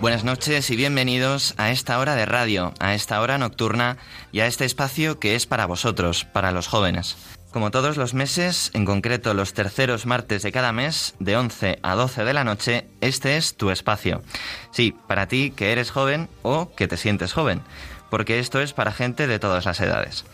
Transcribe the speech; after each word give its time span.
Buenas 0.00 0.24
noches 0.24 0.70
y 0.70 0.76
bienvenidos 0.76 1.52
a 1.58 1.70
esta 1.70 1.98
hora 1.98 2.14
de 2.14 2.24
radio, 2.24 2.72
a 2.80 2.94
esta 2.94 3.20
hora 3.20 3.36
nocturna 3.36 3.98
y 4.32 4.40
a 4.40 4.46
este 4.46 4.64
espacio 4.64 5.18
que 5.18 5.34
es 5.34 5.44
para 5.44 5.66
vosotros, 5.66 6.24
para 6.24 6.52
los 6.52 6.68
jóvenes. 6.68 7.18
Como 7.52 7.70
todos 7.70 7.98
los 7.98 8.14
meses, 8.14 8.70
en 8.72 8.86
concreto 8.86 9.34
los 9.34 9.52
terceros 9.52 10.06
martes 10.06 10.42
de 10.42 10.52
cada 10.52 10.72
mes, 10.72 11.14
de 11.18 11.36
11 11.36 11.80
a 11.82 11.94
12 11.96 12.24
de 12.24 12.32
la 12.32 12.44
noche, 12.44 12.86
este 13.02 13.36
es 13.36 13.58
tu 13.58 13.70
espacio. 13.70 14.22
Sí, 14.70 14.96
para 15.06 15.28
ti 15.28 15.52
que 15.54 15.70
eres 15.70 15.90
joven 15.90 16.30
o 16.40 16.74
que 16.74 16.88
te 16.88 16.96
sientes 16.96 17.34
joven, 17.34 17.60
porque 18.08 18.38
esto 18.38 18.62
es 18.62 18.72
para 18.72 18.92
gente 18.92 19.26
de 19.26 19.38
todas 19.38 19.66
las 19.66 19.80
edades. 19.80 20.24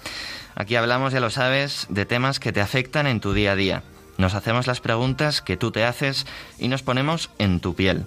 Aquí 0.55 0.77
hablamos, 0.77 1.13
ya 1.13 1.19
lo 1.19 1.31
sabes, 1.31 1.89
de 1.91 2.07
temas 2.07 2.39
que 2.39 2.53
te 2.53 2.61
afectan 2.61 3.09
en 3.09 3.19
tu 3.19 3.33
día 3.33 3.53
a 3.53 3.57
día. 3.57 3.83
Nos 4.17 4.35
hacemos 4.35 4.69
las 4.69 4.81
preguntas 4.81 5.43
que 5.43 5.57
tú 5.57 5.73
te 5.73 5.85
haces 5.85 6.25
y 6.57 6.69
nos 6.69 6.85
ponemos 6.85 7.31
en 7.39 7.59
tu 7.59 7.75
piel, 7.75 8.07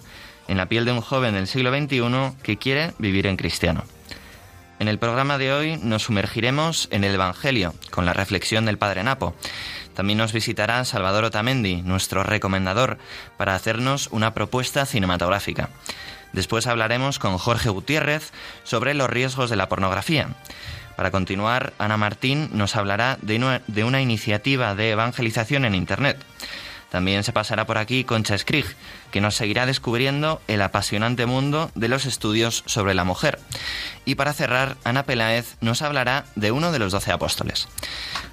en 0.49 0.57
la 0.57 0.65
piel 0.65 0.83
de 0.83 0.91
un 0.91 1.01
joven 1.01 1.35
del 1.35 1.47
siglo 1.47 1.71
XXI 1.71 2.35
que 2.43 2.57
quiere 2.57 2.91
vivir 2.97 3.27
en 3.27 3.37
cristiano. 3.37 3.83
En 4.79 4.87
el 4.87 4.97
programa 4.97 5.37
de 5.37 5.53
hoy 5.53 5.77
nos 5.77 6.03
sumergiremos 6.03 6.87
en 6.91 7.03
el 7.03 7.13
Evangelio 7.13 7.73
con 7.91 8.05
la 8.05 8.13
reflexión 8.13 8.65
del 8.65 8.77
Padre 8.77 9.03
Napo. 9.03 9.35
También 9.93 10.17
nos 10.17 10.33
visitará 10.33 10.83
Salvador 10.85 11.25
Otamendi, 11.25 11.81
nuestro 11.81 12.23
recomendador, 12.23 12.97
para 13.37 13.55
hacernos 13.55 14.07
una 14.11 14.33
propuesta 14.33 14.85
cinematográfica. 14.85 15.69
Después 16.33 16.67
hablaremos 16.67 17.19
con 17.19 17.37
Jorge 17.37 17.69
Gutiérrez 17.69 18.31
sobre 18.63 18.93
los 18.93 19.09
riesgos 19.09 19.49
de 19.49 19.55
la 19.55 19.67
pornografía. 19.67 20.29
Para 20.95 21.11
continuar, 21.11 21.73
Ana 21.77 21.97
Martín 21.97 22.49
nos 22.53 22.75
hablará 22.75 23.17
de 23.21 23.35
una, 23.37 24.01
iniciativa 24.01 24.75
de 24.75 24.91
evangelización 24.91 25.65
en 25.65 25.75
Internet. 25.75 26.17
También 26.89 27.23
se 27.23 27.33
pasará 27.33 27.65
por 27.65 27.77
aquí 27.77 28.03
Concha 28.03 28.37
Skrig, 28.37 28.65
que 29.11 29.21
nos 29.21 29.35
seguirá 29.35 29.65
descubriendo 29.65 30.41
el 30.47 30.61
apasionante 30.61 31.25
mundo 31.25 31.71
de 31.75 31.87
los 31.87 32.05
estudios 32.05 32.63
sobre 32.65 32.93
la 32.93 33.03
mujer. 33.03 33.39
Y 34.05 34.15
para 34.15 34.33
cerrar, 34.33 34.77
Ana 34.83 35.03
Peláez 35.03 35.55
nos 35.61 35.81
hablará 35.81 36.25
de 36.35 36.51
uno 36.51 36.71
de 36.71 36.79
los 36.79 36.91
doce 36.91 37.11
apóstoles. 37.11 37.67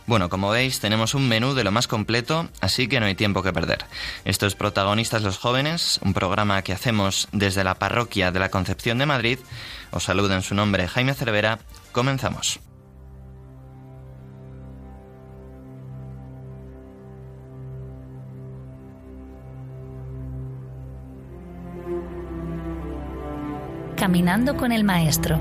Bueno, 0.07 0.29
como 0.29 0.51
veis, 0.51 0.81
tenemos 0.81 1.15
un 1.15 1.29
menú 1.29 1.55
de 1.55 1.65
lo 1.65 1.73
más 1.73 1.89
completo, 1.89 2.49
así 2.61 2.89
que 2.89 3.01
no 3.01 3.07
hay 3.07 3.15
tiempo 3.15 3.43
que 3.43 3.53
perder. 3.53 3.85
Esto 4.25 4.47
es 4.47 4.55
Protagonistas 4.55 5.23
los 5.23 5.39
Jóvenes, 5.39 6.01
un 6.03 6.15
programa 6.15 6.63
que 6.63 6.73
hacemos 6.73 7.29
desde 7.33 7.65
la 7.65 7.75
parroquia 7.75 8.31
de 8.31 8.39
la 8.39 8.51
Concepción 8.51 8.99
de 8.99 9.07
Madrid. 9.07 9.39
Os 9.91 10.05
saludo 10.05 10.35
en 10.35 10.43
su 10.43 10.55
nombre 10.55 10.89
Jaime 10.89 11.15
Cervera. 11.15 11.59
Comenzamos. 11.93 12.61
Caminando 23.97 24.59
con 24.59 24.73
el 24.73 24.85
Maestro. 24.85 25.41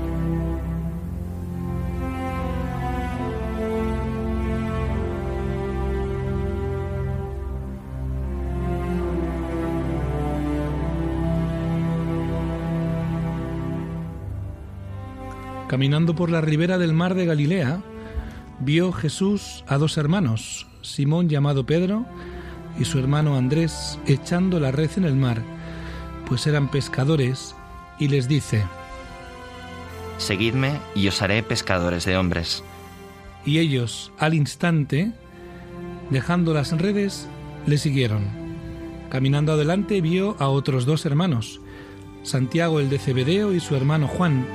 Caminando 15.68 16.14
por 16.14 16.30
la 16.30 16.40
ribera 16.40 16.78
del 16.78 16.94
mar 16.94 17.14
de 17.14 17.26
Galilea, 17.26 17.82
vio 18.60 18.90
Jesús 18.90 19.64
a 19.68 19.76
dos 19.76 19.98
hermanos, 19.98 20.66
Simón 20.80 21.28
llamado 21.28 21.66
Pedro 21.66 22.06
y 22.78 22.86
su 22.86 22.98
hermano 22.98 23.36
Andrés, 23.36 23.98
echando 24.06 24.58
la 24.60 24.72
red 24.72 24.90
en 24.96 25.04
el 25.04 25.14
mar, 25.14 25.42
pues 26.26 26.46
eran 26.46 26.70
pescadores, 26.70 27.54
y 27.98 28.08
les 28.08 28.28
dice, 28.28 28.64
Seguidme 30.18 30.80
y 30.94 31.08
os 31.08 31.20
haré 31.22 31.42
pescadores 31.42 32.04
de 32.04 32.16
hombres. 32.16 32.64
y 33.44 33.58
ellos 33.58 34.12
al 34.18 34.34
instante, 34.34 35.12
dejando 36.10 36.52
las 36.52 36.72
redes, 36.72 37.28
le 37.66 37.78
siguieron. 37.78 38.24
Caminando 39.10 39.52
adelante 39.52 40.00
vio 40.00 40.36
a 40.40 40.48
otros 40.48 40.84
dos 40.84 41.06
hermanos, 41.06 41.60
Santiago 42.24 42.80
el 42.80 42.90
de 42.90 42.98
Cebedeo 42.98 43.52
y 43.52 43.60
su 43.60 43.76
hermano 43.76 44.08
Juan, 44.08 44.46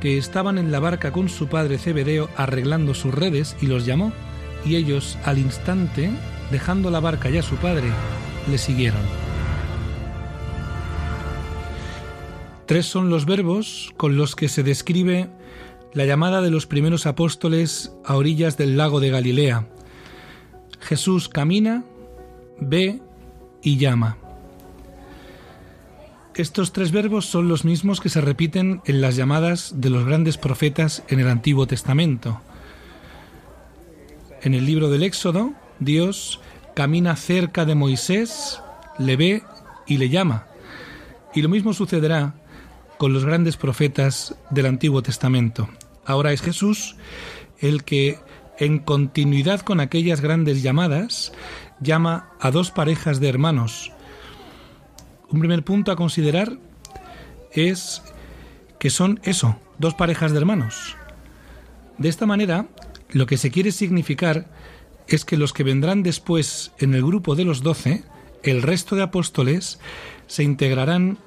que 0.00 0.18
estaban 0.18 0.58
en 0.58 0.70
la 0.70 0.78
barca 0.78 1.10
con 1.10 1.28
su 1.28 1.48
padre 1.48 1.78
Cebedeo 1.78 2.28
arreglando 2.36 2.92
sus 2.92 3.14
redes 3.14 3.56
y 3.60 3.66
los 3.66 3.86
llamó, 3.86 4.12
y 4.64 4.76
ellos 4.76 5.16
al 5.24 5.38
instante, 5.38 6.10
dejando 6.50 6.90
la 6.90 7.00
barca 7.00 7.30
y 7.30 7.38
a 7.38 7.42
su 7.42 7.56
padre, 7.56 7.88
le 8.50 8.58
siguieron. 8.58 9.27
Tres 12.68 12.84
son 12.84 13.08
los 13.08 13.24
verbos 13.24 13.94
con 13.96 14.18
los 14.18 14.36
que 14.36 14.50
se 14.50 14.62
describe 14.62 15.30
la 15.94 16.04
llamada 16.04 16.42
de 16.42 16.50
los 16.50 16.66
primeros 16.66 17.06
apóstoles 17.06 17.94
a 18.04 18.14
orillas 18.14 18.58
del 18.58 18.76
lago 18.76 19.00
de 19.00 19.08
Galilea. 19.08 19.66
Jesús 20.78 21.30
camina, 21.30 21.82
ve 22.60 23.00
y 23.62 23.78
llama. 23.78 24.18
Estos 26.34 26.74
tres 26.74 26.92
verbos 26.92 27.24
son 27.24 27.48
los 27.48 27.64
mismos 27.64 28.02
que 28.02 28.10
se 28.10 28.20
repiten 28.20 28.82
en 28.84 29.00
las 29.00 29.16
llamadas 29.16 29.80
de 29.80 29.88
los 29.88 30.04
grandes 30.04 30.36
profetas 30.36 31.04
en 31.08 31.20
el 31.20 31.28
Antiguo 31.30 31.66
Testamento. 31.66 32.42
En 34.42 34.52
el 34.52 34.66
libro 34.66 34.90
del 34.90 35.04
Éxodo, 35.04 35.54
Dios 35.78 36.38
camina 36.74 37.16
cerca 37.16 37.64
de 37.64 37.74
Moisés, 37.74 38.60
le 38.98 39.16
ve 39.16 39.42
y 39.86 39.96
le 39.96 40.10
llama. 40.10 40.48
Y 41.34 41.40
lo 41.40 41.48
mismo 41.48 41.72
sucederá 41.72 42.34
con 42.98 43.12
los 43.12 43.24
grandes 43.24 43.56
profetas 43.56 44.34
del 44.50 44.66
Antiguo 44.66 45.02
Testamento. 45.02 45.68
Ahora 46.04 46.32
es 46.32 46.42
Jesús 46.42 46.96
el 47.60 47.84
que, 47.84 48.18
en 48.58 48.78
continuidad 48.78 49.60
con 49.60 49.80
aquellas 49.80 50.20
grandes 50.20 50.62
llamadas, 50.62 51.32
llama 51.80 52.30
a 52.40 52.50
dos 52.50 52.70
parejas 52.70 53.20
de 53.20 53.28
hermanos. 53.28 53.92
Un 55.30 55.40
primer 55.40 55.64
punto 55.64 55.92
a 55.92 55.96
considerar 55.96 56.58
es 57.52 58.02
que 58.78 58.90
son 58.90 59.20
eso, 59.22 59.58
dos 59.78 59.94
parejas 59.94 60.32
de 60.32 60.38
hermanos. 60.38 60.96
De 61.98 62.08
esta 62.08 62.26
manera, 62.26 62.66
lo 63.10 63.26
que 63.26 63.36
se 63.36 63.50
quiere 63.50 63.72
significar 63.72 64.50
es 65.06 65.24
que 65.24 65.36
los 65.36 65.52
que 65.52 65.64
vendrán 65.64 66.02
después 66.02 66.72
en 66.78 66.94
el 66.94 67.04
grupo 67.04 67.34
de 67.34 67.44
los 67.44 67.62
doce, 67.62 68.04
el 68.42 68.62
resto 68.62 68.94
de 68.94 69.02
apóstoles, 69.02 69.80
se 70.26 70.44
integrarán 70.44 71.18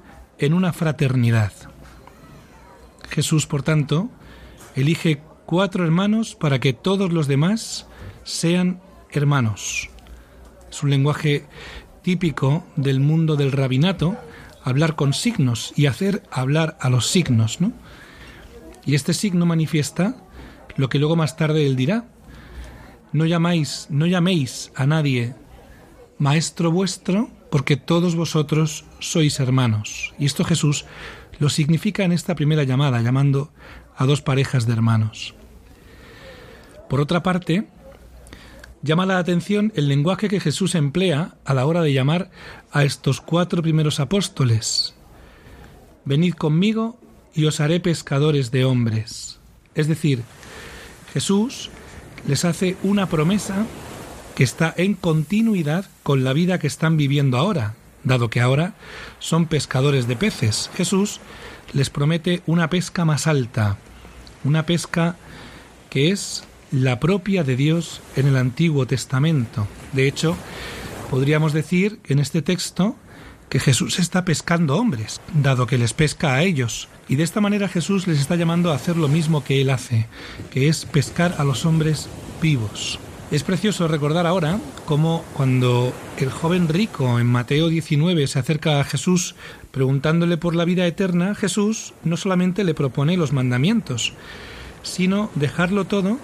en 0.46 0.54
una 0.54 0.72
fraternidad. 0.72 1.52
Jesús, 3.08 3.46
por 3.46 3.62
tanto, 3.62 4.10
elige 4.74 5.22
cuatro 5.46 5.84
hermanos 5.84 6.34
para 6.34 6.58
que 6.58 6.72
todos 6.72 7.12
los 7.12 7.28
demás 7.28 7.86
sean 8.24 8.80
hermanos. 9.10 9.90
Es 10.70 10.82
un 10.82 10.90
lenguaje 10.90 11.46
típico 12.02 12.64
del 12.74 12.98
mundo 12.98 13.36
del 13.36 13.52
rabinato, 13.52 14.16
hablar 14.64 14.96
con 14.96 15.12
signos 15.12 15.72
y 15.76 15.86
hacer 15.86 16.22
hablar 16.30 16.76
a 16.80 16.90
los 16.90 17.06
signos, 17.06 17.60
¿no? 17.60 17.72
Y 18.84 18.96
este 18.96 19.14
signo 19.14 19.46
manifiesta 19.46 20.16
lo 20.76 20.88
que 20.88 20.98
luego 20.98 21.14
más 21.14 21.36
tarde 21.36 21.66
él 21.66 21.76
dirá. 21.76 22.06
No 23.12 23.26
llamáis, 23.26 23.86
no 23.90 24.06
llaméis 24.06 24.72
a 24.74 24.86
nadie 24.86 25.34
maestro 26.18 26.72
vuestro, 26.72 27.30
porque 27.52 27.76
todos 27.76 28.16
vosotros 28.16 28.86
sois 28.98 29.38
hermanos. 29.38 30.14
Y 30.18 30.24
esto 30.24 30.42
Jesús 30.42 30.86
lo 31.38 31.50
significa 31.50 32.02
en 32.02 32.10
esta 32.10 32.34
primera 32.34 32.64
llamada, 32.64 33.02
llamando 33.02 33.52
a 33.94 34.06
dos 34.06 34.22
parejas 34.22 34.66
de 34.66 34.72
hermanos. 34.72 35.34
Por 36.88 37.02
otra 37.02 37.22
parte, 37.22 37.68
llama 38.80 39.04
la 39.04 39.18
atención 39.18 39.70
el 39.76 39.88
lenguaje 39.88 40.30
que 40.30 40.40
Jesús 40.40 40.74
emplea 40.74 41.34
a 41.44 41.52
la 41.52 41.66
hora 41.66 41.82
de 41.82 41.92
llamar 41.92 42.30
a 42.72 42.84
estos 42.84 43.20
cuatro 43.20 43.60
primeros 43.60 44.00
apóstoles. 44.00 44.94
Venid 46.06 46.32
conmigo 46.32 46.98
y 47.34 47.44
os 47.44 47.60
haré 47.60 47.80
pescadores 47.80 48.50
de 48.50 48.64
hombres. 48.64 49.40
Es 49.74 49.88
decir, 49.88 50.22
Jesús 51.12 51.68
les 52.26 52.46
hace 52.46 52.78
una 52.82 53.10
promesa 53.10 53.66
que 54.34 54.44
está 54.44 54.72
en 54.76 54.94
continuidad 54.94 55.86
con 56.02 56.24
la 56.24 56.32
vida 56.32 56.58
que 56.58 56.66
están 56.66 56.96
viviendo 56.96 57.36
ahora, 57.38 57.74
dado 58.04 58.30
que 58.30 58.40
ahora 58.40 58.74
son 59.18 59.46
pescadores 59.46 60.08
de 60.08 60.16
peces. 60.16 60.70
Jesús 60.76 61.20
les 61.72 61.90
promete 61.90 62.42
una 62.46 62.70
pesca 62.70 63.04
más 63.04 63.26
alta, 63.26 63.78
una 64.44 64.66
pesca 64.66 65.16
que 65.90 66.10
es 66.10 66.44
la 66.70 67.00
propia 67.00 67.44
de 67.44 67.56
Dios 67.56 68.00
en 68.16 68.26
el 68.26 68.36
Antiguo 68.36 68.86
Testamento. 68.86 69.66
De 69.92 70.08
hecho, 70.08 70.36
podríamos 71.10 71.52
decir 71.52 72.00
en 72.06 72.18
este 72.18 72.40
texto 72.42 72.96
que 73.50 73.60
Jesús 73.60 73.98
está 73.98 74.24
pescando 74.24 74.76
hombres, 74.76 75.20
dado 75.34 75.66
que 75.66 75.76
les 75.76 75.92
pesca 75.92 76.34
a 76.34 76.42
ellos. 76.42 76.88
Y 77.08 77.16
de 77.16 77.24
esta 77.24 77.42
manera 77.42 77.68
Jesús 77.68 78.06
les 78.06 78.18
está 78.18 78.36
llamando 78.36 78.72
a 78.72 78.76
hacer 78.76 78.96
lo 78.96 79.08
mismo 79.08 79.44
que 79.44 79.60
Él 79.60 79.68
hace, 79.68 80.06
que 80.50 80.68
es 80.68 80.86
pescar 80.86 81.34
a 81.36 81.44
los 81.44 81.66
hombres 81.66 82.08
vivos. 82.40 82.98
Es 83.32 83.44
precioso 83.44 83.88
recordar 83.88 84.26
ahora 84.26 84.60
cómo 84.84 85.24
cuando 85.32 85.94
el 86.18 86.30
joven 86.30 86.68
rico 86.68 87.18
en 87.18 87.26
Mateo 87.26 87.70
19 87.70 88.26
se 88.26 88.38
acerca 88.38 88.78
a 88.78 88.84
Jesús 88.84 89.36
preguntándole 89.70 90.36
por 90.36 90.54
la 90.54 90.66
vida 90.66 90.86
eterna, 90.86 91.34
Jesús 91.34 91.94
no 92.04 92.18
solamente 92.18 92.62
le 92.62 92.74
propone 92.74 93.16
los 93.16 93.32
mandamientos, 93.32 94.12
sino 94.82 95.30
dejarlo 95.34 95.86
todo, 95.86 96.18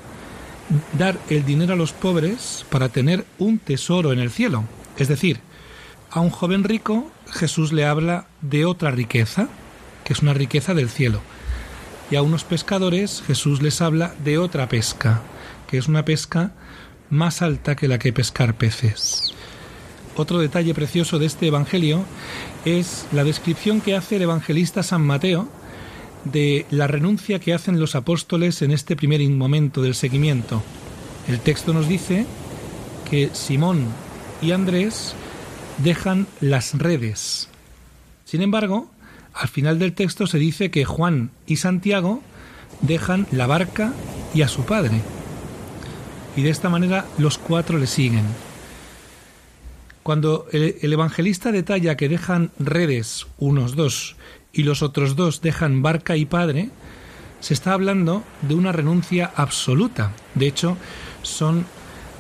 dar 0.99 1.19
el 1.31 1.47
dinero 1.47 1.73
a 1.73 1.77
los 1.77 1.95
pobres 1.95 2.67
para 2.69 2.91
tener 2.91 3.25
un 3.39 3.59
tesoro 3.59 4.13
en 4.13 4.19
el 4.19 4.31
cielo. 4.31 4.65
Es 4.99 5.09
decir, 5.09 5.41
a 6.11 6.21
un 6.21 6.29
joven 6.29 6.63
rico 6.63 7.11
Jesús 7.33 7.73
le 7.73 7.87
habla 7.87 8.27
de 8.43 8.67
otra 8.67 8.91
riqueza, 8.91 9.49
que 10.05 10.13
es 10.13 10.21
una 10.21 10.35
riqueza 10.35 10.75
del 10.75 10.91
cielo. 10.91 11.23
Y 12.11 12.17
a 12.17 12.23
unos 12.23 12.45
pescadores 12.45 13.23
Jesús 13.27 13.63
les 13.63 13.81
habla 13.81 14.15
de 14.23 14.37
otra 14.37 14.69
pesca, 14.69 15.23
que 15.69 15.79
es 15.79 15.89
una 15.89 16.05
pesca 16.05 16.53
más 17.11 17.43
alta 17.43 17.77
que 17.77 17.89
la 17.89 17.99
que 17.99 18.13
pescar 18.13 18.55
peces. 18.55 19.33
Otro 20.17 20.39
detalle 20.39 20.75
precioso 20.75 21.19
de 21.19 21.27
este 21.27 21.47
Evangelio 21.47 22.05
es 22.65 23.07
la 23.13 23.25
descripción 23.25 23.81
que 23.81 23.95
hace 23.95 24.17
el 24.17 24.23
evangelista 24.23 24.83
San 24.83 25.03
Mateo 25.03 25.49
de 26.25 26.67
la 26.71 26.87
renuncia 26.87 27.39
que 27.39 27.55
hacen 27.55 27.79
los 27.79 27.95
apóstoles 27.95 28.63
en 28.63 28.73
este 28.73 28.97
primer 28.97 29.21
momento 29.31 29.81
del 29.81 29.95
seguimiento. 29.95 30.63
El 31.29 31.41
texto 31.41 31.73
nos 31.73 31.89
dice 31.89 32.27
que 33.09 33.31
Simón 33.33 33.87
y 34.43 34.53
Andrés 34.53 35.15
dejan 35.79 36.27
las 36.41 36.77
redes. 36.77 37.49
Sin 38.25 38.43
embargo, 38.43 38.91
al 39.33 39.49
final 39.49 39.79
del 39.79 39.93
texto 39.93 40.27
se 40.27 40.39
dice 40.39 40.71
que 40.71 40.85
Juan 40.85 41.31
y 41.47 41.57
Santiago 41.57 42.23
dejan 42.81 43.27
la 43.31 43.47
barca 43.47 43.93
y 44.35 44.43
a 44.43 44.49
su 44.49 44.65
padre. 44.65 45.01
Y 46.39 46.43
de 46.43 46.51
esta 46.51 46.69
manera 46.69 47.05
los 47.19 47.37
cuatro 47.37 47.79
le 47.79 47.89
siguen. 47.89 48.23
Cuando 50.05 50.47
el, 50.53 50.93
evangelista 50.93 51.51
detalla 51.51 51.97
que 51.97 52.09
dejan 52.09 52.53
redes 52.61 53.27
unos 53.39 53.75
dos 53.75 54.15
y 54.53 54.63
los 54.63 54.83
otros 54.83 55.17
dos 55.17 55.41
dejan 55.41 55.83
barca 55.83 56.17
y 56.17 56.27
padre, 56.27 56.71
se 57.41 57.55
está 57.55 57.73
hablando 57.73 58.23
de 58.43 58.55
una 58.55 58.71
renuncia 58.71 59.33
absoluta. 59.35 60.13
De 60.37 60.47
hecho, 60.47 60.77
son 61.23 61.67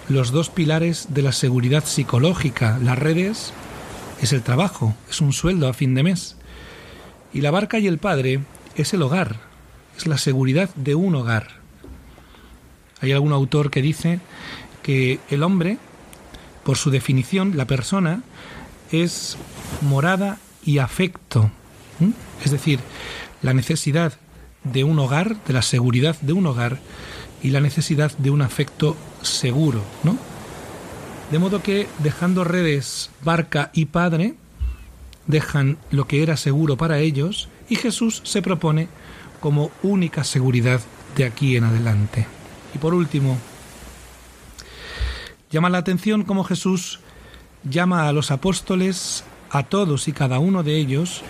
los 0.08 0.32
dos 0.32 0.50
pilares 0.50 1.06
de 1.10 1.22
la 1.22 1.30
seguridad 1.30 1.84
psicológica. 1.84 2.80
Las 2.82 2.98
redes 2.98 3.52
es 4.20 4.32
el 4.32 4.42
trabajo, 4.42 4.96
es 5.08 5.20
un 5.20 5.32
sueldo 5.32 5.68
a 5.68 5.74
fin 5.74 5.94
de 5.94 6.02
mes. 6.02 6.36
Y 7.32 7.40
la 7.40 7.52
barca 7.52 7.78
y 7.78 7.86
el 7.86 7.98
padre 7.98 8.40
es 8.74 8.92
el 8.94 9.02
hogar, 9.02 9.36
es 9.96 10.08
la 10.08 10.18
seguridad 10.18 10.70
de 10.74 10.96
un 10.96 11.14
hogar. 11.14 11.57
Hay 13.00 13.12
algún 13.12 13.32
autor 13.32 13.70
que 13.70 13.82
dice 13.82 14.20
que 14.82 15.20
el 15.30 15.42
hombre, 15.42 15.78
por 16.64 16.76
su 16.76 16.90
definición, 16.90 17.56
la 17.56 17.66
persona, 17.66 18.22
es 18.90 19.36
morada 19.82 20.38
y 20.64 20.78
afecto. 20.78 21.50
Es 22.44 22.50
decir, 22.50 22.80
la 23.42 23.54
necesidad 23.54 24.14
de 24.64 24.84
un 24.84 24.98
hogar, 24.98 25.42
de 25.44 25.52
la 25.52 25.62
seguridad 25.62 26.16
de 26.20 26.32
un 26.32 26.46
hogar 26.46 26.78
y 27.42 27.50
la 27.50 27.60
necesidad 27.60 28.12
de 28.18 28.30
un 28.30 28.42
afecto 28.42 28.96
seguro, 29.22 29.82
¿no? 30.02 30.16
De 31.30 31.38
modo 31.38 31.62
que 31.62 31.86
dejando 31.98 32.42
redes, 32.44 33.10
barca 33.22 33.70
y 33.74 33.86
padre, 33.86 34.34
dejan 35.26 35.76
lo 35.90 36.06
que 36.06 36.22
era 36.22 36.36
seguro 36.36 36.76
para 36.76 36.98
ellos 36.98 37.48
y 37.68 37.76
Jesús 37.76 38.22
se 38.24 38.42
propone 38.42 38.88
como 39.40 39.70
única 39.82 40.24
seguridad 40.24 40.80
de 41.16 41.26
aquí 41.26 41.56
en 41.56 41.64
adelante. 41.64 42.37
Y 42.78 42.80
por 42.80 42.94
último, 42.94 43.36
llama 45.50 45.68
la 45.68 45.78
atención 45.78 46.22
cómo 46.22 46.44
Jesús 46.44 47.00
llama 47.68 48.06
a 48.06 48.12
los 48.12 48.30
apóstoles, 48.30 49.24
a 49.50 49.64
todos 49.64 50.06
y 50.06 50.12
cada 50.12 50.38
uno 50.38 50.62
de 50.62 50.76
ellos, 50.76 51.22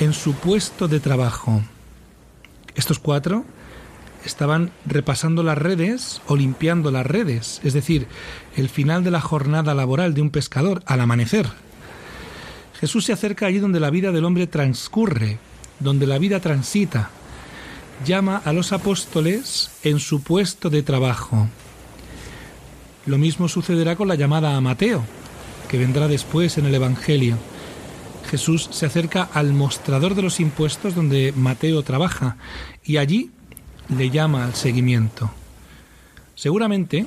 en 0.00 0.14
su 0.14 0.32
puesto 0.32 0.88
de 0.88 1.00
trabajo. 1.00 1.60
Estos 2.74 3.00
cuatro 3.00 3.44
estaban 4.24 4.70
repasando 4.86 5.42
las 5.42 5.58
redes 5.58 6.22
o 6.26 6.36
limpiando 6.36 6.90
las 6.90 7.04
redes, 7.04 7.60
es 7.64 7.74
decir, 7.74 8.06
el 8.56 8.70
final 8.70 9.04
de 9.04 9.10
la 9.10 9.20
jornada 9.20 9.74
laboral 9.74 10.14
de 10.14 10.22
un 10.22 10.30
pescador 10.30 10.82
al 10.86 11.02
amanecer. 11.02 11.46
Jesús 12.80 13.04
se 13.04 13.12
acerca 13.12 13.44
allí 13.44 13.58
donde 13.58 13.78
la 13.78 13.90
vida 13.90 14.10
del 14.10 14.24
hombre 14.24 14.46
transcurre, 14.46 15.36
donde 15.80 16.06
la 16.06 16.16
vida 16.16 16.40
transita. 16.40 17.10
Llama 18.02 18.42
a 18.44 18.52
los 18.52 18.72
apóstoles 18.72 19.70
en 19.82 19.98
su 19.98 20.22
puesto 20.22 20.68
de 20.68 20.82
trabajo. 20.82 21.48
Lo 23.06 23.18
mismo 23.18 23.48
sucederá 23.48 23.96
con 23.96 24.08
la 24.08 24.14
llamada 24.14 24.56
a 24.56 24.60
Mateo, 24.60 25.04
que 25.68 25.78
vendrá 25.78 26.08
después 26.08 26.58
en 26.58 26.66
el 26.66 26.74
Evangelio. 26.74 27.38
Jesús 28.30 28.68
se 28.72 28.86
acerca 28.86 29.28
al 29.32 29.52
mostrador 29.52 30.14
de 30.14 30.22
los 30.22 30.40
impuestos 30.40 30.94
donde 30.94 31.32
Mateo 31.36 31.82
trabaja 31.82 32.36
y 32.84 32.96
allí 32.96 33.30
le 33.88 34.10
llama 34.10 34.44
al 34.44 34.54
seguimiento. 34.54 35.30
Seguramente, 36.34 37.06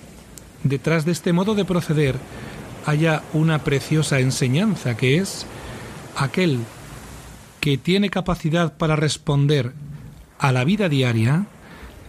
detrás 0.63 1.05
de 1.05 1.11
este 1.11 1.33
modo 1.33 1.53
de 1.53 1.65
proceder 1.65 2.15
haya 2.85 3.23
una 3.33 3.63
preciosa 3.63 4.19
enseñanza 4.19 4.95
que 4.95 5.17
es 5.17 5.45
aquel 6.15 6.59
que 7.59 7.77
tiene 7.77 8.09
capacidad 8.09 8.77
para 8.77 8.95
responder 8.95 9.73
a 10.39 10.51
la 10.51 10.63
vida 10.63 10.89
diaria, 10.89 11.45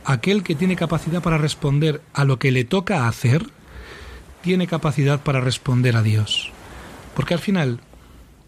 aquel 0.04 0.42
que 0.42 0.54
tiene 0.54 0.76
capacidad 0.76 1.22
para 1.22 1.38
responder 1.38 2.02
a 2.14 2.24
lo 2.24 2.38
que 2.38 2.50
le 2.50 2.64
toca 2.64 3.08
hacer, 3.08 3.46
tiene 4.42 4.66
capacidad 4.66 5.20
para 5.20 5.40
responder 5.40 5.96
a 5.96 6.02
Dios. 6.02 6.50
Porque 7.14 7.34
al 7.34 7.40
final, 7.40 7.80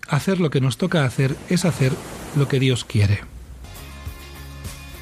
hacer 0.09 0.41
lo 0.41 0.51
que 0.51 0.61
nos 0.61 0.77
toca 0.77 1.05
hacer 1.05 1.37
es 1.49 1.65
hacer 1.65 1.93
lo 2.37 2.49
que 2.49 2.61
Dios 2.61 2.85
quiere. 2.85 3.21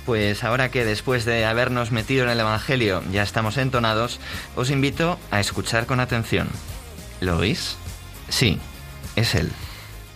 Pues 0.06 0.42
ahora 0.42 0.70
que 0.70 0.86
después 0.86 1.26
de 1.26 1.44
habernos 1.44 1.92
metido 1.92 2.24
en 2.24 2.30
el 2.30 2.40
Evangelio 2.40 3.02
ya 3.12 3.22
estamos 3.22 3.58
entonados, 3.58 4.20
os 4.56 4.70
invito 4.70 5.18
a 5.30 5.38
escuchar 5.38 5.84
con 5.84 6.00
atención. 6.00 6.48
¿Lo 7.20 7.36
oís? 7.36 7.76
Sí, 8.30 8.58
es 9.16 9.34
él, 9.34 9.50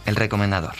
el 0.07 0.16
recomendador. 0.16 0.76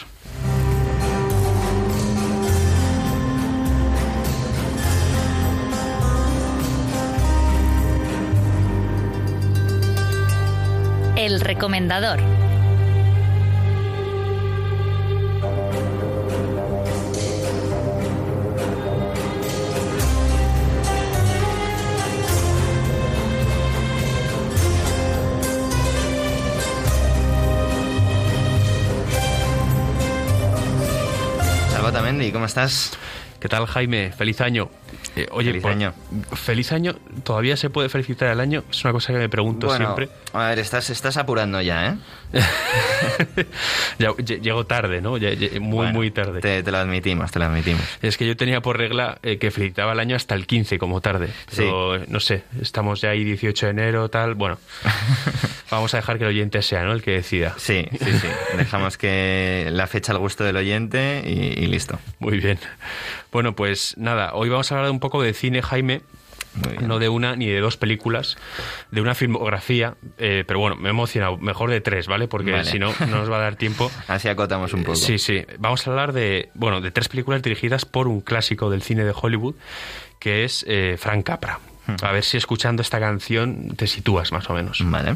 El 11.23 11.39
recomendador. 11.39 12.19
Mendy, 32.03 32.33
¿cómo 32.33 32.47
estás? 32.47 32.91
¿Qué 33.39 33.47
tal, 33.47 33.65
Jaime? 33.65 34.11
Feliz 34.11 34.41
año. 34.41 34.69
Eh, 35.15 35.27
oye, 35.31 35.49
feliz 35.51 35.65
año. 35.65 35.93
Feliz 36.33 36.71
año. 36.71 36.95
¿Todavía 37.23 37.55
se 37.55 37.69
puede 37.69 37.87
felicitar 37.89 38.29
el 38.29 38.39
año? 38.39 38.63
Es 38.71 38.83
una 38.83 38.93
cosa 38.93 39.13
que 39.13 39.19
me 39.19 39.29
pregunto 39.29 39.67
siempre. 39.75 40.09
A 40.33 40.47
ver, 40.49 40.59
estás, 40.59 40.89
estás 40.89 41.17
apurando 41.17 41.61
ya, 41.61 41.89
¿eh? 41.89 41.95
Ya, 43.99 44.09
lle- 44.11 44.41
llego 44.41 44.65
tarde, 44.65 45.01
¿no? 45.01 45.17
Ya- 45.17 45.33
ya- 45.33 45.59
muy, 45.59 45.77
Bueno, 45.77 45.93
muy 45.93 46.11
tarde. 46.11 46.41
Te, 46.41 46.63
te 46.63 46.71
lo 46.71 46.77
admitimos, 46.77 47.31
te 47.31 47.39
lo 47.39 47.45
admitimos. 47.45 47.81
Es 48.01 48.17
que 48.17 48.25
yo 48.25 48.35
tenía 48.35 48.61
por 48.61 48.77
regla 48.77 49.19
eh, 49.23 49.37
que 49.37 49.51
felicitaba 49.51 49.93
el 49.93 49.99
año 49.99 50.15
hasta 50.15 50.33
el 50.35 50.47
15 50.47 50.79
como 50.79 50.99
tarde. 51.01 51.29
Pero, 51.55 51.99
no 52.07 52.19
sé, 52.19 52.43
estamos 52.61 53.01
ya 53.01 53.09
ahí 53.11 53.23
18 53.23 53.67
de 53.67 53.71
enero, 53.71 54.09
tal. 54.09 54.33
Bueno, 54.35 54.57
vamos 55.71 55.93
a 55.93 55.97
dejar 55.97 56.17
que 56.17 56.23
el 56.23 56.31
oyente 56.31 56.61
sea, 56.63 56.83
¿no? 56.83 56.93
El 56.93 57.03
que 57.03 57.11
decida. 57.11 57.53
Sí, 57.57 57.85
sí, 57.91 58.11
sí. 58.19 58.27
Dejamos 58.57 58.97
que 58.97 59.67
la 59.71 59.85
fecha 59.87 60.11
al 60.11 60.17
gusto 60.19 60.43
del 60.43 60.57
oyente 60.57 61.21
y, 61.25 61.63
y 61.63 61.67
listo. 61.67 61.99
Muy 62.19 62.39
bien. 62.39 62.57
Bueno, 63.33 63.55
pues 63.55 63.95
nada, 63.97 64.33
hoy 64.35 64.49
vamos 64.49 64.71
a 64.71 64.77
hablar 64.77 64.91
un 64.91 64.99
poco 64.99 65.21
de 65.21 65.33
cine, 65.33 65.61
Jaime. 65.61 66.01
No 66.81 66.99
de 66.99 67.09
una 67.09 67.35
ni 67.35 67.47
de 67.47 67.59
dos 67.59 67.77
películas, 67.77 68.37
de 68.91 69.01
una 69.01 69.15
filmografía, 69.15 69.95
eh, 70.19 70.43
pero 70.45 70.59
bueno, 70.59 70.75
me 70.75 70.89
he 70.89 70.91
emocionado, 70.91 71.39
mejor 71.39 71.71
de 71.71 71.81
tres, 71.81 72.05
¿vale? 72.05 72.27
Porque 72.27 72.51
Vale. 72.51 72.65
si 72.65 72.77
no, 72.77 72.93
no 72.99 73.17
nos 73.17 73.31
va 73.31 73.37
a 73.37 73.41
dar 73.41 73.55
tiempo. 73.55 73.89
Así 74.07 74.29
acotamos 74.29 74.71
un 74.73 74.83
poco. 74.83 74.95
Sí, 74.95 75.17
sí. 75.17 75.43
Vamos 75.57 75.87
a 75.87 75.89
hablar 75.89 76.13
de, 76.13 76.51
bueno, 76.53 76.79
de 76.79 76.91
tres 76.91 77.09
películas 77.09 77.41
dirigidas 77.41 77.85
por 77.85 78.07
un 78.07 78.21
clásico 78.21 78.69
del 78.69 78.83
cine 78.83 79.03
de 79.03 79.13
Hollywood, 79.19 79.55
que 80.19 80.43
es 80.43 80.63
eh, 80.67 80.95
Frank 80.99 81.25
Capra. 81.25 81.59
Hmm. 81.87 81.95
A 82.03 82.11
ver 82.11 82.23
si 82.23 82.37
escuchando 82.37 82.83
esta 82.83 82.99
canción 82.99 83.75
te 83.75 83.87
sitúas 83.87 84.31
más 84.31 84.47
o 84.51 84.53
menos. 84.53 84.77
Vale. 84.85 85.15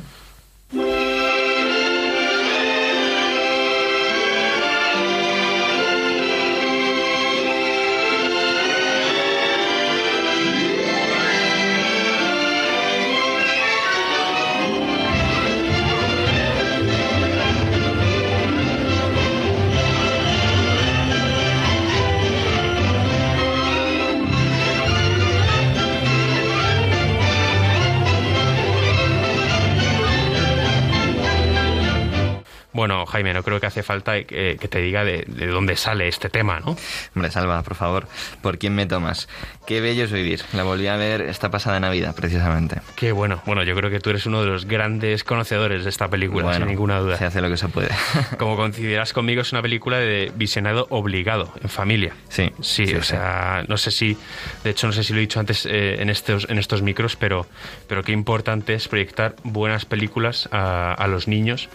Jaime, 33.18 33.34
no 33.34 33.42
creo 33.42 33.60
que 33.60 33.66
hace 33.66 33.82
falta 33.82 34.24
que, 34.24 34.58
que 34.60 34.68
te 34.68 34.80
diga 34.80 35.04
de, 35.04 35.24
de 35.28 35.48
dónde 35.48 35.76
sale 35.76 36.08
este 36.08 36.30
tema, 36.30 36.60
¿no? 36.60 36.78
Hombre, 37.16 37.32
Salva, 37.32 37.64
por 37.64 37.74
favor, 37.76 38.08
¿por 38.44 38.60
quién 38.60 38.76
me 38.76 38.86
tomas? 38.86 39.28
Qué 39.66 39.82
bello 39.82 40.04
es 40.04 40.12
vivir. 40.12 40.42
La 40.54 40.62
volví 40.64 40.86
a 40.88 40.96
ver 40.98 41.22
esta 41.22 41.50
pasada 41.50 41.80
Navidad, 41.80 42.14
precisamente. 42.16 42.80
Qué 42.96 43.12
bueno. 43.12 43.42
Bueno, 43.48 43.64
yo 43.64 43.76
creo 43.76 43.90
que 43.90 44.00
tú 44.00 44.12
eres 44.12 44.28
uno 44.28 44.42
de 44.42 44.48
los 44.48 44.66
grandes 44.66 45.24
conocedores 45.24 45.84
de 45.84 45.90
esta 45.90 46.08
película, 46.10 46.44
Bueno, 46.44 46.60
sin 46.60 46.68
ninguna 46.68 47.00
duda. 47.00 47.18
Se 47.18 47.26
hace 47.26 47.42
lo 47.42 47.50
que 47.50 47.58
se 47.58 47.68
puede. 47.70 47.90
Como 48.38 48.56
coincidirás 48.56 49.14
conmigo, 49.14 49.42
es 49.42 49.52
una 49.52 49.64
película 49.64 49.98
de 49.98 50.32
visionado 50.36 50.86
obligado, 50.92 51.52
en 51.64 51.70
familia. 51.70 52.14
Sí, 52.30 52.52
Sí, 52.62 52.86
sí, 52.86 52.94
o 52.96 53.02
sí. 53.02 53.10
sea, 53.10 53.66
no 53.68 53.78
sé 53.78 53.90
si, 53.90 54.16
de 54.64 54.70
hecho, 54.70 54.86
no 54.86 54.94
sé 54.94 55.04
si 55.04 55.12
lo 55.14 55.18
he 55.18 55.22
dicho 55.22 55.40
antes 55.40 55.66
eh, 55.66 56.02
en, 56.02 56.10
estos, 56.12 56.48
en 56.50 56.60
estos 56.60 56.84
micros, 56.84 57.16
pero, 57.16 57.48
pero 57.88 58.04
qué 58.04 58.12
importante 58.12 58.76
es 58.76 58.88
proyectar 58.88 59.36
buenas 59.44 59.86
películas 59.86 60.48
a, 60.52 60.94
a 60.94 61.08
los 61.08 61.28
niños 61.28 61.68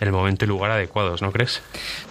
en 0.00 0.06
el 0.08 0.12
momento 0.12 0.44
y 0.44 0.48
lugar 0.48 0.70
¿no 1.22 1.32
crees? 1.32 1.62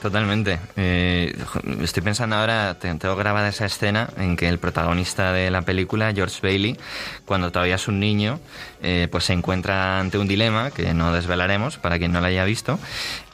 Totalmente. 0.02 0.60
Eh, 0.76 1.36
estoy 1.82 2.02
pensando 2.04 2.36
ahora, 2.36 2.78
te- 2.80 2.94
tengo 2.96 3.16
grabada 3.16 3.50
esa 3.50 3.66
escena 3.66 4.10
en 4.18 4.36
que 4.36 4.48
el 4.50 4.58
protagonista 4.60 5.32
de 5.34 5.52
la 5.52 5.62
película, 5.62 6.12
George 6.14 6.40
Bailey, 6.42 6.78
cuando 7.26 7.52
todavía 7.52 7.76
es 7.76 7.88
un 7.88 8.00
niño, 8.00 8.40
eh, 8.82 9.08
pues 9.12 9.26
se 9.26 9.34
encuentra 9.34 10.00
ante 10.00 10.18
un 10.18 10.28
dilema 10.28 10.72
que 10.72 10.94
no 10.94 11.14
desvelaremos 11.14 11.78
para 11.78 11.98
quien 12.00 12.12
no 12.12 12.22
lo 12.22 12.28
haya 12.28 12.46
visto, 12.46 12.80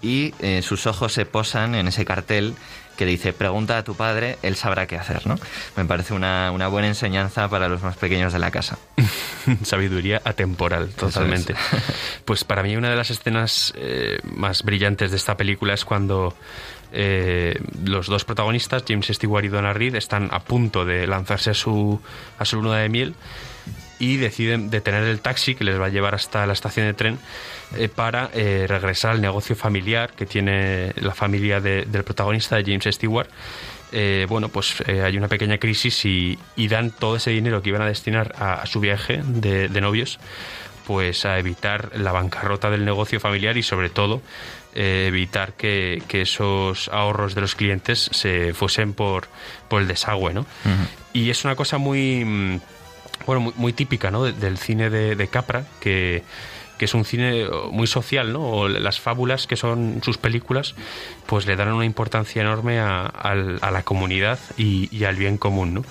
y 0.02 0.34
eh, 0.40 0.62
sus 0.62 0.88
ojos 0.88 1.14
se 1.14 1.26
posan 1.26 1.76
en 1.76 1.88
ese 1.88 2.06
cartel 2.06 2.56
que 2.98 3.06
dice, 3.06 3.34
pregunta 3.34 3.78
a 3.78 3.84
tu 3.84 3.96
padre, 3.96 4.38
él 4.42 4.56
sabrá 4.56 4.88
qué 4.88 4.98
hacer, 4.98 5.28
¿no? 5.28 5.38
Me 5.76 5.86
parece 5.86 6.14
una, 6.14 6.52
una 6.52 6.68
buena 6.68 6.88
enseñanza 6.88 7.50
para 7.50 7.68
los 7.68 7.84
más 7.84 7.98
pequeños 7.98 8.34
de 8.34 8.40
la 8.40 8.52
casa. 8.52 8.78
Sabiduría 9.64 10.22
atemporal, 10.24 10.90
totalmente. 10.90 11.56
Pues 12.26 12.44
para 12.44 12.64
mí 12.64 12.76
una 12.76 12.90
de 12.90 12.96
las 12.96 13.12
escenas 13.12 13.72
eh, 13.76 14.18
más 14.24 14.64
brillantes 14.64 15.12
de 15.12 15.18
esta 15.18 15.38
película 15.38 15.76
es 15.76 15.86
cuando 15.86 16.36
eh, 16.92 17.60
los 17.84 18.08
dos 18.08 18.26
protagonistas, 18.26 18.84
James 18.88 19.08
Stewart 19.08 19.46
y 19.46 19.50
Donna 19.50 19.74
Reed, 19.74 19.96
están 19.96 20.30
a 20.32 20.40
punto 20.40 20.86
de 20.86 21.06
lanzarse 21.06 21.52
a 21.52 21.54
su, 21.54 22.02
a 22.40 22.46
su 22.46 22.62
luna 22.62 22.78
de 22.78 22.90
miel 22.90 23.16
y 24.00 24.18
deciden 24.18 24.70
detener 24.70 25.04
el 25.04 25.20
taxi 25.22 25.56
que 25.56 25.64
les 25.64 25.80
va 25.80 25.86
a 25.86 25.90
llevar 25.90 26.16
hasta 26.16 26.46
la 26.46 26.54
estación 26.54 26.86
de 26.88 26.94
tren 26.94 27.18
eh, 27.78 27.88
para 27.88 28.30
eh, 28.34 28.66
regresar 28.68 29.12
al 29.12 29.22
negocio 29.22 29.56
familiar 29.56 30.12
que 30.14 30.26
tiene 30.26 30.92
la 30.98 31.14
familia 31.14 31.62
de- 31.62 31.86
del 31.86 32.04
protagonista, 32.04 32.58
de 32.58 32.64
James 32.64 32.94
Stewart. 32.96 33.30
Eh, 33.92 34.26
bueno, 34.28 34.50
pues 34.50 34.76
hay 34.88 35.16
una 35.18 35.28
pequeña 35.30 35.58
crisis 35.58 36.04
y, 36.06 36.38
y 36.58 36.68
dan 36.68 36.92
todo 36.92 37.16
ese 37.16 37.32
dinero 37.32 37.62
que 37.62 37.70
iban 37.70 37.82
a 37.82 37.88
destinar 37.88 38.34
a, 38.38 38.56
a 38.56 38.66
su 38.66 38.80
viaje 38.82 39.22
de, 39.24 39.70
de 39.70 39.82
novios, 39.82 40.20
pues 40.86 41.26
a 41.26 41.40
evitar 41.40 41.92
la 41.96 42.12
bancarrota 42.12 42.70
del 42.70 42.84
negocio 42.84 43.20
familiar 43.22 43.56
y 43.58 43.64
sobre 43.64 43.90
todo 43.90 44.22
eh, 44.74 45.06
evitar 45.08 45.54
que, 45.54 46.04
que 46.10 46.24
esos 46.24 46.90
ahorros 46.90 47.36
de 47.36 47.42
los 47.42 47.56
clientes 47.56 48.10
se 48.12 48.54
fuesen 48.54 48.94
por, 48.94 49.28
por 49.70 49.82
el 49.82 49.88
desagüe, 49.88 50.34
¿no? 50.34 50.46
Y 51.14 51.30
es 51.30 51.46
una 51.46 51.56
cosa 51.56 51.78
muy 51.78 52.26
mm, 52.26 52.60
bueno, 53.26 53.42
muy, 53.42 53.54
muy 53.56 53.74
típica 53.74 54.12
¿no? 54.12 54.24
de- 54.24 54.34
del 54.34 54.58
cine 54.58 54.90
de, 54.90 55.16
de 55.16 55.28
Capra, 55.28 55.66
que, 55.80 56.24
que 56.78 56.86
es 56.86 56.94
un 56.94 57.06
cine 57.06 57.46
muy 57.72 57.88
social, 57.88 58.34
¿no? 58.34 58.42
O 58.42 58.68
las 58.68 59.00
fábulas 59.00 59.48
que 59.48 59.56
son 59.56 60.02
sus 60.04 60.18
películas, 60.18 60.76
pues 61.26 61.46
le 61.48 61.56
dan 61.56 61.72
una 61.72 61.86
importancia 61.86 62.42
enorme 62.42 62.80
a, 62.80 63.12
la 63.72 63.84
comunidad 63.84 64.40
y, 64.58 64.90
y 64.96 65.06
al 65.06 65.16
bien 65.16 65.38
común, 65.38 65.74
¿no? 65.76 65.84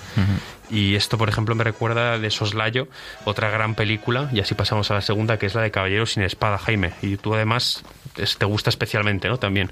Y 0.71 0.95
esto, 0.95 1.17
por 1.19 1.29
ejemplo, 1.29 1.53
me 1.53 1.63
recuerda 1.63 2.17
de 2.17 2.31
Soslayo, 2.31 2.87
otra 3.23 3.51
gran 3.51 3.75
película, 3.75 4.29
y 4.33 4.39
así 4.39 4.55
pasamos 4.55 4.89
a 4.89 4.95
la 4.95 5.01
segunda, 5.01 5.37
que 5.37 5.45
es 5.45 5.53
la 5.53 5.61
de 5.61 5.69
Caballero 5.69 6.07
sin 6.07 6.23
Espada, 6.23 6.57
Jaime. 6.57 6.91
Y 7.03 7.17
tú 7.17 7.35
además 7.35 7.83
es- 8.17 8.37
te 8.37 8.45
gusta 8.45 8.71
especialmente, 8.71 9.27
¿no? 9.27 9.37
También. 9.37 9.71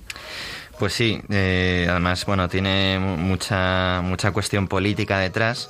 Pues 0.79 0.93
sí, 0.93 1.21
eh, 1.29 1.85
además, 1.89 2.25
bueno, 2.25 2.49
tiene 2.49 2.97
mu- 2.99 3.15
mucha, 3.15 4.01
mucha 4.03 4.31
cuestión 4.31 4.67
política 4.67 5.19
detrás 5.19 5.69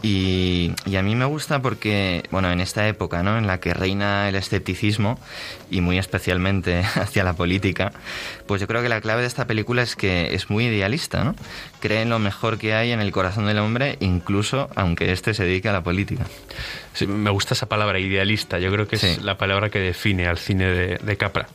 y, 0.00 0.72
y 0.86 0.96
a 0.96 1.02
mí 1.02 1.16
me 1.16 1.24
gusta 1.24 1.60
porque, 1.60 2.22
bueno, 2.30 2.50
en 2.52 2.60
esta 2.60 2.86
época, 2.86 3.22
¿no? 3.24 3.36
En 3.36 3.46
la 3.48 3.58
que 3.58 3.74
reina 3.74 4.28
el 4.28 4.36
escepticismo 4.36 5.18
y 5.70 5.80
muy 5.80 5.98
especialmente 5.98 6.82
hacia 6.94 7.24
la 7.24 7.32
política, 7.34 7.92
pues 8.46 8.60
yo 8.60 8.68
creo 8.68 8.80
que 8.80 8.88
la 8.88 9.00
clave 9.00 9.22
de 9.22 9.26
esta 9.26 9.46
película 9.46 9.82
es 9.82 9.96
que 9.96 10.34
es 10.34 10.48
muy 10.50 10.66
idealista, 10.66 11.24
¿no? 11.24 11.34
Cree 11.80 12.02
en 12.02 12.08
lo 12.10 12.20
mejor 12.20 12.56
que 12.56 12.74
hay 12.74 12.92
en 12.92 13.00
el 13.00 13.10
corazón 13.10 13.46
del 13.46 13.58
hombre, 13.58 13.96
incluso 14.00 14.70
aunque 14.76 15.10
éste 15.12 15.34
se 15.34 15.44
dedique 15.44 15.68
a 15.68 15.72
la 15.72 15.82
política. 15.82 16.24
Sí, 16.94 17.08
me 17.08 17.30
gusta 17.30 17.54
esa 17.54 17.66
palabra, 17.66 17.98
idealista. 17.98 18.60
Yo 18.60 18.70
creo 18.70 18.86
que 18.86 18.96
Sí. 18.98 19.08
es 19.08 19.22
la 19.22 19.36
palabra 19.36 19.68
que 19.68 19.80
define 19.80 20.28
al 20.28 20.38
cine 20.38 20.66
de, 20.66 20.96
de 20.98 21.16
Capra. 21.16 21.48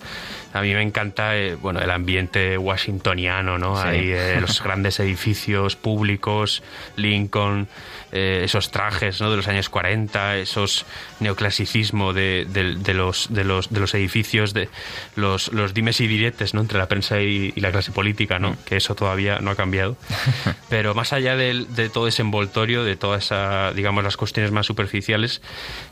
A 0.54 0.62
mí 0.62 0.74
me 0.74 0.82
encanta 0.82 1.36
eh, 1.36 1.56
bueno, 1.56 1.80
el 1.80 1.92
ambiente 1.92 2.58
washingtoniano, 2.58 3.58
¿no? 3.58 3.82
Sí. 3.82 3.88
Ahí, 3.88 4.12
eh, 4.12 4.38
los 4.42 4.64
grandes 4.64 5.00
edificios 5.00 5.76
públicos, 5.76 6.64
Lincoln, 6.96 7.68
eh, 8.12 8.42
esos 8.44 8.72
trajes 8.72 9.22
¿no? 9.22 9.30
de 9.30 9.38
los 9.38 9.48
años 9.48 9.70
40, 9.70 10.38
esos 10.38 10.86
neoclasicismo 11.20 12.14
de, 12.14 12.46
de- 12.50 12.76
de 12.76 12.94
los, 12.94 13.28
de, 13.32 13.44
los, 13.44 13.70
de 13.70 13.80
los 13.80 13.94
edificios, 13.94 14.54
de 14.54 14.70
los, 15.16 15.52
los 15.54 15.74
dimes 15.74 16.02
y 16.02 16.08
diretes 16.08 16.54
¿no? 16.54 16.62
entre 16.62 16.78
la 16.80 16.88
prensa 16.88 17.22
y, 17.22 17.54
y 17.56 17.62
la 17.62 17.72
clase 17.72 17.92
política, 17.92 18.40
¿no? 18.40 18.56
que 18.66 18.78
eso 18.78 18.96
todavía 18.96 19.40
no 19.40 19.52
ha 19.52 19.56
cambiado. 19.56 19.98
Pero 20.70 20.94
más 20.96 21.14
allá 21.14 21.36
del- 21.36 21.74
de, 21.76 21.90
todo 21.90 22.08
ese 22.08 22.22
envoltorio, 22.22 22.84
de 22.84 22.96
todas 22.96 23.26
esa, 23.26 23.74
digamos, 23.74 24.04
las 24.04 24.18
cuestiones 24.18 24.52
más 24.52 24.66
superficiales, 24.66 25.42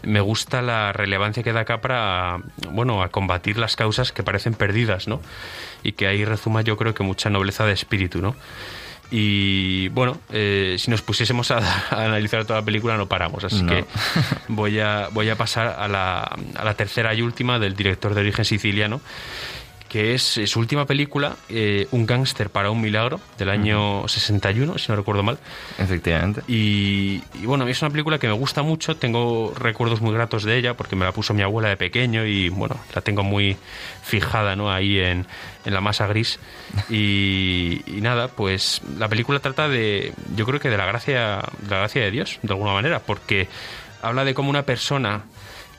me 0.02 0.22
gusta 0.22 0.62
la 0.62 0.94
relevancia 0.94 1.44
que 1.44 1.54
da 1.54 1.66
Capra 1.66 2.36
a, 2.36 2.40
bueno, 2.72 3.04
a 3.04 3.10
combatir 3.10 3.58
las 3.58 3.76
causas 3.76 4.12
que 4.12 4.24
parecen 4.24 4.54
perdidas, 4.54 5.08
¿no? 5.08 5.22
Y 5.84 5.92
que 5.92 6.08
ahí 6.08 6.26
rezuma 6.26 6.62
yo 6.62 6.78
creo 6.78 6.94
que 6.94 7.04
mucha 7.04 7.30
nobleza 7.30 7.66
de 7.66 7.74
espíritu, 7.74 8.22
¿no? 8.22 8.36
Y 9.10 9.88
bueno, 9.90 10.18
eh, 10.32 10.76
si 10.80 10.92
nos 10.92 11.02
pusiésemos 11.02 11.50
a, 11.52 11.58
a 11.90 12.04
analizar 12.06 12.44
toda 12.46 12.60
la 12.60 12.66
película 12.66 12.98
no 12.98 13.08
paramos, 13.08 13.44
así 13.44 13.62
No. 13.64 13.72
que 13.72 13.86
voy 14.50 14.80
a, 14.80 15.08
voy 15.12 15.30
a 15.30 15.36
pasar 15.38 15.76
a 15.80 15.88
la, 15.88 16.20
a 16.56 16.66
la 16.66 16.74
tercera 16.74 17.14
y 17.14 17.22
última 17.22 17.58
del 17.60 17.76
director 17.76 18.14
de 18.14 18.22
origen 18.22 18.44
siciliano, 18.46 19.00
que 19.89 20.13
es 20.13 20.38
eh, 20.38 20.48
su 20.48 20.60
última 20.60 20.86
película, 20.86 21.36
eh, 21.50 21.88
Un 21.91 22.06
gángster 22.06 22.50
para 22.50 22.72
un 22.72 22.82
milagro, 22.82 23.20
del 23.38 23.50
año 23.50 24.08
61, 24.08 24.77
si 24.77 24.91
no 24.91 24.96
recuerdo 24.96 25.24
mal. 25.24 25.38
Efectivamente. 25.77 26.41
Y, 26.48 27.24
y 27.36 27.46
bueno, 27.46 27.67
es 27.67 27.82
una 27.82 27.91
película 27.91 28.20
que 28.20 28.27
me 28.27 28.34
gusta 28.34 28.62
mucho, 28.63 28.98
tengo 28.98 29.53
recuerdos 29.58 30.01
muy 30.01 30.13
gratos 30.13 30.44
de 30.44 30.58
ella 30.58 30.75
porque 30.75 30.96
me 30.96 31.06
la 31.06 31.12
puso 31.12 31.34
mi 31.34 31.41
abuela 31.41 31.70
de 31.70 31.77
pequeño 31.77 32.25
y 32.25 32.50
bueno, 32.50 32.77
la 32.94 33.01
tengo 33.01 33.24
muy 33.24 33.58
fijada 34.03 34.56
¿no? 34.56 34.72
ahí 34.72 35.00
en, 35.00 35.25
en 35.65 35.74
la 35.74 35.82
masa 35.82 36.08
gris. 36.08 36.39
Y, 36.89 37.82
y 37.86 38.01
nada, 38.01 38.27
pues 38.29 38.82
la 38.98 39.10
película 39.10 39.39
trata 39.39 39.67
de, 39.67 40.13
yo 40.36 40.46
creo 40.46 40.60
que 40.60 40.70
de 40.70 40.77
la 40.77 40.86
gracia, 40.86 41.44
de 41.60 41.70
la 41.70 41.77
gracia 41.79 42.01
de 42.01 42.12
Dios, 42.12 42.39
de 42.41 42.53
alguna 42.53 42.74
manera, 42.74 43.00
porque 43.00 43.48
habla 44.01 44.24
de 44.24 44.34
cómo 44.34 44.50
una 44.50 44.63
persona 44.63 45.24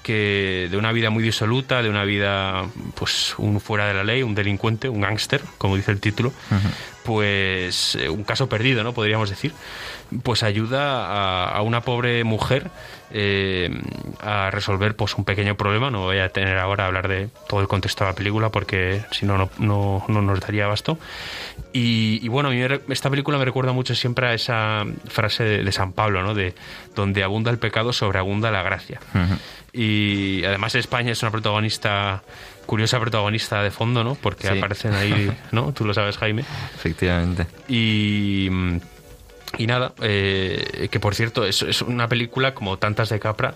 que 0.08 0.68
de 0.70 0.78
una 0.78 0.90
vida 0.90 1.10
muy 1.10 1.22
disoluta, 1.22 1.82
de 1.82 1.90
una 1.90 2.02
vida 2.04 2.64
pues 2.94 3.34
un 3.36 3.60
fuera 3.60 3.86
de 3.86 3.92
la 3.92 4.04
ley, 4.04 4.22
un 4.22 4.34
delincuente, 4.34 4.88
un 4.88 5.02
gángster, 5.02 5.42
como 5.58 5.76
dice 5.76 5.90
el 5.90 6.00
título, 6.00 6.32
pues 7.04 7.94
eh, 7.96 8.08
un 8.08 8.24
caso 8.24 8.48
perdido, 8.48 8.82
¿no? 8.82 8.94
Podríamos 8.94 9.28
decir, 9.28 9.52
pues 10.22 10.42
ayuda 10.42 11.48
a, 11.48 11.62
una 11.62 11.82
pobre 11.82 12.24
mujer 12.24 12.70
eh, 13.10 13.70
a 14.20 14.50
resolver 14.50 14.96
pues 14.96 15.16
un 15.16 15.24
pequeño 15.24 15.56
problema. 15.56 15.90
No 15.90 16.00
voy 16.00 16.18
a 16.18 16.28
tener 16.30 16.58
ahora 16.58 16.84
a 16.84 16.86
hablar 16.88 17.08
de 17.08 17.28
todo 17.48 17.60
el 17.60 17.68
contexto 17.68 18.04
de 18.04 18.10
la 18.10 18.16
película 18.16 18.50
porque 18.50 19.02
si 19.10 19.26
no, 19.26 19.36
no, 19.58 20.04
no, 20.08 20.22
nos 20.22 20.40
daría 20.40 20.64
abasto. 20.64 20.98
Y, 21.72 22.26
bueno, 22.28 22.48
a 22.48 22.52
mí 22.52 22.62
esta 22.88 23.10
película 23.10 23.38
me 23.38 23.44
recuerda 23.44 23.72
mucho 23.72 23.94
siempre 23.94 24.26
a 24.26 24.34
esa 24.34 24.84
frase 25.06 25.44
de, 25.44 25.72
San 25.72 25.92
Pablo, 25.92 26.22
¿no? 26.22 26.34
De 26.34 26.54
donde 26.94 27.22
abunda 27.22 27.50
el 27.50 27.58
pecado, 27.58 27.92
sobreabunda 27.92 28.50
la 28.50 28.62
gracia. 28.62 29.00
Y 29.72 30.44
además 30.44 30.74
España 30.74 31.12
es 31.12 31.22
una 31.22 31.30
protagonista 31.30 32.22
curiosa 32.68 33.00
protagonista 33.00 33.62
de 33.62 33.70
fondo, 33.70 34.04
¿no? 34.04 34.14
Porque 34.14 34.48
aparecen 34.48 34.92
ahí, 34.92 35.32
¿no? 35.52 35.72
Tú 35.72 35.86
lo 35.86 35.94
sabes, 35.94 36.18
Jaime. 36.18 36.44
Efectivamente. 36.74 37.46
Y, 37.66 38.50
y 39.58 39.66
nada, 39.66 39.92
eh, 40.00 40.88
que 40.90 41.00
por 41.00 41.14
cierto, 41.14 41.44
es, 41.44 41.62
es 41.62 41.82
una 41.82 42.08
película 42.08 42.54
como 42.54 42.78
tantas 42.78 43.10
de 43.10 43.20
Capra 43.20 43.54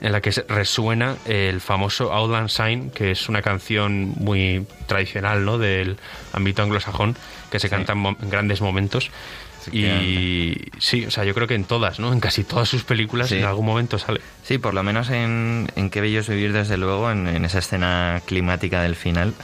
en 0.00 0.12
la 0.12 0.20
que 0.20 0.30
resuena 0.48 1.16
el 1.24 1.60
famoso 1.60 2.12
Outland 2.12 2.48
Sign, 2.48 2.90
que 2.90 3.10
es 3.12 3.28
una 3.28 3.42
canción 3.42 4.12
muy 4.16 4.66
tradicional 4.86 5.44
¿no? 5.44 5.58
del 5.58 5.96
ámbito 6.32 6.62
anglosajón, 6.62 7.16
que 7.50 7.58
se 7.58 7.68
canta 7.68 7.94
en 7.94 8.16
grandes 8.30 8.60
momentos 8.60 9.10
y 9.72 10.70
sí, 10.78 11.06
o 11.06 11.10
sea, 11.10 11.24
yo 11.24 11.34
creo 11.34 11.46
que 11.46 11.54
en 11.54 11.64
todas, 11.64 11.98
¿no? 12.00 12.12
En 12.12 12.20
casi 12.20 12.44
todas 12.44 12.68
sus 12.68 12.84
películas 12.84 13.30
en 13.32 13.44
algún 13.44 13.66
momento 13.66 13.98
sale. 13.98 14.20
Sí, 14.48 14.56
por 14.56 14.72
lo 14.72 14.82
menos 14.82 15.10
en, 15.10 15.68
en 15.76 15.90
Qué 15.90 16.00
bello 16.00 16.20
es 16.20 16.28
vivir, 16.28 16.54
desde 16.54 16.78
luego, 16.78 17.10
en, 17.10 17.44
esa 17.44 17.58
escena 17.58 18.22
climática 18.24 18.80
del 18.80 18.96
final. 18.96 19.34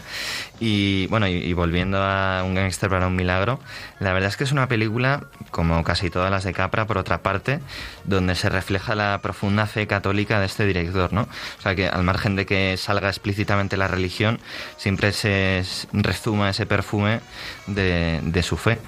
Y 0.60 1.08
bueno, 1.08 1.26
y, 1.26 1.52
volviendo 1.52 1.98
a 2.00 2.42
Un 2.42 2.54
gangster 2.54 2.88
para 2.88 3.08
un 3.08 3.16
milagro, 3.16 3.60
la 4.00 4.14
verdad 4.14 4.30
es 4.30 4.38
que 4.38 4.44
es 4.44 4.52
una 4.52 4.66
película, 4.66 5.24
como 5.50 5.82
casi 5.84 6.08
todas 6.08 6.30
las 6.30 6.44
de 6.44 6.54
Capra, 6.54 6.86
por 6.86 6.96
otra 6.96 7.18
parte, 7.18 7.60
donde 8.04 8.34
se 8.34 8.48
refleja 8.48 8.94
la 8.94 9.20
profunda 9.20 9.66
fe 9.66 9.86
católica 9.86 10.40
de 10.40 10.46
este 10.46 10.64
director, 10.64 11.12
¿no? 11.12 11.22
O 11.58 11.62
sea, 11.62 11.74
que 11.74 11.86
al 11.86 12.02
margen 12.02 12.34
de 12.34 12.46
que 12.46 12.76
salga 12.78 13.08
explícitamente 13.08 13.76
la 13.76 13.88
religión, 13.88 14.40
siempre 14.78 15.12
se 15.12 15.64
rezuma 15.92 16.48
ese 16.48 16.64
perfume 16.64 17.20
de, 17.66 18.20
de 18.22 18.42
su 18.42 18.56
fe. 18.56 18.78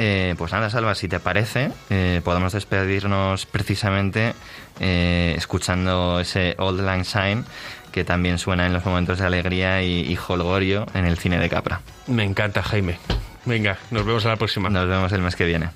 Eh, 0.00 0.34
pues 0.38 0.52
nada, 0.52 0.57
Salva, 0.70 0.94
si 0.94 1.08
te 1.08 1.20
parece, 1.20 1.70
eh, 1.90 2.20
podemos 2.24 2.52
despedirnos 2.52 3.46
precisamente 3.46 4.34
eh, 4.80 5.34
escuchando 5.36 6.20
ese 6.20 6.54
Old 6.58 6.80
Lang 6.80 7.04
Syne 7.04 7.44
que 7.92 8.04
también 8.04 8.38
suena 8.38 8.66
en 8.66 8.72
los 8.72 8.84
momentos 8.84 9.18
de 9.18 9.26
alegría 9.26 9.82
y, 9.82 10.00
y 10.00 10.18
holgorio 10.28 10.86
en 10.94 11.06
el 11.06 11.16
cine 11.18 11.38
de 11.38 11.48
Capra. 11.48 11.80
Me 12.06 12.24
encanta, 12.24 12.62
Jaime. 12.62 12.98
Venga, 13.44 13.78
nos 13.90 14.04
vemos 14.04 14.26
a 14.26 14.28
la 14.28 14.36
próxima. 14.36 14.68
Nos 14.68 14.88
vemos 14.88 15.10
el 15.12 15.22
mes 15.22 15.36
que 15.36 15.44
viene. 15.46 15.70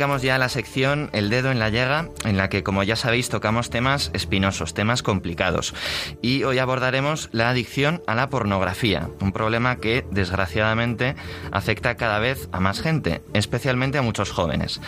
Arrancamos 0.00 0.22
ya 0.22 0.38
la 0.38 0.48
sección 0.48 1.10
El 1.12 1.28
dedo 1.28 1.50
en 1.50 1.58
la 1.58 1.68
llaga, 1.68 2.08
en 2.24 2.38
la 2.38 2.48
que, 2.48 2.62
como 2.62 2.82
ya 2.82 2.96
sabéis, 2.96 3.28
tocamos 3.28 3.68
temas 3.68 4.10
espinosos, 4.14 4.72
temas 4.72 5.02
complicados. 5.02 5.74
Y 6.22 6.42
hoy 6.44 6.58
abordaremos 6.58 7.28
la 7.32 7.50
adicción 7.50 8.02
a 8.06 8.14
la 8.14 8.30
pornografía, 8.30 9.10
un 9.20 9.32
problema 9.32 9.76
que, 9.76 10.06
desgraciadamente, 10.10 11.16
afecta 11.52 11.96
cada 11.96 12.18
vez 12.18 12.48
a 12.50 12.60
más 12.60 12.80
gente, 12.80 13.20
especialmente 13.34 13.98
a 13.98 14.02
muchos 14.02 14.30
jóvenes. 14.30 14.80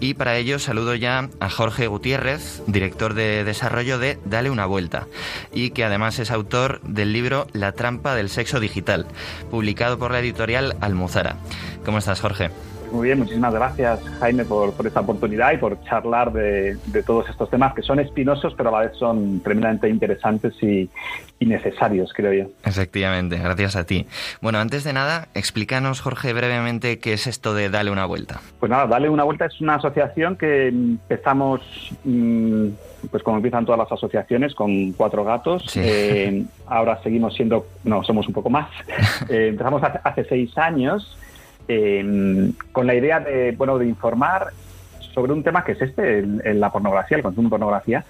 Y 0.00 0.14
para 0.14 0.36
ello 0.36 0.58
saludo 0.58 0.96
ya 0.96 1.28
a 1.38 1.48
Jorge 1.48 1.86
Gutiérrez, 1.86 2.64
director 2.66 3.14
de 3.14 3.44
desarrollo 3.44 4.00
de 4.00 4.18
Dale 4.24 4.50
una 4.50 4.66
vuelta, 4.66 5.06
y 5.54 5.70
que 5.70 5.84
además 5.84 6.18
es 6.18 6.32
autor 6.32 6.80
del 6.82 7.12
libro 7.12 7.46
La 7.52 7.70
trampa 7.70 8.16
del 8.16 8.30
sexo 8.30 8.58
digital, 8.58 9.06
publicado 9.48 9.96
por 9.96 10.10
la 10.10 10.18
editorial 10.18 10.76
Almuzara. 10.80 11.36
¿Cómo 11.84 11.98
estás, 11.98 12.20
Jorge? 12.20 12.50
Muy 12.92 13.06
bien, 13.06 13.18
muchísimas 13.18 13.52
gracias 13.52 14.00
Jaime 14.20 14.44
por, 14.44 14.74
esta 14.86 15.00
oportunidad 15.00 15.52
y 15.52 15.58
por 15.58 15.82
charlar 15.84 16.32
de, 16.32 16.76
todos 17.04 17.28
estos 17.28 17.50
temas 17.50 17.74
que 17.74 17.82
son 17.82 18.00
espinosos 18.00 18.54
pero 18.56 18.70
a 18.70 18.72
la 18.72 18.88
vez 18.88 18.96
son 18.98 19.40
tremendamente 19.40 19.88
interesantes 19.88 20.54
y, 20.62 20.88
necesarios, 21.38 22.12
creo 22.14 22.32
yo. 22.32 22.50
Efectivamente, 22.64 23.38
gracias 23.38 23.76
a 23.76 23.84
ti. 23.84 24.06
Bueno, 24.40 24.58
antes 24.58 24.82
de 24.84 24.92
nada, 24.92 25.28
explícanos 25.34 26.00
Jorge 26.00 26.32
brevemente 26.32 26.98
qué 26.98 27.12
es 27.12 27.26
esto 27.26 27.54
de 27.54 27.68
Dale 27.68 27.90
una 27.90 28.06
vuelta. 28.06 28.40
Pues 28.58 28.70
nada, 28.70 28.86
Dale 28.86 29.08
una 29.08 29.22
vuelta 29.22 29.44
es 29.44 29.60
una 29.60 29.76
asociación 29.76 30.36
que 30.36 30.68
empezamos... 30.68 31.60
Mm, 32.04 32.68
pues 33.10 33.22
como 33.22 33.36
empiezan 33.36 33.64
todas 33.64 33.78
las 33.78 33.92
asociaciones, 33.92 34.54
con 34.54 34.92
cuatro 34.92 35.24
gatos. 35.24 35.76
Eh, 35.76 36.44
ahora 36.66 37.00
seguimos 37.02 37.34
siendo, 37.34 37.66
no, 37.84 38.02
somos 38.02 38.26
un 38.26 38.34
poco 38.34 38.50
más. 38.50 38.68
Eh, 39.28 39.48
empezamos 39.48 39.82
hace 39.82 40.24
seis 40.24 40.56
años 40.56 41.16
Em, 41.68 42.52
con 42.72 42.86
la 42.86 42.94
idea 42.94 43.20
de, 43.20 43.52
bueno, 43.52 43.78
de 43.78 43.86
informar 43.86 44.48
sobre 45.14 45.32
un 45.32 45.42
tema 45.42 45.64
que 45.64 45.72
es 45.72 45.82
este, 45.82 46.18
en 46.18 46.60
la 46.60 46.70
pornografía, 46.70 47.16
el 47.16 47.22
consumo 47.22 47.48
de 47.48 47.50
pornografía, 47.50 48.04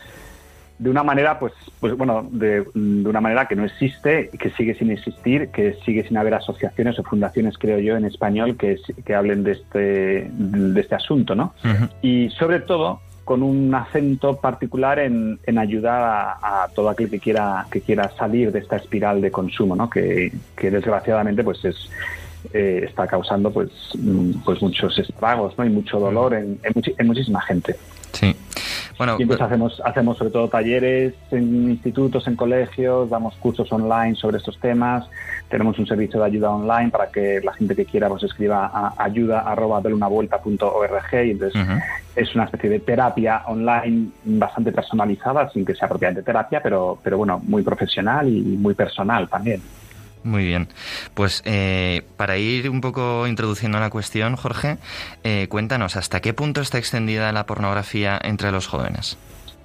de 0.78 0.90
una 0.90 1.02
manera, 1.02 1.38
pues, 1.38 1.52
pues 1.80 1.96
bueno, 1.96 2.28
de, 2.30 2.64
una 2.74 3.20
manera 3.20 3.46
que 3.46 3.56
no 3.56 3.64
existe, 3.64 4.28
que 4.28 4.50
sigue 4.50 4.74
sin 4.74 4.90
existir, 4.90 5.48
que 5.48 5.74
sigue 5.84 6.06
sin 6.06 6.18
haber 6.18 6.34
asociaciones 6.34 6.98
o 6.98 7.02
fundaciones, 7.02 7.56
creo 7.56 7.78
yo, 7.78 7.96
en 7.96 8.04
español 8.04 8.56
que, 8.56 8.78
que 9.04 9.14
hablen 9.14 9.42
de 9.42 9.52
este, 9.52 10.30
de 10.30 10.80
este 10.80 10.94
asunto, 10.94 11.34
¿no? 11.34 11.54
Y 12.02 12.28
sobre 12.30 12.60
todo 12.60 13.00
con 13.24 13.42
un 13.42 13.74
acento 13.74 14.36
particular 14.36 14.98
en, 14.98 15.40
en 15.46 15.58
ayudar 15.58 16.36
a, 16.42 16.68
todo 16.74 16.90
aquel 16.90 17.10
que 17.10 17.18
quiera 17.18 17.66
que 17.70 17.80
quiera 17.80 18.10
salir 18.16 18.52
de 18.52 18.60
esta 18.60 18.76
espiral 18.76 19.20
de 19.20 19.30
consumo, 19.30 19.74
¿no? 19.74 19.88
Que, 19.88 20.30
que 20.54 20.70
desgraciadamente, 20.70 21.42
pues 21.42 21.64
es 21.64 21.90
eh, 22.52 22.84
está 22.84 23.06
causando 23.06 23.50
pues, 23.50 23.70
mm, 23.98 24.44
pues 24.44 24.60
muchos 24.62 24.98
estragos 24.98 25.56
¿no? 25.58 25.64
y 25.64 25.70
mucho 25.70 25.98
dolor 25.98 26.34
en, 26.34 26.58
en, 26.62 27.06
muchísima 27.06 27.40
gente. 27.42 27.76
Sí. 28.12 28.34
Bueno, 28.98 29.16
y 29.18 29.22
entonces 29.22 29.38
pues 29.38 29.40
hacemos, 29.40 29.82
hacemos 29.84 30.16
sobre 30.16 30.30
todo 30.30 30.48
talleres 30.48 31.12
en 31.30 31.70
institutos, 31.70 32.26
en 32.26 32.36
colegios, 32.36 33.10
damos 33.10 33.34
cursos 33.36 33.70
online 33.70 34.14
sobre 34.14 34.38
estos 34.38 34.58
temas, 34.58 35.06
tenemos 35.50 35.78
un 35.78 35.86
servicio 35.86 36.20
de 36.20 36.26
ayuda 36.26 36.50
online 36.50 36.90
para 36.90 37.10
que 37.10 37.40
la 37.44 37.52
gente 37.52 37.76
que 37.76 37.84
quiera 37.84 38.08
pues 38.08 38.22
escriba 38.22 38.70
a 38.72 38.94
ayuda 38.96 39.40
arroba 39.40 39.82
y 39.84 41.30
entonces 41.30 41.62
es 42.16 42.34
una 42.34 42.44
especie 42.44 42.70
de 42.70 42.80
terapia 42.80 43.42
online 43.46 44.08
bastante 44.24 44.72
personalizada, 44.72 45.50
sin 45.50 45.64
que 45.66 45.74
sea 45.74 45.88
propiamente 45.88 46.22
terapia, 46.22 46.62
pero, 46.62 46.98
pero 47.02 47.18
bueno, 47.18 47.40
muy 47.44 47.62
profesional 47.62 48.28
y 48.28 48.40
muy 48.56 48.74
personal 48.74 49.28
también. 49.28 49.60
Muy 50.26 50.44
bien. 50.44 50.66
Pues 51.14 51.40
eh, 51.44 52.02
para 52.16 52.36
ir 52.36 52.68
un 52.68 52.80
poco 52.80 53.28
introduciendo 53.28 53.78
la 53.78 53.90
cuestión, 53.90 54.34
Jorge, 54.34 54.76
eh, 55.22 55.46
cuéntanos, 55.48 55.96
¿hasta 55.96 56.20
qué 56.20 56.34
punto 56.34 56.60
está 56.60 56.78
extendida 56.78 57.30
la 57.30 57.46
pornografía 57.46 58.18
entre 58.20 58.50
los 58.50 58.66
jóvenes? 58.66 59.16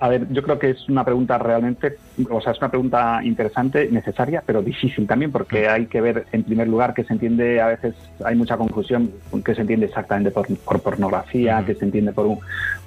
a 0.01 0.09
ver, 0.09 0.27
yo 0.31 0.41
creo 0.41 0.57
que 0.57 0.71
es 0.71 0.89
una 0.89 1.05
pregunta 1.05 1.37
realmente, 1.37 1.95
o 2.27 2.41
sea, 2.41 2.53
es 2.53 2.57
una 2.57 2.69
pregunta 2.69 3.19
interesante, 3.23 3.87
necesaria, 3.91 4.41
pero 4.43 4.63
difícil 4.63 5.05
también, 5.05 5.31
porque 5.31 5.69
hay 5.69 5.85
que 5.85 6.01
ver, 6.01 6.25
en 6.31 6.41
primer 6.41 6.67
lugar, 6.67 6.95
que 6.95 7.03
se 7.03 7.13
entiende, 7.13 7.61
a 7.61 7.67
veces 7.67 7.93
hay 8.25 8.35
mucha 8.35 8.57
confusión, 8.57 9.11
que 9.45 9.53
se 9.53 9.61
entiende 9.61 9.85
exactamente 9.85 10.31
por, 10.31 10.47
pornografía, 10.81 11.63
que 11.63 11.75
se 11.75 11.85
entiende 11.85 12.13
por 12.13 12.25
un, 12.25 12.39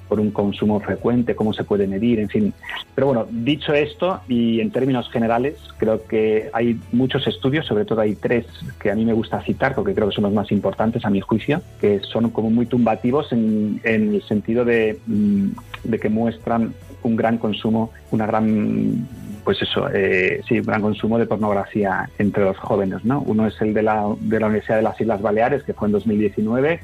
por 0.07 0.19
un 0.19 0.31
consumo 0.31 0.79
frecuente, 0.79 1.35
cómo 1.35 1.53
se 1.53 1.63
puede 1.63 1.87
medir, 1.87 2.19
en 2.19 2.29
fin. 2.29 2.53
Pero 2.93 3.07
bueno, 3.07 3.27
dicho 3.29 3.73
esto, 3.73 4.21
y 4.27 4.59
en 4.59 4.71
términos 4.71 5.09
generales, 5.11 5.55
creo 5.77 6.05
que 6.05 6.49
hay 6.53 6.79
muchos 6.91 7.27
estudios, 7.27 7.65
sobre 7.65 7.85
todo 7.85 8.01
hay 8.01 8.15
tres 8.15 8.45
que 8.79 8.91
a 8.91 8.95
mí 8.95 9.05
me 9.05 9.13
gusta 9.13 9.41
citar, 9.41 9.75
porque 9.75 9.93
creo 9.93 10.09
que 10.09 10.15
son 10.15 10.25
los 10.25 10.33
más 10.33 10.51
importantes 10.51 11.05
a 11.05 11.09
mi 11.09 11.21
juicio, 11.21 11.61
que 11.81 11.99
son 12.01 12.29
como 12.29 12.49
muy 12.49 12.65
tumbativos 12.65 13.31
en, 13.31 13.81
en 13.83 14.15
el 14.15 14.23
sentido 14.23 14.65
de, 14.65 14.99
mm, 15.07 15.47
de 15.83 15.99
que 15.99 16.09
muestran 16.09 16.73
un 17.03 17.15
gran 17.15 17.37
consumo, 17.37 17.91
una 18.11 18.25
gran 18.25 19.07
pues 19.45 19.61
eso, 19.61 19.87
eh, 19.93 20.41
sí, 20.49 20.59
un 20.59 20.65
gran 20.65 20.81
consumo 20.81 21.19
de 21.19 21.27
pornografía 21.27 22.09
entre 22.17 22.43
los 22.43 22.57
jóvenes, 22.57 23.05
¿no? 23.05 23.21
Uno 23.21 23.45
es 23.45 23.61
el 23.61 23.75
de 23.75 23.83
la, 23.83 24.03
de 24.19 24.39
la 24.39 24.47
Universidad 24.47 24.77
de 24.77 24.81
las 24.81 24.99
Islas 24.99 25.21
Baleares, 25.21 25.63
que 25.63 25.73
fue 25.73 25.87
en 25.87 25.91
2019, 25.91 26.79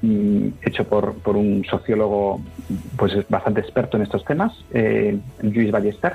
mm, 0.00 0.46
hecho 0.62 0.84
por, 0.84 1.14
por 1.16 1.36
un 1.36 1.64
sociólogo 1.66 2.40
pues 2.96 3.12
bastante 3.28 3.60
experto 3.60 3.98
en 3.98 4.04
estos 4.04 4.24
temas, 4.24 4.52
eh, 4.72 5.18
Luis 5.42 5.70
Ballester. 5.70 6.14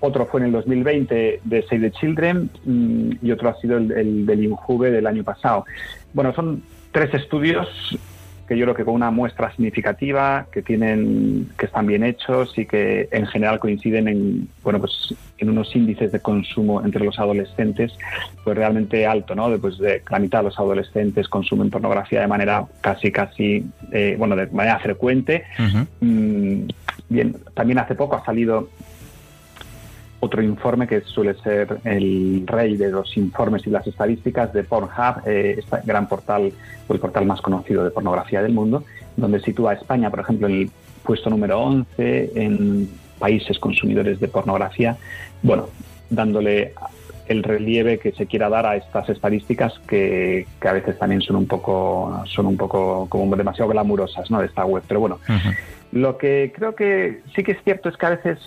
Otro 0.00 0.26
fue 0.26 0.40
en 0.40 0.46
el 0.46 0.52
2020 0.52 1.40
de 1.44 1.62
Save 1.62 1.90
the 1.90 1.90
Children 1.92 2.50
mm, 2.64 3.10
y 3.22 3.30
otro 3.30 3.50
ha 3.50 3.54
sido 3.60 3.78
el, 3.78 3.92
el 3.92 4.26
del 4.26 4.44
INJUVE 4.44 4.90
del 4.90 5.06
año 5.06 5.22
pasado. 5.22 5.64
Bueno, 6.12 6.34
son 6.34 6.62
tres 6.90 7.14
estudios 7.14 7.68
que 8.50 8.58
yo 8.58 8.64
creo 8.64 8.74
que 8.74 8.84
con 8.84 8.94
una 8.94 9.12
muestra 9.12 9.52
significativa, 9.52 10.48
que 10.50 10.60
tienen, 10.60 11.48
que 11.56 11.66
están 11.66 11.86
bien 11.86 12.02
hechos 12.02 12.58
y 12.58 12.66
que 12.66 13.08
en 13.12 13.24
general 13.28 13.60
coinciden 13.60 14.08
en, 14.08 14.48
bueno, 14.64 14.80
pues 14.80 15.14
en 15.38 15.50
unos 15.50 15.76
índices 15.76 16.10
de 16.10 16.18
consumo 16.18 16.84
entre 16.84 17.04
los 17.04 17.16
adolescentes, 17.20 17.92
pues 18.42 18.56
realmente 18.56 19.06
alto, 19.06 19.36
¿no? 19.36 19.56
Pues 19.58 19.78
de 19.78 20.02
la 20.10 20.18
mitad 20.18 20.40
de 20.40 20.46
los 20.46 20.58
adolescentes 20.58 21.28
consumen 21.28 21.70
pornografía 21.70 22.22
de 22.22 22.26
manera 22.26 22.64
casi, 22.80 23.12
casi, 23.12 23.64
eh, 23.92 24.16
bueno, 24.18 24.34
de 24.34 24.48
manera 24.48 24.80
frecuente. 24.80 25.44
Mm, 26.00 26.62
bien, 27.08 27.36
también 27.54 27.78
hace 27.78 27.94
poco 27.94 28.16
ha 28.16 28.24
salido 28.24 28.68
otro 30.20 30.42
informe 30.42 30.86
que 30.86 31.00
suele 31.00 31.34
ser 31.34 31.78
el 31.84 32.44
rey 32.46 32.76
de 32.76 32.90
los 32.90 33.16
informes 33.16 33.66
y 33.66 33.70
las 33.70 33.86
estadísticas 33.86 34.52
de 34.52 34.64
Pornhub, 34.64 35.26
eh, 35.26 35.56
este 35.58 35.78
gran 35.84 36.08
portal, 36.08 36.52
o 36.86 36.92
el 36.92 37.00
portal 37.00 37.24
más 37.24 37.40
conocido 37.40 37.84
de 37.84 37.90
pornografía 37.90 38.42
del 38.42 38.52
mundo, 38.52 38.84
donde 39.16 39.40
sitúa 39.40 39.72
a 39.72 39.74
España, 39.74 40.10
por 40.10 40.20
ejemplo, 40.20 40.46
en 40.46 40.54
el 40.54 40.70
puesto 41.02 41.30
número 41.30 41.60
11 41.60 42.32
en 42.34 42.90
países 43.18 43.58
consumidores 43.58 44.20
de 44.20 44.28
pornografía, 44.28 44.96
bueno, 45.42 45.68
dándole 46.10 46.74
el 47.30 47.44
relieve 47.44 47.98
que 47.98 48.12
se 48.12 48.26
quiera 48.26 48.48
dar 48.48 48.66
a 48.66 48.76
estas 48.76 49.08
estadísticas 49.08 49.78
que, 49.86 50.46
a 50.60 50.72
veces 50.72 50.98
también 50.98 51.22
son 51.22 51.36
un 51.36 51.46
poco 51.46 52.24
son 52.26 52.46
un 52.46 52.56
poco 52.56 53.06
como 53.08 53.36
demasiado 53.36 53.70
glamurosas 53.70 54.28
¿no? 54.32 54.40
de 54.40 54.46
esta 54.46 54.64
web 54.64 54.82
pero 54.88 54.98
bueno 54.98 55.20
lo 55.92 56.18
que 56.18 56.52
creo 56.52 56.74
que 56.74 57.20
sí 57.34 57.44
que 57.44 57.52
es 57.52 57.62
cierto 57.62 57.88
es 57.88 57.96
que 57.96 58.06
a 58.06 58.10
veces 58.10 58.38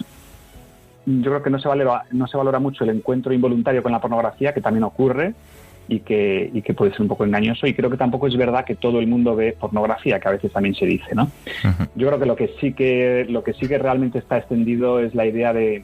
yo 1.05 1.31
creo 1.31 1.43
que 1.43 1.49
no 1.49 1.59
se, 1.59 1.67
valora, 1.67 2.05
no 2.11 2.27
se 2.27 2.37
valora 2.37 2.59
mucho 2.59 2.83
el 2.83 2.91
encuentro 2.91 3.33
involuntario 3.33 3.83
con 3.83 3.91
la 3.91 4.01
pornografía, 4.01 4.53
que 4.53 4.61
también 4.61 4.83
ocurre 4.83 5.33
y 5.87 5.99
que, 5.99 6.49
y 6.53 6.61
que 6.61 6.73
puede 6.73 6.91
ser 6.91 7.01
un 7.01 7.07
poco 7.09 7.25
engañoso. 7.25 7.67
Y 7.67 7.73
creo 7.73 7.89
que 7.89 7.97
tampoco 7.97 8.27
es 8.27 8.37
verdad 8.37 8.65
que 8.65 8.75
todo 8.75 8.99
el 8.99 9.07
mundo 9.07 9.35
ve 9.35 9.55
pornografía, 9.59 10.19
que 10.19 10.27
a 10.27 10.31
veces 10.31 10.51
también 10.51 10.75
se 10.75 10.85
dice, 10.85 11.13
¿no? 11.13 11.29
Yo 11.95 12.07
creo 12.07 12.19
que 12.19 12.25
lo 12.25 12.35
que 12.35 12.55
sí 12.59 12.73
que 12.73 13.25
lo 13.29 13.43
que 13.43 13.53
sí 13.53 13.67
que 13.67 13.77
realmente 13.77 14.19
está 14.19 14.37
extendido 14.37 14.99
es 14.99 15.13
la 15.13 15.25
idea 15.25 15.53
de 15.53 15.83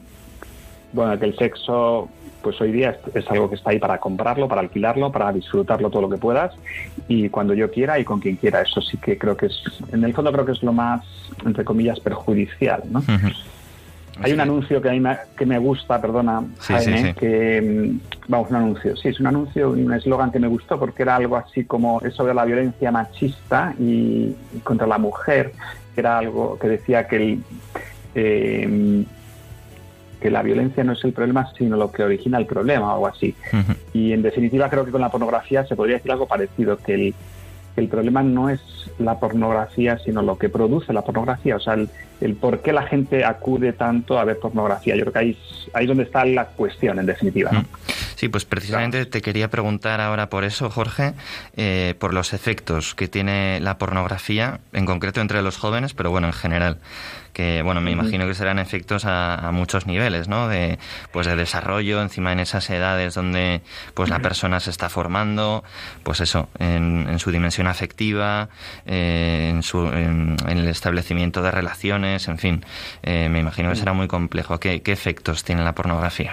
bueno 0.92 1.18
que 1.18 1.26
el 1.26 1.36
sexo 1.36 2.08
pues 2.42 2.58
hoy 2.60 2.72
día 2.72 2.98
es, 3.14 3.30
algo 3.30 3.50
que 3.50 3.56
está 3.56 3.70
ahí 3.70 3.78
para 3.78 3.98
comprarlo, 3.98 4.48
para 4.48 4.62
alquilarlo, 4.62 5.12
para 5.12 5.30
disfrutarlo 5.32 5.90
todo 5.90 6.02
lo 6.02 6.08
que 6.08 6.16
puedas 6.16 6.54
y 7.06 7.28
cuando 7.28 7.54
yo 7.54 7.70
quiera 7.70 7.98
y 7.98 8.04
con 8.04 8.18
quien 8.18 8.36
quiera. 8.36 8.62
Eso 8.62 8.80
sí 8.80 8.96
que 8.96 9.18
creo 9.18 9.36
que 9.36 9.46
es, 9.46 9.62
en 9.92 10.02
el 10.04 10.14
fondo 10.14 10.32
creo 10.32 10.46
que 10.46 10.52
es 10.52 10.62
lo 10.62 10.72
más, 10.72 11.04
entre 11.44 11.64
comillas, 11.64 12.00
perjudicial, 12.00 12.82
¿no? 12.90 13.02
Hay 14.22 14.32
un 14.32 14.40
anuncio 14.40 14.82
que 14.82 14.88
a 14.88 14.92
mí 14.92 15.00
me, 15.00 15.16
que 15.36 15.46
me 15.46 15.58
gusta, 15.58 16.00
perdona, 16.00 16.42
que 17.18 17.60
mm, 17.62 18.28
vamos, 18.28 18.50
un 18.50 18.56
anuncio, 18.56 18.96
sí, 18.96 19.08
es 19.08 19.20
un 19.20 19.26
anuncio, 19.26 19.70
un 19.70 19.92
eslogan 19.92 20.30
que 20.30 20.38
me 20.38 20.48
gustó 20.48 20.78
porque 20.78 21.02
era 21.02 21.16
algo 21.16 21.36
así 21.36 21.64
como 21.64 22.00
es 22.02 22.14
sobre 22.14 22.34
la 22.34 22.44
violencia 22.44 22.90
machista 22.90 23.74
y, 23.78 24.34
contra 24.62 24.86
la 24.86 24.98
mujer, 24.98 25.52
que 25.94 26.00
era 26.00 26.18
algo 26.18 26.58
que 26.58 26.68
decía 26.68 27.06
que 27.06 27.16
el, 27.16 27.42
em, 28.14 29.04
que 30.20 30.30
la 30.30 30.42
violencia 30.42 30.84
no 30.84 30.92
es 30.92 31.02
el 31.04 31.12
problema, 31.12 31.50
sino 31.56 31.76
lo 31.76 31.90
que 31.90 32.02
origina 32.02 32.38
el 32.38 32.46
problema 32.46 32.88
o 32.88 32.94
algo 32.94 33.06
así. 33.06 33.34
Y 33.94 34.12
en 34.12 34.22
definitiva 34.22 34.68
creo 34.68 34.84
que 34.84 34.90
con 34.90 35.00
la 35.00 35.08
pornografía 35.08 35.64
se 35.64 35.74
podría 35.74 35.96
decir 35.96 36.12
algo 36.12 36.26
parecido, 36.26 36.76
que 36.76 36.94
el, 36.94 37.14
el 37.76 37.88
problema 37.88 38.22
no 38.22 38.48
es 38.48 38.60
la 38.98 39.18
pornografía, 39.18 39.98
sino 39.98 40.22
lo 40.22 40.38
que 40.38 40.48
produce 40.48 40.92
la 40.92 41.02
pornografía, 41.02 41.56
o 41.56 41.60
sea, 41.60 41.76
el, 42.20 42.34
por 42.34 42.60
qué 42.60 42.72
la 42.72 42.82
gente 42.82 43.24
acude 43.24 43.72
tanto 43.72 44.18
a 44.18 44.24
ver 44.24 44.38
pornografía. 44.38 44.96
Yo 44.96 45.02
creo 45.02 45.12
que 45.12 45.18
ahí, 45.18 45.38
ahí 45.72 45.84
es 45.84 45.88
donde 45.88 46.04
está 46.04 46.24
la 46.24 46.46
cuestión, 46.46 46.98
en 46.98 47.06
definitiva. 47.06 47.50
Mm. 47.52 47.64
Sí, 48.20 48.28
pues 48.28 48.44
precisamente 48.44 49.06
te 49.06 49.22
quería 49.22 49.48
preguntar 49.48 49.98
ahora 49.98 50.28
por 50.28 50.44
eso, 50.44 50.68
Jorge, 50.68 51.14
eh, 51.56 51.94
por 51.98 52.12
los 52.12 52.34
efectos 52.34 52.94
que 52.94 53.08
tiene 53.08 53.60
la 53.60 53.78
pornografía, 53.78 54.60
en 54.74 54.84
concreto 54.84 55.22
entre 55.22 55.40
los 55.40 55.56
jóvenes, 55.56 55.94
pero 55.94 56.10
bueno, 56.10 56.26
en 56.26 56.34
general 56.34 56.76
que 57.32 57.62
bueno 57.62 57.80
me 57.80 57.92
imagino 57.92 58.26
que 58.26 58.34
serán 58.34 58.58
efectos 58.58 59.04
a, 59.06 59.50
muchos 59.52 59.86
niveles 59.86 60.26
no 60.26 60.48
de 60.48 60.80
pues 61.12 61.28
de 61.28 61.36
desarrollo 61.36 62.02
encima 62.02 62.32
en 62.32 62.40
esas 62.40 62.68
edades 62.70 63.14
donde 63.14 63.62
pues 63.94 64.10
la 64.10 64.18
persona 64.18 64.58
se 64.58 64.70
está 64.70 64.88
formando 64.88 65.62
pues 66.02 66.20
eso 66.20 66.48
en, 66.58 67.20
su 67.20 67.30
dimensión 67.30 67.68
afectiva 67.68 68.48
eh, 68.84 69.46
en, 69.48 69.62
su, 69.62 69.86
en, 69.86 70.36
el 70.48 70.66
establecimiento 70.66 71.40
de 71.40 71.52
relaciones 71.52 72.26
en 72.26 72.38
fin 72.38 72.64
eh, 73.04 73.28
me 73.30 73.38
imagino 73.38 73.70
que 73.70 73.76
será 73.76 73.92
muy 73.92 74.08
complejo. 74.08 74.58
Qué, 74.58 74.82
qué 74.82 74.90
efectos 74.90 75.44
tiene 75.44 75.62
la 75.62 75.72
pornografía 75.72 76.32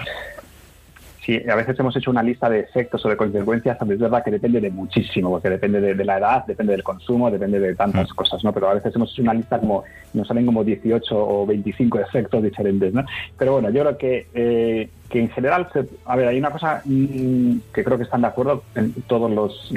sí, 1.28 1.42
a 1.46 1.54
veces 1.54 1.78
hemos 1.78 1.94
hecho 1.94 2.10
una 2.10 2.22
lista 2.22 2.48
de 2.48 2.60
efectos 2.60 3.04
o 3.04 3.08
de 3.10 3.16
consecuencias, 3.16 3.76
es 3.78 3.98
verdad 3.98 4.24
que 4.24 4.30
depende 4.30 4.62
de 4.62 4.70
muchísimo, 4.70 5.28
porque 5.28 5.50
depende 5.50 5.78
de, 5.80 6.04
la 6.04 6.16
edad, 6.16 6.46
depende 6.46 6.72
del 6.72 6.82
consumo, 6.82 7.30
depende 7.30 7.60
de 7.60 7.74
tantas 7.74 8.10
mm. 8.10 8.14
cosas, 8.14 8.42
¿no? 8.42 8.52
Pero 8.52 8.70
a 8.70 8.74
veces 8.74 8.96
hemos 8.96 9.12
hecho 9.12 9.20
una 9.20 9.34
lista 9.34 9.58
como, 9.58 9.84
nos 10.14 10.26
salen 10.26 10.46
como 10.46 10.64
18 10.64 11.14
o 11.14 11.44
25 11.44 12.00
efectos 12.00 12.42
diferentes, 12.42 12.94
¿no? 12.94 13.04
Pero 13.36 13.52
bueno, 13.52 13.68
yo 13.68 13.82
creo 13.82 13.98
que, 13.98 14.26
eh, 14.32 14.88
que 15.10 15.20
en 15.20 15.28
general, 15.28 15.68
a 16.06 16.16
ver, 16.16 16.28
hay 16.28 16.38
una 16.38 16.50
cosa 16.50 16.80
mm, 16.86 17.58
que 17.74 17.84
creo 17.84 17.98
que 17.98 18.04
están 18.04 18.22
de 18.22 18.28
acuerdo 18.28 18.62
en 18.74 18.94
todos 19.06 19.30
los, 19.30 19.70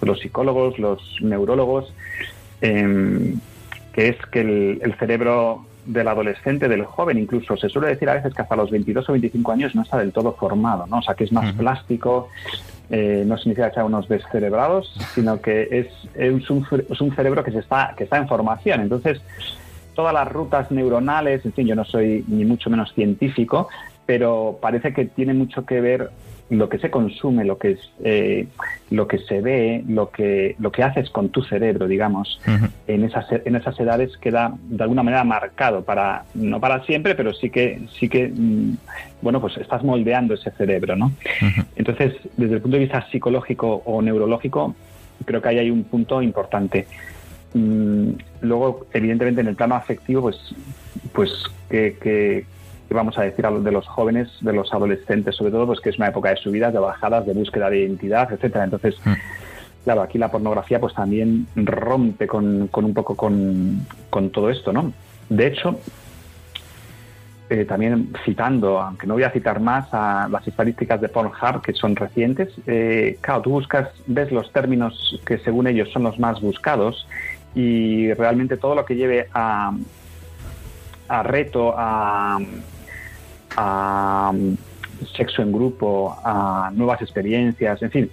los 0.00 0.20
psicólogos, 0.20 0.78
los 0.78 1.18
neurólogos, 1.20 1.92
em, 2.62 3.38
que 3.92 4.08
es 4.08 4.16
que 4.32 4.40
el, 4.40 4.80
el 4.82 4.94
cerebro 4.94 5.66
del 5.86 6.08
adolescente, 6.08 6.68
del 6.68 6.84
joven 6.84 7.18
incluso. 7.18 7.56
Se 7.56 7.68
suele 7.68 7.88
decir 7.88 8.08
a 8.08 8.14
veces 8.14 8.34
que 8.34 8.42
hasta 8.42 8.56
los 8.56 8.70
22 8.70 9.08
o 9.08 9.12
25 9.12 9.52
años 9.52 9.74
no 9.74 9.82
está 9.82 9.98
del 9.98 10.12
todo 10.12 10.32
formado, 10.34 10.86
¿no? 10.86 10.98
O 10.98 11.02
sea, 11.02 11.14
que 11.14 11.24
es 11.24 11.32
más 11.32 11.52
plástico, 11.54 12.28
eh, 12.90 13.24
no 13.26 13.36
significa 13.38 13.68
que 13.68 13.74
sea 13.74 13.84
unos 13.84 14.08
descerebrados, 14.08 14.94
sino 15.14 15.40
que 15.40 15.68
es, 15.70 15.86
es, 16.14 16.50
un, 16.50 16.66
es 16.90 17.00
un 17.00 17.14
cerebro 17.14 17.42
que, 17.44 17.50
se 17.50 17.58
está, 17.58 17.94
que 17.96 18.04
está 18.04 18.18
en 18.18 18.28
formación. 18.28 18.80
Entonces, 18.80 19.20
todas 19.94 20.12
las 20.12 20.30
rutas 20.30 20.70
neuronales, 20.70 21.44
en 21.44 21.52
fin, 21.52 21.66
yo 21.66 21.74
no 21.74 21.84
soy 21.84 22.24
ni 22.28 22.44
mucho 22.44 22.70
menos 22.70 22.92
científico, 22.94 23.68
pero 24.06 24.58
parece 24.60 24.92
que 24.92 25.06
tiene 25.06 25.34
mucho 25.34 25.64
que 25.64 25.80
ver 25.80 26.10
lo 26.50 26.68
que 26.68 26.78
se 26.78 26.90
consume, 26.90 27.44
lo 27.44 27.58
que 27.58 27.72
es, 27.72 27.90
eh, 28.02 28.46
lo 28.90 29.08
que 29.08 29.18
se 29.18 29.40
ve, 29.40 29.82
lo 29.88 30.10
que 30.10 30.56
lo 30.58 30.70
que 30.70 30.82
haces 30.82 31.08
con 31.10 31.30
tu 31.30 31.42
cerebro, 31.42 31.88
digamos, 31.88 32.40
en 32.86 33.04
esas 33.04 33.26
en 33.32 33.56
esas 33.56 33.78
edades 33.80 34.16
queda 34.18 34.54
de 34.68 34.82
alguna 34.82 35.02
manera 35.02 35.24
marcado 35.24 35.82
para 35.84 36.24
no 36.34 36.60
para 36.60 36.84
siempre, 36.84 37.14
pero 37.14 37.32
sí 37.32 37.48
que 37.48 37.80
sí 37.98 38.08
que 38.08 38.28
mm, 38.28 38.76
bueno 39.22 39.40
pues 39.40 39.56
estás 39.56 39.82
moldeando 39.82 40.34
ese 40.34 40.50
cerebro, 40.50 40.96
¿no? 40.96 41.12
Entonces 41.76 42.14
desde 42.36 42.56
el 42.56 42.60
punto 42.60 42.76
de 42.76 42.84
vista 42.84 43.06
psicológico 43.10 43.82
o 43.86 44.02
neurológico 44.02 44.74
creo 45.24 45.40
que 45.40 45.48
ahí 45.48 45.58
hay 45.58 45.70
un 45.70 45.84
punto 45.84 46.20
importante. 46.20 46.86
Mm, 47.54 48.10
luego 48.42 48.86
evidentemente 48.92 49.40
en 49.40 49.46
el 49.46 49.56
plano 49.56 49.76
afectivo 49.76 50.22
pues 50.22 50.54
pues 51.12 51.30
que 51.70 52.44
vamos 52.90 53.18
a 53.18 53.22
decir, 53.22 53.46
de 53.46 53.72
los 53.72 53.86
jóvenes, 53.86 54.28
de 54.40 54.52
los 54.52 54.72
adolescentes, 54.72 55.36
sobre 55.36 55.52
todo, 55.52 55.66
pues 55.66 55.80
que 55.80 55.90
es 55.90 55.96
una 55.96 56.08
época 56.08 56.30
de 56.30 56.36
subidas, 56.36 56.72
de 56.72 56.78
bajadas, 56.78 57.26
de 57.26 57.32
búsqueda 57.32 57.70
de 57.70 57.80
identidad, 57.80 58.32
etcétera. 58.32 58.64
Entonces, 58.64 58.94
mm. 59.04 59.12
claro, 59.84 60.02
aquí 60.02 60.18
la 60.18 60.30
pornografía 60.30 60.80
pues 60.80 60.94
también 60.94 61.46
rompe 61.56 62.26
con, 62.26 62.68
un 62.72 62.94
poco 62.94 63.16
con, 63.16 63.86
todo 64.32 64.50
esto, 64.50 64.72
¿no? 64.72 64.92
De 65.28 65.46
hecho, 65.46 65.78
eh, 67.50 67.64
también 67.64 68.12
citando, 68.24 68.80
aunque 68.80 69.06
no 69.06 69.14
voy 69.14 69.22
a 69.22 69.30
citar 69.30 69.60
más, 69.60 69.88
a 69.92 70.28
las 70.30 70.46
estadísticas 70.46 71.00
de 71.00 71.08
Pornhub, 71.08 71.62
que 71.62 71.72
son 71.72 71.96
recientes, 71.96 72.50
eh, 72.66 73.18
claro, 73.20 73.42
tú 73.42 73.50
buscas, 73.50 73.88
ves 74.06 74.30
los 74.30 74.52
términos 74.52 75.20
que 75.26 75.38
según 75.38 75.66
ellos 75.66 75.90
son 75.92 76.04
los 76.04 76.18
más 76.18 76.40
buscados 76.40 77.06
y 77.54 78.12
realmente 78.14 78.56
todo 78.56 78.74
lo 78.74 78.84
que 78.84 78.96
lleve 78.96 79.28
a, 79.32 79.72
a 81.08 81.22
reto, 81.22 81.74
a, 81.76 82.38
a 83.56 84.32
sexo 85.16 85.42
en 85.42 85.52
grupo, 85.52 86.16
a 86.24 86.70
nuevas 86.74 87.02
experiencias, 87.02 87.82
en 87.82 87.90
fin, 87.90 88.10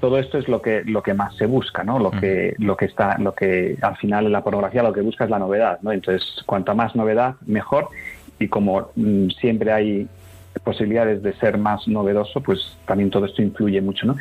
todo 0.00 0.18
esto 0.18 0.38
es 0.38 0.48
lo 0.48 0.60
que 0.60 0.82
lo 0.84 1.02
que 1.02 1.14
más 1.14 1.34
se 1.36 1.46
busca, 1.46 1.82
¿no? 1.82 1.98
Lo 1.98 2.10
que 2.10 2.54
lo 2.58 2.76
que 2.76 2.84
está 2.84 3.16
lo 3.18 3.34
que 3.34 3.78
al 3.80 3.96
final 3.96 4.26
en 4.26 4.32
la 4.32 4.44
pornografía 4.44 4.82
lo 4.82 4.92
que 4.92 5.00
busca 5.00 5.24
es 5.24 5.30
la 5.30 5.38
novedad, 5.38 5.78
¿no? 5.82 5.92
Entonces, 5.92 6.42
cuanta 6.44 6.74
más 6.74 6.94
novedad, 6.94 7.36
mejor 7.46 7.88
y 8.38 8.48
como 8.48 8.90
mm, 8.96 9.28
siempre 9.40 9.72
hay 9.72 10.08
posibilidades 10.62 11.22
de 11.22 11.32
ser 11.34 11.58
más 11.58 11.88
novedoso, 11.88 12.40
pues 12.40 12.76
también 12.86 13.10
todo 13.10 13.26
esto 13.26 13.42
influye 13.42 13.80
mucho, 13.80 14.06
¿no? 14.06 14.16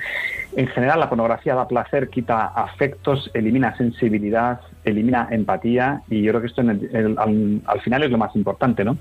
En 0.56 0.68
general, 0.68 1.00
la 1.00 1.10
pornografía 1.10 1.54
da 1.54 1.68
placer, 1.68 2.10
quita 2.10 2.48
afectos, 2.48 3.30
elimina 3.34 3.76
sensibilidad, 3.78 4.62
elimina 4.84 5.28
empatía 5.32 6.02
y 6.10 6.22
yo 6.22 6.32
creo 6.32 6.42
que 6.42 6.48
esto 6.48 6.62
al, 6.62 7.82
final 7.82 8.04
es 8.04 8.10
lo 8.10 8.18
más 8.18 8.36
importante, 8.36 8.84
¿no? 8.84 8.98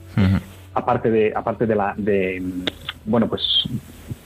Aparte 0.74 1.10
de 1.10 1.32
aparte 1.34 1.66
de 1.66 1.74
la 1.74 1.94
de 1.96 2.42
bueno 3.04 3.28
pues 3.28 3.42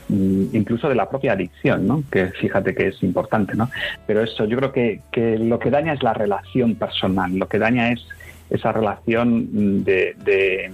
mm, 0.09 0.55
incluso 0.55 0.89
de 0.89 0.95
la 0.95 1.09
propia 1.09 1.33
adicción, 1.33 1.87
¿no? 1.87 2.03
Que 2.11 2.27
fíjate 2.27 2.75
que 2.75 2.89
es 2.89 3.03
importante, 3.03 3.55
¿no? 3.55 3.69
Pero 4.07 4.23
eso, 4.23 4.45
yo 4.45 4.57
creo 4.57 4.73
que, 4.73 5.01
que 5.11 5.39
lo 5.39 5.59
que 5.59 5.71
daña 5.71 5.93
es 5.93 6.03
la 6.03 6.15
relación 6.15 6.77
personal, 6.77 7.37
lo 7.37 7.49
que 7.49 7.59
daña 7.59 7.91
es 7.91 8.07
esa 8.51 8.73
relación 8.73 9.85
de, 9.85 10.71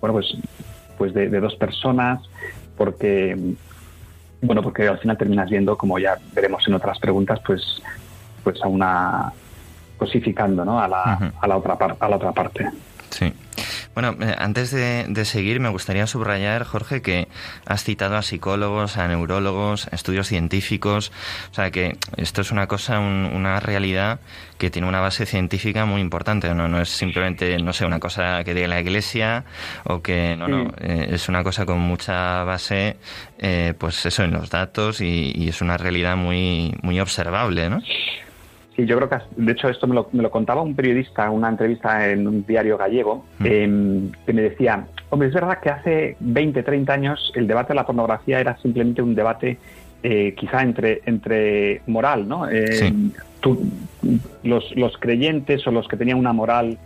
bueno, 0.00 0.14
pues, 0.14 0.36
pues 0.96 1.12
de, 1.14 1.28
dos 1.28 1.56
personas, 1.56 2.20
porque, 2.76 3.36
bueno, 4.40 4.62
porque 4.62 4.86
al 4.86 4.98
final 4.98 5.18
terminas 5.18 5.50
viendo, 5.50 5.76
como 5.76 5.98
ya 5.98 6.18
veremos 6.34 6.66
en 6.68 6.74
otras 6.74 6.98
preguntas, 6.98 7.40
pues, 7.44 7.82
pues 8.44 8.62
a 8.62 8.68
una 8.68 9.32
cosificando, 9.96 10.64
¿no? 10.64 10.80
A 10.80 10.86
la, 10.88 11.32
a 11.40 11.48
la 11.48 11.56
otra 11.56 11.76
a 11.98 12.08
la 12.08 12.16
otra 12.16 12.32
parte. 12.32 12.68
Sí. 13.10 13.32
Bueno, 13.94 14.14
eh, 14.20 14.34
antes 14.38 14.70
de, 14.70 15.24
seguir, 15.24 15.60
me 15.60 15.70
gustaría 15.70 16.06
subrayar, 16.06 16.64
Jorge, 16.64 17.00
que 17.00 17.28
has 17.64 17.82
citado 17.84 18.16
a 18.16 18.22
psicólogos, 18.22 18.98
a 18.98 19.08
neurólogos, 19.08 19.88
a 19.90 19.94
estudios 19.94 20.26
científicos. 20.26 21.12
O 21.50 21.54
sea, 21.54 21.70
que 21.70 21.96
esto 22.16 22.42
es 22.42 22.50
una 22.50 22.66
cosa, 22.66 22.98
una 22.98 23.60
realidad 23.60 24.20
que 24.58 24.70
tiene 24.70 24.88
una 24.88 25.00
base 25.00 25.24
científica 25.24 25.86
muy 25.86 26.00
importante. 26.00 26.52
No, 26.54 26.68
no 26.68 26.80
es 26.80 26.90
simplemente, 26.90 27.58
no 27.58 27.72
sé, 27.72 27.86
una 27.86 28.00
cosa 28.00 28.44
que 28.44 28.54
diga 28.54 28.68
la 28.68 28.80
Iglesia 28.80 29.44
o 29.84 30.02
que, 30.02 30.36
no, 30.36 30.48
no, 30.48 30.72
eh, 30.78 31.08
es 31.12 31.28
una 31.28 31.42
cosa 31.42 31.64
con 31.64 31.80
mucha 31.80 32.44
base, 32.44 32.96
eh, 33.38 33.74
pues 33.78 34.04
eso, 34.04 34.24
en 34.24 34.32
los 34.32 34.50
datos 34.50 35.00
y, 35.00 35.32
y 35.34 35.48
es 35.48 35.62
una 35.62 35.78
realidad 35.78 36.16
muy, 36.16 36.74
muy 36.82 37.00
observable, 37.00 37.70
¿no? 37.70 37.82
Sí, 38.76 38.84
yo 38.84 38.96
creo 38.98 39.08
que, 39.08 39.16
de 39.36 39.52
hecho, 39.52 39.70
esto 39.70 39.86
me 39.86 39.94
lo, 39.94 40.08
me 40.12 40.22
lo 40.22 40.30
contaba 40.30 40.60
un 40.60 40.74
periodista 40.74 41.24
en 41.24 41.32
una 41.32 41.48
entrevista 41.48 42.10
en 42.10 42.28
un 42.28 42.44
diario 42.44 42.76
gallego, 42.76 43.24
mm. 43.38 43.46
em, 43.46 44.12
que 44.26 44.34
me 44.34 44.42
decía, 44.42 44.86
hombre, 45.08 45.28
es 45.28 45.34
verdad 45.34 45.60
que 45.60 45.70
hace 45.70 46.16
20, 46.20 46.62
30 46.62 46.92
años 46.92 47.32
el 47.34 47.46
debate 47.46 47.68
de 47.68 47.76
la 47.76 47.86
pornografía 47.86 48.38
era 48.38 48.58
simplemente 48.58 49.00
un 49.00 49.14
debate 49.14 49.56
eh, 50.02 50.34
quizá 50.36 50.60
entre, 50.62 51.00
entre 51.06 51.80
moral, 51.86 52.28
¿no? 52.28 52.50
Eh, 52.50 52.92
los, 54.42 54.76
los 54.76 54.98
creyentes 54.98 55.66
o 55.66 55.70
los 55.70 55.88
que 55.88 55.96
tenían 55.96 56.18
una 56.18 56.34
moral, 56.34 56.76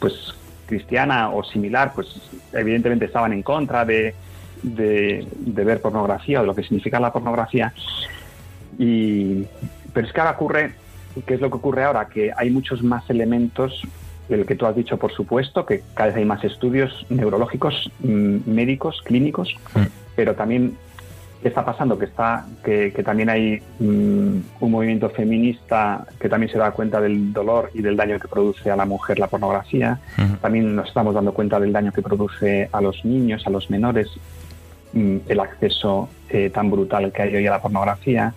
pues, 0.00 0.34
cristiana 0.66 1.30
o 1.30 1.42
similar, 1.44 1.92
pues, 1.94 2.08
evidentemente 2.52 3.06
estaban 3.06 3.32
en 3.32 3.42
contra 3.42 3.86
de, 3.86 4.14
de, 4.62 5.26
de 5.30 5.64
ver 5.64 5.80
pornografía 5.80 6.40
o 6.40 6.42
de 6.42 6.46
lo 6.48 6.54
que 6.54 6.62
significa 6.62 7.00
la 7.00 7.10
pornografía. 7.10 7.72
Y, 8.78 9.44
pero 9.94 10.06
es 10.06 10.12
que 10.12 10.20
ahora 10.20 10.32
ocurre 10.32 10.72
¿Qué 11.26 11.34
es 11.34 11.40
lo 11.40 11.50
que 11.50 11.56
ocurre 11.56 11.84
ahora? 11.84 12.08
Que 12.08 12.32
hay 12.36 12.50
muchos 12.50 12.82
más 12.82 13.08
elementos, 13.10 13.82
el 14.28 14.46
que 14.46 14.54
tú 14.54 14.66
has 14.66 14.76
dicho, 14.76 14.96
por 14.98 15.12
supuesto, 15.12 15.64
que 15.64 15.82
cada 15.94 16.08
vez 16.08 16.16
hay 16.16 16.24
más 16.24 16.44
estudios 16.44 17.06
neurológicos, 17.08 17.90
mm, 18.00 18.38
médicos, 18.46 19.00
clínicos, 19.04 19.54
mm. 19.74 19.82
pero 20.16 20.34
también 20.34 20.76
¿qué 21.42 21.48
está 21.48 21.64
pasando? 21.64 21.98
Que, 21.98 22.06
está, 22.06 22.46
que, 22.64 22.90
también 23.04 23.30
hay 23.30 23.62
mm, 23.78 24.38
un 24.60 24.70
movimiento 24.70 25.08
feminista 25.10 26.06
que 26.20 26.28
también 26.28 26.50
se 26.50 26.58
da 26.58 26.72
cuenta 26.72 27.00
del 27.00 27.32
dolor 27.32 27.70
y 27.74 27.82
del 27.82 27.96
daño 27.96 28.18
que 28.18 28.28
produce 28.28 28.70
a 28.70 28.76
la 28.76 28.84
mujer 28.84 29.18
la 29.18 29.28
pornografía. 29.28 30.00
También 30.40 30.74
nos 30.74 30.88
estamos 30.88 31.14
dando 31.14 31.32
cuenta 31.32 31.60
del 31.60 31.72
daño 31.72 31.92
que 31.92 32.02
produce 32.02 32.68
a 32.72 32.80
los 32.80 33.04
niños, 33.04 33.46
a 33.46 33.50
los 33.50 33.70
menores, 33.70 34.08
el 34.94 35.40
acceso 35.40 36.08
eh, 36.30 36.50
tan 36.50 36.70
brutal 36.70 37.12
que 37.12 37.22
hay 37.22 37.36
hoy 37.36 37.46
a 37.46 37.50
la 37.50 37.62
pornografía. 37.62 38.34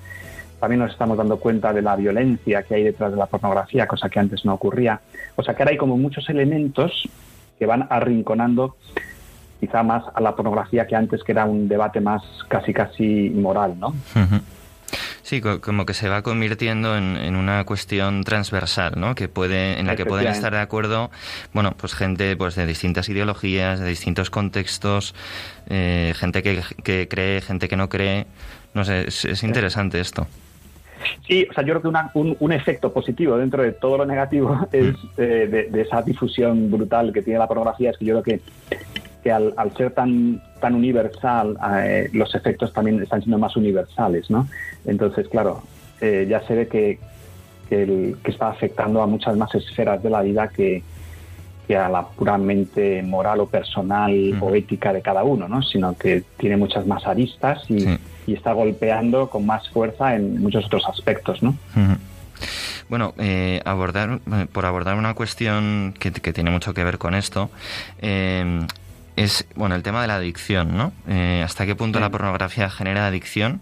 También 0.62 0.80
nos 0.80 0.92
estamos 0.92 1.18
dando 1.18 1.38
cuenta 1.38 1.74
de 1.74 1.82
la 1.82 1.96
violencia 1.96 2.62
que 2.62 2.76
hay 2.76 2.84
detrás 2.84 3.10
de 3.10 3.18
la 3.18 3.26
pornografía, 3.26 3.88
cosa 3.88 4.10
que 4.10 4.20
antes 4.20 4.46
no 4.46 4.54
ocurría. 4.54 5.02
O 5.36 5.42
sea 5.42 5.56
que 5.56 5.64
ahora 5.64 5.72
hay 5.72 5.78
como 5.78 5.98
muchos 5.98 6.30
elementos 6.30 7.10
que 7.58 7.66
van 7.66 7.88
arrinconando 7.90 8.76
quizá 9.60 9.82
más 9.82 10.04
a 10.14 10.22
la 10.22 10.36
pornografía 10.36 10.86
que 10.86 10.96
antes, 10.96 11.24
que 11.24 11.32
era 11.32 11.46
un 11.46 11.68
debate 11.68 12.00
más 12.00 12.22
casi 12.48 12.74
casi 12.74 13.32
moral, 13.32 13.80
¿no? 13.80 13.96
Sí, 15.24 15.42
como 15.42 15.88
que 15.88 15.96
se 15.96 16.10
va 16.10 16.22
convirtiendo 16.22 16.96
en, 16.96 17.36
una 17.36 17.64
cuestión 17.66 18.24
transversal, 18.24 18.94
¿no? 18.98 19.16
Que 19.16 19.30
puede, 19.30 19.80
en 19.80 19.88
la 19.88 19.96
que 19.96 20.06
pueden 20.06 20.28
estar 20.28 20.52
de 20.54 20.60
acuerdo, 20.60 21.10
bueno, 21.54 21.74
pues 21.76 21.96
gente 21.96 22.36
pues 22.38 22.54
de 22.54 22.68
distintas 22.68 23.10
ideologías, 23.10 23.80
de 23.80 23.88
distintos 23.88 24.30
contextos, 24.30 25.16
eh, 25.70 26.14
gente 26.16 26.44
que, 26.44 26.62
que, 26.84 27.08
cree, 27.08 27.42
gente 27.42 27.68
que 27.68 27.78
no 27.78 27.90
cree. 27.90 28.28
No 28.76 28.86
sé, 28.86 29.08
es 29.08 29.44
interesante 29.44 30.00
esto. 30.00 30.28
Sí, 31.28 31.48
o 31.50 31.54
sea, 31.54 31.64
yo 31.64 31.80
creo 31.80 31.94
que 31.94 32.38
un, 32.40 32.52
efecto 32.52 32.92
positivo 32.92 33.38
dentro 33.38 33.64
de 33.64 33.72
todo 33.72 34.00
lo 34.00 34.06
negativo 34.06 34.68
es 34.72 34.96
eh, 35.18 35.68
de, 35.72 35.82
esa 35.82 36.02
difusión 36.02 36.70
brutal 36.70 37.14
que 37.14 37.22
tiene 37.22 37.40
la 37.40 37.48
pornografía, 37.48 37.92
es 37.92 37.98
que 37.98 38.06
yo 38.06 38.22
creo 38.22 38.40
que, 38.40 38.78
que 39.24 39.32
al, 39.32 39.54
ser 39.78 39.92
tan, 39.92 40.42
tan 40.60 40.76
universal, 40.76 41.58
eh, 41.84 42.10
los 42.14 42.34
efectos 42.36 42.74
también 42.74 43.02
están 43.02 43.22
siendo 43.22 43.38
más 43.38 43.56
universales, 43.56 44.30
¿no? 44.30 44.48
Entonces, 44.86 45.28
claro, 45.28 45.62
eh, 46.02 46.26
ya 46.30 46.42
se 46.42 46.56
ve 46.56 46.68
que, 46.68 47.00
que, 47.70 48.16
está 48.26 48.50
afectando 48.50 49.02
a 49.02 49.08
muchas 49.08 49.38
más 49.38 49.54
esferas 49.56 50.02
de 50.04 50.10
la 50.10 50.22
vida 50.22 50.50
que, 50.50 50.84
que 51.72 51.78
a 51.78 51.88
la 51.88 52.04
puramente 52.04 53.02
moral 53.02 53.40
o 53.40 53.46
personal 53.46 54.12
o 54.42 54.54
ética 54.54 54.92
de 54.92 55.02
cada 55.02 55.24
uno, 55.24 55.48
¿no? 55.48 55.64
Sino 55.64 55.96
que 55.98 56.24
tiene 56.36 56.58
muchas 56.58 56.86
más 56.86 57.08
aristas 57.08 57.64
y 57.70 57.86
y 58.28 58.34
está 58.34 58.54
golpeando 58.54 59.30
con 59.30 59.46
más 59.46 59.70
fuerza 59.70 60.16
en 60.16 60.42
muchos 60.42 60.66
otros 60.66 60.84
aspectos, 60.88 61.42
¿no? 61.42 61.56
Bueno, 62.90 63.14
eh, 63.18 63.62
abordar, 63.66 64.20
eh, 64.32 64.48
por 64.52 64.66
abordar 64.66 64.98
una 64.98 65.14
cuestión 65.14 65.94
que, 65.98 66.12
tiene 66.12 66.52
mucho 66.52 66.74
que 66.74 66.84
ver 66.84 66.98
con 66.98 67.16
esto, 67.16 67.50
eh, 68.02 68.66
es 69.16 69.46
bueno 69.56 69.76
el 69.76 69.84
tema 69.84 70.02
de 70.02 70.08
la 70.08 70.16
adicción, 70.16 70.78
¿no? 70.78 70.94
¿Hasta 71.44 71.66
qué 71.66 71.76
punto 71.76 72.00
la 72.00 72.10
pornografía 72.10 72.70
genera 72.70 73.08
adicción? 73.08 73.62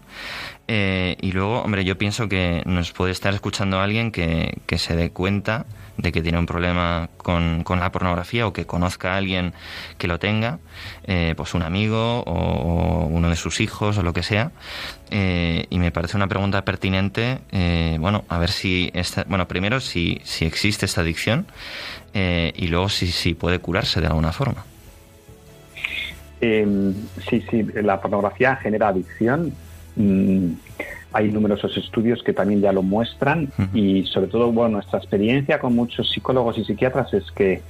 y 0.72 1.32
luego, 1.32 1.62
hombre, 1.62 1.84
yo 1.84 1.98
pienso 1.98 2.28
que 2.28 2.62
nos 2.64 2.92
puede 2.92 3.10
estar 3.10 3.34
escuchando 3.34 3.80
alguien 3.80 4.12
que, 4.12 4.56
que 4.66 4.78
se 4.78 4.94
dé 4.94 5.10
cuenta 5.10 5.66
de 6.02 6.12
que 6.12 6.22
tiene 6.22 6.38
un 6.38 6.46
problema 6.46 7.08
con, 7.16 7.62
con 7.64 7.80
la 7.80 7.92
pornografía 7.92 8.46
o 8.46 8.52
que 8.52 8.66
conozca 8.66 9.14
a 9.14 9.16
alguien 9.16 9.52
que 9.98 10.06
lo 10.06 10.18
tenga, 10.18 10.58
eh, 11.04 11.34
pues 11.36 11.54
un 11.54 11.62
amigo 11.62 12.20
o, 12.20 13.06
uno 13.06 13.30
de 13.30 13.36
sus 13.36 13.60
hijos 13.60 13.98
o 13.98 14.02
lo 14.02 14.12
que 14.12 14.22
sea. 14.22 14.52
Eh, 15.10 15.66
y 15.70 15.78
me 15.78 15.90
parece 15.90 16.16
una 16.16 16.28
pregunta 16.28 16.64
pertinente, 16.64 17.38
eh, 17.52 17.96
bueno, 18.00 18.24
a 18.28 18.38
ver 18.38 18.50
si, 18.50 18.90
esta, 18.94 19.24
bueno, 19.24 19.48
primero 19.48 19.80
si, 19.80 20.20
si 20.24 20.44
existe 20.44 20.86
esta 20.86 21.00
adicción 21.00 21.46
y 22.12 22.66
luego 22.66 22.88
si, 22.88 23.06
si 23.06 23.34
puede 23.34 23.60
curarse 23.60 24.00
de 24.00 24.08
alguna 24.08 24.32
forma. 24.32 24.64
Em, 26.40 26.94
sí, 27.28 27.44
sí, 27.50 27.64
la 27.74 28.00
pornografía 28.00 28.56
genera 28.56 28.88
adicción. 28.88 29.52
Mm, 29.96 30.52
hay 31.12 31.30
numerosos 31.30 31.76
estudios 31.76 32.22
que 32.22 32.32
también 32.32 32.60
ya 32.60 32.72
lo 32.72 32.82
muestran 32.82 33.48
y 33.74 34.04
sobre 34.06 34.28
todo 34.28 34.52
bueno, 34.52 34.76
nuestra 34.76 34.98
experiencia 34.98 35.58
con 35.58 35.74
muchos 35.74 36.10
psicólogos 36.10 36.58
y 36.58 36.64
psiquiatras 36.64 37.12
es 37.14 37.30
que, 37.32 37.62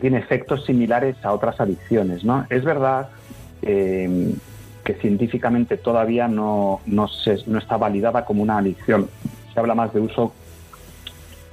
tiene 0.00 0.18
efectos 0.18 0.64
similares 0.64 1.14
a 1.24 1.32
otras 1.32 1.60
adicciones. 1.60 2.24
¿no? 2.24 2.44
Es 2.50 2.64
verdad 2.64 3.10
eh, 3.62 4.34
que 4.82 4.94
científicamente 4.94 5.76
todavía 5.76 6.26
no, 6.26 6.80
no, 6.86 7.08
no 7.46 7.58
está 7.58 7.76
validada 7.76 8.24
como 8.24 8.42
una 8.42 8.58
adicción. 8.58 9.08
Se 9.52 9.60
habla 9.60 9.76
más 9.76 9.94
de 9.94 10.00
uso 10.00 10.32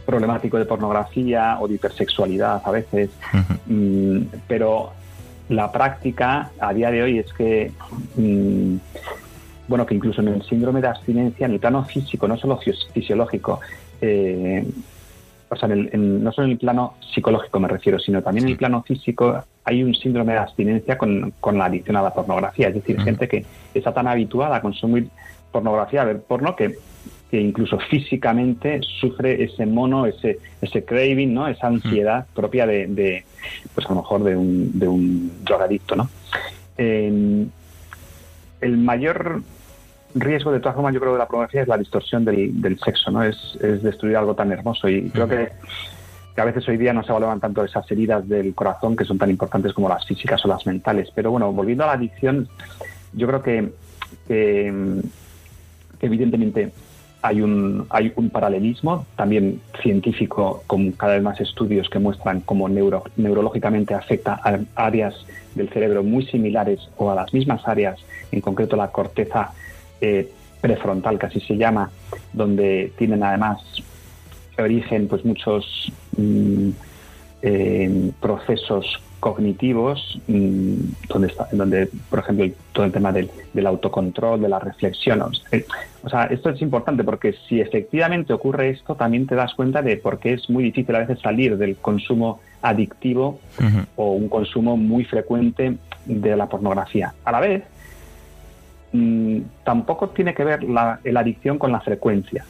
problemático 0.05 0.57
de 0.57 0.65
pornografía 0.65 1.57
o 1.59 1.67
de 1.67 1.75
hipersexualidad 1.75 2.61
a 2.65 2.71
veces, 2.71 3.11
mm, 3.67 4.17
pero 4.47 4.91
la 5.49 5.71
práctica 5.71 6.49
a 6.59 6.73
día 6.73 6.91
de 6.91 7.03
hoy 7.03 7.19
es 7.19 7.31
que 7.33 7.71
mm, 8.15 8.75
bueno, 9.71 9.85
que 9.85 9.95
incluso 9.95 10.19
en 10.19 10.27
el 10.27 10.43
síndrome 10.43 10.81
de 10.81 10.89
abstinencia, 10.89 11.45
en 11.45 11.53
el 11.53 11.59
plano 11.61 11.85
físico, 11.85 12.27
no 12.27 12.35
solo 12.35 12.59
fisiológico, 12.93 13.61
eh, 14.01 14.67
o 15.47 15.55
sea, 15.55 15.69
no 15.69 16.31
solo 16.33 16.47
en 16.47 16.51
el 16.51 16.57
plano 16.57 16.95
psicológico 17.13 17.57
me 17.57 17.69
refiero, 17.69 17.97
sino 17.97 18.21
también 18.21 18.47
en 18.47 18.51
el 18.51 18.57
plano 18.57 18.83
físico 18.83 19.41
hay 19.63 19.81
un 19.81 19.95
síndrome 19.95 20.33
de 20.33 20.39
abstinencia 20.39 20.97
con, 20.97 21.33
la 21.53 21.65
adicción 21.65 21.95
a 21.95 22.01
la 22.01 22.13
pornografía. 22.13 22.67
Es 22.67 22.75
decir, 22.75 22.99
gente 22.99 23.29
que 23.29 23.45
está 23.73 23.93
tan 23.93 24.07
habituada 24.07 24.57
a 24.57 24.61
consumir 24.61 25.07
pornografía, 25.53 26.01
a 26.01 26.05
ver 26.05 26.21
porno, 26.21 26.53
que 26.53 26.75
que 27.29 27.39
incluso 27.39 27.79
físicamente 27.79 28.81
sufre 28.99 29.41
ese 29.41 29.65
mono, 29.65 30.05
ese, 30.05 30.39
ese 30.61 30.83
craving, 30.83 31.33
¿no? 31.33 31.47
Esa 31.47 31.67
ansiedad 31.67 32.27
propia 32.35 32.67
de, 32.67 33.23
pues 33.73 33.85
a 33.85 33.89
lo 33.91 34.01
mejor 34.01 34.25
de 34.25 34.35
un, 34.35 34.77
de 34.77 34.87
un 34.89 35.31
drogadicto, 35.45 35.95
¿no? 35.95 36.09
el 38.61 38.77
mayor 38.77 39.41
riesgo 40.15 40.51
de 40.51 40.59
todas 40.59 40.75
formas 40.75 40.93
yo 40.93 40.99
creo 40.99 41.13
de 41.13 41.19
la 41.19 41.27
pornografía 41.27 41.61
es 41.61 41.67
la 41.67 41.77
distorsión 41.77 42.25
del, 42.25 42.79
sexo, 42.83 43.11
¿no? 43.11 43.23
Es, 43.23 43.57
destruir 43.59 44.17
algo 44.17 44.35
tan 44.35 44.51
hermoso 44.51 44.87
y 44.89 45.09
creo 45.09 45.27
que, 45.27 45.49
a 46.37 46.45
veces 46.45 46.67
hoy 46.67 46.77
día 46.77 46.91
no 46.91 47.03
se 47.03 47.11
valoran 47.11 47.39
tanto 47.39 47.63
esas 47.63 47.89
heridas 47.91 48.27
del 48.27 48.55
corazón 48.55 48.95
que 48.95 49.05
son 49.05 49.17
tan 49.19 49.29
importantes 49.29 49.73
como 49.73 49.87
las 49.87 50.05
físicas 50.07 50.43
o 50.43 50.47
las 50.47 50.65
mentales. 50.65 51.09
Pero 51.13 51.29
bueno, 51.29 51.51
volviendo 51.51 51.83
a 51.83 51.87
la 51.87 51.93
adicción, 51.93 52.47
yo 53.13 53.27
creo 53.27 53.43
que, 53.43 53.71
que 54.27 54.73
evidentemente 55.99 56.71
hay 57.21 57.41
un, 57.41 57.85
hay 57.89 58.11
un 58.15 58.29
paralelismo 58.29 59.05
también 59.15 59.61
científico 59.81 60.63
con 60.67 60.91
cada 60.93 61.13
vez 61.13 61.23
más 61.23 61.39
estudios 61.39 61.89
que 61.89 61.99
muestran 61.99 62.41
cómo 62.41 62.67
neuro, 62.67 63.03
neurológicamente 63.15 63.93
afecta 63.93 64.39
a 64.43 64.59
áreas 64.75 65.13
del 65.55 65.69
cerebro 65.69 66.03
muy 66.03 66.25
similares 66.25 66.79
o 66.97 67.11
a 67.11 67.15
las 67.15 67.33
mismas 67.33 67.67
áreas, 67.67 67.99
en 68.31 68.41
concreto 68.41 68.75
la 68.75 68.87
corteza 68.87 69.51
eh, 70.01 70.29
prefrontal, 70.59 71.17
que 71.17 71.27
así 71.27 71.39
se 71.39 71.57
llama, 71.57 71.89
donde 72.33 72.91
tienen 72.97 73.23
además 73.23 73.59
origen 74.57 75.07
pues 75.07 75.25
muchos 75.25 75.91
mm, 76.17 76.69
eh, 77.41 78.11
procesos 78.19 79.01
cognitivos, 79.19 80.19
mm, 80.27 80.73
donde, 81.07 81.27
está, 81.27 81.47
donde, 81.51 81.87
por 82.09 82.19
ejemplo, 82.19 82.45
todo 82.71 82.85
el 82.85 82.91
tema 82.91 83.11
del, 83.11 83.29
autocontrol, 83.65 84.41
de 84.41 84.49
la 84.49 84.59
reflexión. 84.59 85.21
O 85.21 86.09
sea, 86.09 86.23
esto 86.25 86.49
es 86.49 86.61
importante 86.61 87.03
porque 87.03 87.35
si 87.47 87.61
efectivamente 87.61 88.33
ocurre 88.33 88.71
esto, 88.71 88.95
también 88.95 89.27
te 89.27 89.35
das 89.35 89.53
cuenta 89.53 89.81
de 89.81 89.97
por 89.97 90.19
qué 90.19 90.33
es 90.33 90.49
muy 90.49 90.63
difícil 90.63 90.95
a 90.95 90.99
veces 90.99 91.19
salir 91.19 91.57
del 91.57 91.77
consumo 91.77 92.39
adictivo 92.63 93.39
o 93.95 94.13
un 94.13 94.27
consumo 94.27 94.75
muy 94.75 95.05
frecuente 95.05 95.77
de 96.05 96.35
la 96.35 96.47
pornografía. 96.47 97.13
A 97.23 97.31
la 97.31 97.39
vez, 97.39 97.63
mm, 98.91 99.39
tampoco 99.63 100.09
tiene 100.09 100.33
que 100.33 100.43
ver 100.43 100.63
la, 100.63 100.99
la 101.03 101.19
adicción 101.19 101.57
con 101.57 101.71
la 101.71 101.81
frecuencia. 101.81 102.45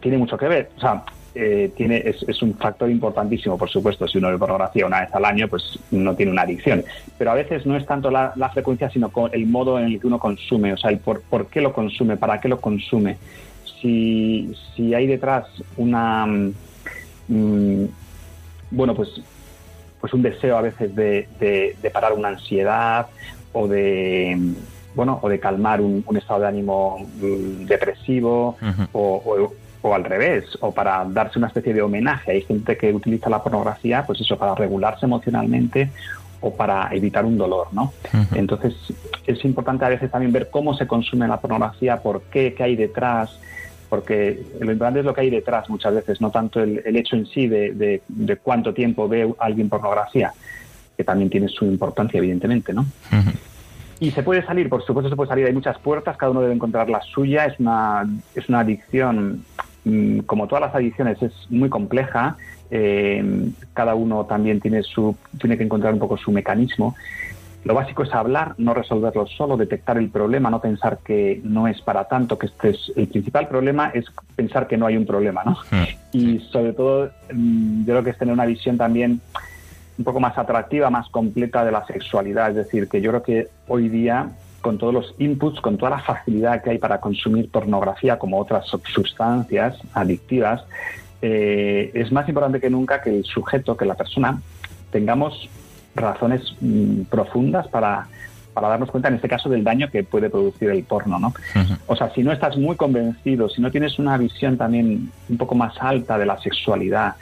tiene 0.00 0.18
mucho 0.18 0.36
que 0.36 0.48
ver. 0.48 0.70
O 0.76 0.80
sea, 0.80 1.04
eh, 1.38 1.70
tiene, 1.76 2.02
es, 2.06 2.42
un 2.42 2.54
factor 2.54 2.90
importantísimo, 2.90 3.58
por 3.58 3.68
supuesto. 3.68 4.08
Si 4.08 4.16
uno 4.16 4.30
ve 4.30 4.38
pornografía 4.38 4.86
una 4.86 5.02
vez 5.02 5.14
al 5.14 5.26
año, 5.26 5.48
pues 5.48 5.78
no 5.90 6.14
tiene 6.16 6.32
una 6.32 6.42
adicción. 6.42 6.82
Pero 7.18 7.30
a 7.30 7.34
veces 7.34 7.66
no 7.66 7.76
es 7.76 7.84
tanto 7.84 8.10
la, 8.10 8.32
frecuencia, 8.54 8.88
sino 8.88 9.12
el 9.32 9.46
modo 9.46 9.78
en 9.78 9.84
el 9.84 10.00
que 10.00 10.06
uno 10.06 10.18
consume, 10.18 10.72
o 10.72 10.78
sea, 10.78 10.90
el 10.90 10.98
por, 10.98 11.48
qué 11.48 11.60
lo 11.60 11.74
consume, 11.74 12.16
para 12.16 12.40
qué 12.40 12.48
lo 12.48 12.58
consume. 12.58 13.18
Si, 13.82 14.50
si 14.74 14.94
hay 14.94 15.06
detrás 15.06 15.44
una. 15.76 16.24
Mm, 17.28 17.84
bueno, 18.70 18.94
pues, 18.94 19.20
pues 20.00 20.14
un 20.14 20.22
deseo 20.22 20.56
a 20.56 20.62
veces 20.62 20.96
de, 20.96 21.28
de, 21.38 21.90
parar 21.90 22.14
una 22.14 22.28
ansiedad 22.28 23.08
o 23.52 23.68
de 23.68 24.54
bueno, 24.96 25.20
o 25.22 25.28
de 25.28 25.38
calmar 25.38 25.80
un, 25.80 26.04
estado 26.16 26.40
de 26.40 26.48
ánimo 26.48 27.06
mm, 27.20 27.66
depresivo 27.66 28.56
o, 28.92 29.52
o 29.82 29.94
al 29.94 30.04
revés, 30.04 30.44
o 30.60 30.72
para 30.72 31.04
darse 31.04 31.38
una 31.38 31.48
especie 31.48 31.72
de 31.72 31.82
homenaje. 31.82 32.32
Hay 32.32 32.42
gente 32.42 32.76
que 32.76 32.92
utiliza 32.92 33.30
la 33.30 33.42
pornografía, 33.42 34.04
pues 34.04 34.20
eso, 34.20 34.36
para 34.36 34.54
regularse 34.54 35.06
emocionalmente 35.06 35.90
o 36.40 36.54
para 36.54 36.88
evitar 36.92 37.24
un 37.24 37.38
dolor, 37.38 37.68
¿no? 37.72 37.92
Entonces, 38.34 38.74
es 39.26 39.44
importante 39.44 39.84
a 39.84 39.88
veces 39.88 40.10
también 40.10 40.32
ver 40.32 40.50
cómo 40.50 40.74
se 40.74 40.86
consume 40.86 41.26
la 41.28 41.40
pornografía, 41.40 42.02
por 42.02 42.22
qué, 42.22 42.54
qué 42.54 42.62
hay 42.62 42.76
detrás, 42.76 43.38
porque 43.88 44.42
lo 44.60 44.72
importante 44.72 45.00
es 45.00 45.06
lo 45.06 45.14
que 45.14 45.22
hay 45.22 45.30
detrás 45.30 45.68
muchas 45.70 45.94
veces, 45.94 46.20
no 46.20 46.30
tanto 46.30 46.60
el, 46.60 46.96
hecho 46.96 47.16
en 47.16 47.26
sí 47.26 47.46
de, 47.46 48.00
de, 48.06 48.36
cuánto 48.36 48.74
tiempo 48.74 49.08
ve 49.08 49.32
alguien 49.38 49.68
pornografía, 49.68 50.32
que 50.96 51.04
también 51.04 51.30
tiene 51.30 51.48
su 51.48 51.64
importancia, 51.64 52.18
evidentemente, 52.18 52.72
¿no? 52.72 52.86
Y 53.98 54.10
se 54.10 54.22
puede 54.22 54.44
salir, 54.44 54.68
por 54.68 54.84
supuesto 54.84 55.08
se 55.08 55.16
puede 55.16 55.28
salir, 55.28 55.46
hay 55.46 55.52
muchas 55.52 55.78
puertas, 55.78 56.16
cada 56.16 56.30
uno 56.30 56.42
debe 56.42 56.54
encontrar 56.54 56.90
la 56.90 57.00
suya, 57.00 57.46
es 57.46 57.58
una, 57.58 58.06
es 58.34 58.48
una 58.48 58.60
adicción 58.60 59.44
Mm, 59.86 60.20
como 60.22 60.48
todas 60.48 60.62
las 60.62 60.74
adicciones, 60.74 61.22
es 61.22 61.32
muy 61.48 61.68
compleja. 61.68 62.36
Eh, 62.72 63.50
cada 63.72 63.94
uno 63.94 64.24
también 64.24 64.60
tiene, 64.60 64.82
su, 64.82 65.16
tiene 65.40 65.56
que 65.56 65.62
encontrar 65.62 65.92
un 65.92 66.00
poco 66.00 66.16
su 66.16 66.32
mecanismo. 66.32 66.96
Lo 67.62 67.74
básico 67.74 68.02
es 68.02 68.12
hablar, 68.12 68.54
no 68.58 68.74
resolverlo 68.74 69.28
solo, 69.28 69.56
detectar 69.56 69.96
el 69.96 70.10
problema, 70.10 70.50
no 70.50 70.60
pensar 70.60 70.98
que 71.04 71.40
no 71.44 71.68
es 71.68 71.80
para 71.82 72.08
tanto, 72.08 72.36
que 72.36 72.46
este 72.46 72.70
es 72.70 72.92
el 72.96 73.06
principal 73.06 73.48
problema 73.48 73.90
es 73.94 74.06
pensar 74.34 74.66
que 74.66 74.76
no 74.76 74.86
hay 74.86 74.96
un 74.96 75.06
problema, 75.06 75.44
¿no? 75.44 75.56
Hmm. 75.70 75.84
Y 76.12 76.40
sobre 76.50 76.72
todo, 76.72 77.10
mm, 77.32 77.84
yo 77.84 77.92
creo 77.92 78.04
que 78.04 78.10
es 78.10 78.18
tener 78.18 78.34
una 78.34 78.46
visión 78.46 78.76
también 78.76 79.20
un 79.98 80.04
poco 80.04 80.20
más 80.20 80.36
atractiva, 80.36 80.90
más 80.90 81.08
completa 81.08 81.64
de 81.64 81.72
la 81.72 81.86
sexualidad. 81.86 82.50
Es 82.50 82.56
decir, 82.56 82.88
que 82.88 83.00
yo 83.00 83.10
creo 83.10 83.22
que 83.22 83.48
hoy 83.68 83.88
día 83.88 84.30
con 84.60 84.78
todos 84.78 84.92
los 84.92 85.14
inputs, 85.18 85.60
con 85.60 85.76
toda 85.76 85.90
la 85.90 86.00
facilidad 86.00 86.62
que 86.62 86.70
hay 86.70 86.78
para 86.78 87.00
consumir 87.00 87.50
pornografía 87.50 88.18
como 88.18 88.40
otras 88.40 88.66
sustancias 88.66 89.76
adictivas, 89.94 90.64
eh, 91.22 91.90
es 91.94 92.10
más 92.10 92.28
importante 92.28 92.60
que 92.60 92.68
nunca 92.68 93.00
que 93.00 93.10
el 93.10 93.24
sujeto, 93.24 93.76
que 93.76 93.84
la 93.84 93.94
persona, 93.94 94.40
tengamos 94.90 95.48
razones 95.94 96.42
mm, 96.60 97.02
profundas 97.02 97.68
para, 97.68 98.08
para 98.54 98.68
darnos 98.68 98.90
cuenta, 98.90 99.08
en 99.08 99.14
este 99.14 99.28
caso, 99.28 99.48
del 99.48 99.64
daño 99.64 99.90
que 99.90 100.02
puede 100.02 100.30
producir 100.30 100.70
el 100.70 100.82
porno, 100.84 101.18
¿no? 101.18 101.32
O 101.86 101.94
sea, 101.94 102.10
si 102.14 102.22
no 102.22 102.32
estás 102.32 102.56
muy 102.56 102.74
convencido, 102.76 103.48
si 103.48 103.60
no 103.62 103.70
tienes 103.70 103.98
una 103.98 104.16
visión 104.18 104.56
también 104.56 105.10
un 105.28 105.36
poco 105.36 105.54
más 105.54 105.74
alta 105.80 106.18
de 106.18 106.26
la 106.26 106.38
sexualidad, 106.38 107.14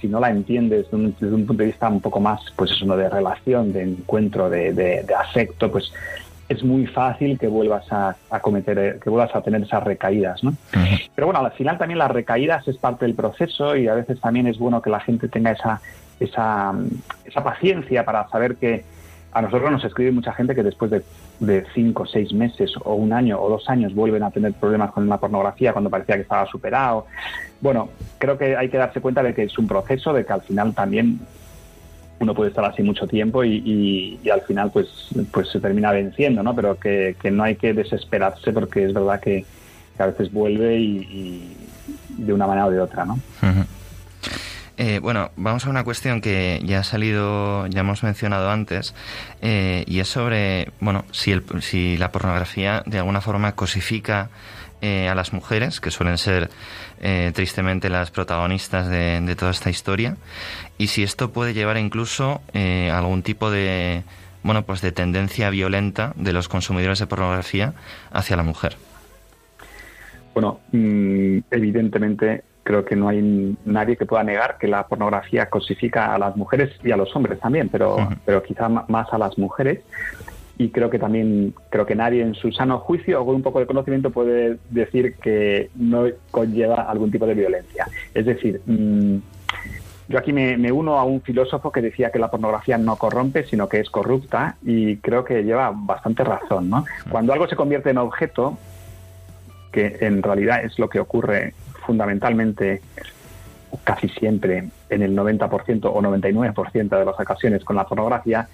si 0.00 0.08
no 0.08 0.20
la 0.20 0.30
entiendes 0.30 0.86
desde 0.90 1.34
un, 1.34 1.46
punto 1.46 1.62
de 1.62 1.66
vista 1.66 1.88
un 1.88 2.00
poco 2.00 2.20
más, 2.20 2.40
pues 2.56 2.70
eso, 2.70 2.96
de 2.96 3.08
relación, 3.08 3.72
de 3.72 3.82
encuentro, 3.82 4.48
de, 4.50 4.72
de 4.72 5.14
afecto, 5.14 5.70
pues 5.70 5.92
es 6.48 6.64
muy 6.64 6.86
fácil 6.86 7.38
que 7.38 7.46
vuelvas 7.46 7.84
a, 7.90 8.16
cometer, 8.40 8.78
eh, 8.78 8.98
que 9.02 9.10
vuelvas 9.10 9.34
a 9.34 9.42
tener 9.42 9.62
esas 9.62 9.84
recaídas, 9.84 10.42
¿no? 10.42 10.54
Pero 11.14 11.26
bueno, 11.26 11.40
al 11.40 11.52
final 11.52 11.76
también 11.76 11.98
las 11.98 12.10
recaídas 12.10 12.66
es 12.68 12.78
parte 12.78 13.04
del 13.04 13.14
proceso 13.14 13.76
y 13.76 13.86
a 13.86 13.94
veces 13.94 14.20
también 14.20 14.46
es 14.46 14.58
bueno 14.58 14.80
que 14.80 14.88
la 14.88 15.00
gente 15.00 15.28
tenga 15.28 15.52
esa, 15.52 15.80
esa, 16.18 16.72
esa 17.24 17.44
paciencia 17.44 18.04
para 18.04 18.28
saber 18.28 18.56
que 18.56 18.84
a 19.32 19.42
nosotros 19.42 19.70
nos 19.70 19.84
escribe 19.84 20.10
mucha 20.10 20.32
gente 20.32 20.54
que 20.54 20.62
después 20.62 20.90
de, 20.90 21.02
de 21.40 21.64
cinco, 21.74 22.06
seis 22.06 22.32
meses 22.32 22.72
o 22.82 22.94
un 22.94 23.12
año 23.12 23.40
o 23.40 23.48
dos 23.48 23.68
años 23.68 23.94
vuelven 23.94 24.22
a 24.22 24.30
tener 24.30 24.52
problemas 24.54 24.90
con 24.90 25.08
la 25.08 25.18
pornografía 25.18 25.72
cuando 25.72 25.90
parecía 25.90 26.16
que 26.16 26.22
estaba 26.22 26.46
superado. 26.46 27.06
Bueno, 27.60 27.90
creo 28.18 28.36
que 28.36 28.56
hay 28.56 28.68
que 28.68 28.78
darse 28.78 29.00
cuenta 29.00 29.22
de 29.22 29.34
que 29.34 29.44
es 29.44 29.58
un 29.58 29.66
proceso, 29.66 30.12
de 30.12 30.24
que 30.24 30.32
al 30.32 30.42
final 30.42 30.74
también 30.74 31.20
uno 32.20 32.34
puede 32.34 32.50
estar 32.50 32.64
así 32.64 32.82
mucho 32.82 33.06
tiempo 33.06 33.44
y, 33.44 34.18
al 34.32 34.40
final 34.42 34.70
pues, 34.72 34.88
pues 35.30 35.48
se 35.48 35.60
termina 35.60 35.92
venciendo, 35.92 36.42
¿no? 36.42 36.54
Pero 36.54 36.78
que, 36.78 37.16
no 37.30 37.44
hay 37.44 37.56
que 37.56 37.72
desesperarse 37.72 38.52
porque 38.52 38.84
es 38.84 38.92
verdad 38.92 39.20
que, 39.20 39.44
a 39.98 40.06
veces 40.06 40.32
vuelve 40.32 40.78
y, 40.78 41.56
de 42.18 42.32
una 42.32 42.46
manera 42.46 42.66
o 42.66 42.70
de 42.70 42.80
otra, 42.80 43.04
¿no? 43.04 43.18
Eh, 44.78 45.00
bueno, 45.00 45.32
vamos 45.36 45.66
a 45.66 45.70
una 45.70 45.82
cuestión 45.82 46.20
que 46.20 46.62
ya 46.64 46.80
ha 46.80 46.84
salido, 46.84 47.66
ya 47.66 47.80
hemos 47.80 48.04
mencionado 48.04 48.48
antes, 48.48 48.94
eh, 49.42 49.82
y 49.88 49.98
es 49.98 50.06
sobre, 50.08 50.70
bueno, 50.78 51.04
si, 51.10 51.32
el, 51.32 51.42
si 51.60 51.96
la 51.96 52.12
pornografía 52.12 52.84
de 52.86 52.98
alguna 52.98 53.20
forma 53.20 53.56
cosifica 53.56 54.30
eh, 54.80 55.08
a 55.08 55.16
las 55.16 55.32
mujeres, 55.32 55.80
que 55.80 55.90
suelen 55.90 56.16
ser 56.16 56.48
tristemente 57.32 57.90
las 57.90 58.10
protagonistas 58.10 58.88
de, 58.88 59.36
toda 59.36 59.52
esta 59.52 59.70
historia, 59.70 60.16
y 60.78 60.88
si 60.88 61.02
esto 61.02 61.30
puede 61.32 61.54
llevar 61.54 61.76
incluso 61.76 62.40
eh, 62.54 62.90
algún 62.92 63.22
tipo 63.22 63.50
de, 63.50 64.02
bueno, 64.42 64.62
pues 64.62 64.80
de 64.80 64.92
tendencia 64.92 65.50
violenta 65.50 66.12
de 66.16 66.32
los 66.32 66.48
consumidores 66.48 66.98
de 66.98 67.06
pornografía 67.06 67.74
hacia 68.12 68.36
la 68.36 68.42
mujer. 68.42 68.76
Bueno, 70.34 70.60
mm, 70.72 71.38
evidentemente 71.50 72.44
creo 72.68 72.84
que 72.84 72.96
no 72.96 73.08
hay 73.08 73.56
nadie 73.64 73.96
que 73.96 74.04
pueda 74.04 74.22
negar 74.22 74.58
que 74.58 74.68
la 74.68 74.86
pornografía 74.86 75.48
cosifica 75.48 76.14
a 76.14 76.18
las 76.18 76.36
mujeres 76.36 76.70
y 76.84 76.90
a 76.90 76.98
los 76.98 77.16
hombres 77.16 77.40
también, 77.40 77.70
pero, 77.70 77.96
pero 78.26 78.42
quizá 78.42 78.68
más 78.68 79.10
a 79.10 79.16
las 79.16 79.38
mujeres 79.38 79.80
y 80.58 80.68
creo 80.68 80.90
que 80.90 80.98
también 80.98 81.54
creo 81.70 81.86
que 81.86 81.94
nadie 81.94 82.20
en 82.20 82.34
su 82.34 82.52
sano 82.52 82.80
juicio 82.80 83.22
o 83.22 83.24
con 83.24 83.36
un 83.36 83.42
poco 83.42 83.58
de 83.60 83.66
conocimiento 83.66 84.10
puede 84.10 84.58
decir 84.68 85.14
que 85.14 85.70
no 85.76 86.04
conlleva 86.30 86.82
algún 86.82 87.10
tipo 87.10 87.26
de 87.26 87.32
violencia. 87.32 87.86
Es 88.12 88.26
decir, 88.26 88.60
mm, 88.66 89.16
yo 90.10 90.18
aquí 90.18 90.34
me, 90.34 90.70
uno 90.70 90.98
a 90.98 91.04
un 91.04 91.22
filósofo 91.22 91.72
que 91.72 91.80
decía 91.80 92.10
que 92.10 92.18
la 92.18 92.30
pornografía 92.30 92.76
no 92.76 92.96
corrompe, 92.96 93.44
sino 93.44 93.66
que 93.66 93.80
es 93.80 93.88
corrupta 93.88 94.56
y 94.62 94.98
creo 94.98 95.24
que 95.24 95.42
lleva 95.42 95.72
bastante 95.74 96.22
razón. 96.22 96.68
¿no? 96.68 96.84
Cuando 97.08 97.32
algo 97.32 97.48
se 97.48 97.56
convierte 97.56 97.88
en 97.88 97.96
objeto, 97.96 98.58
que 99.72 99.96
en 100.00 100.22
realidad 100.22 100.62
es 100.64 100.78
lo 100.78 100.90
que 100.90 101.00
ocurre 101.00 101.54
fundamentalmente 101.88 102.82
casi 103.82 104.10
siempre 104.10 104.68
en 104.90 105.02
el 105.02 105.16
90% 105.16 105.86
o 105.86 106.02
99% 106.02 106.98
de 106.98 107.04
las 107.04 107.18
ocasiones 107.18 107.64
con 107.64 107.76
la 107.76 107.86
pornografía, 107.86 108.46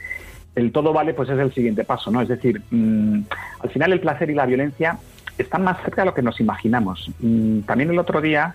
el 0.54 0.70
todo 0.70 0.92
vale 0.92 1.14
pues 1.14 1.28
es 1.30 1.38
el 1.40 1.52
siguiente 1.52 1.82
paso, 1.82 2.12
¿no? 2.12 2.20
Es 2.20 2.28
decir, 2.28 2.62
mm, 2.70 3.22
al 3.58 3.70
final 3.70 3.92
el 3.92 3.98
placer 3.98 4.30
y 4.30 4.34
la 4.34 4.46
violencia 4.46 4.98
están 5.36 5.64
más 5.64 5.82
cerca 5.82 6.02
de 6.02 6.06
lo 6.06 6.14
que 6.14 6.22
nos 6.22 6.38
imaginamos. 6.38 7.10
Mm, 7.18 7.62
también 7.62 7.90
el 7.90 7.98
otro 7.98 8.20
día 8.20 8.54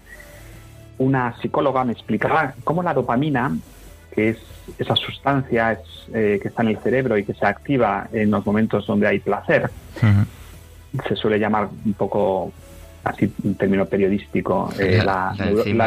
una 0.97 1.35
psicóloga 1.41 1.83
me 1.83 1.91
explicaba 1.91 2.53
cómo 2.63 2.81
la 2.81 2.93
dopamina, 2.93 3.57
que 4.13 4.29
es 4.29 4.37
esa 4.77 4.95
sustancia 4.95 5.77
eh, 6.13 6.39
que 6.41 6.47
está 6.47 6.61
en 6.61 6.69
el 6.69 6.77
cerebro 6.77 7.17
y 7.17 7.25
que 7.25 7.33
se 7.33 7.45
activa 7.45 8.07
en 8.13 8.31
los 8.31 8.45
momentos 8.45 8.87
donde 8.87 9.07
hay 9.07 9.19
placer, 9.19 9.69
se 11.07 11.15
suele 11.17 11.37
llamar 11.37 11.67
un 11.85 11.93
poco 11.93 12.53
así 13.03 13.31
un 13.43 13.55
término 13.55 13.85
periodístico, 13.85 14.69
eh, 14.79 15.01
la, 15.03 15.33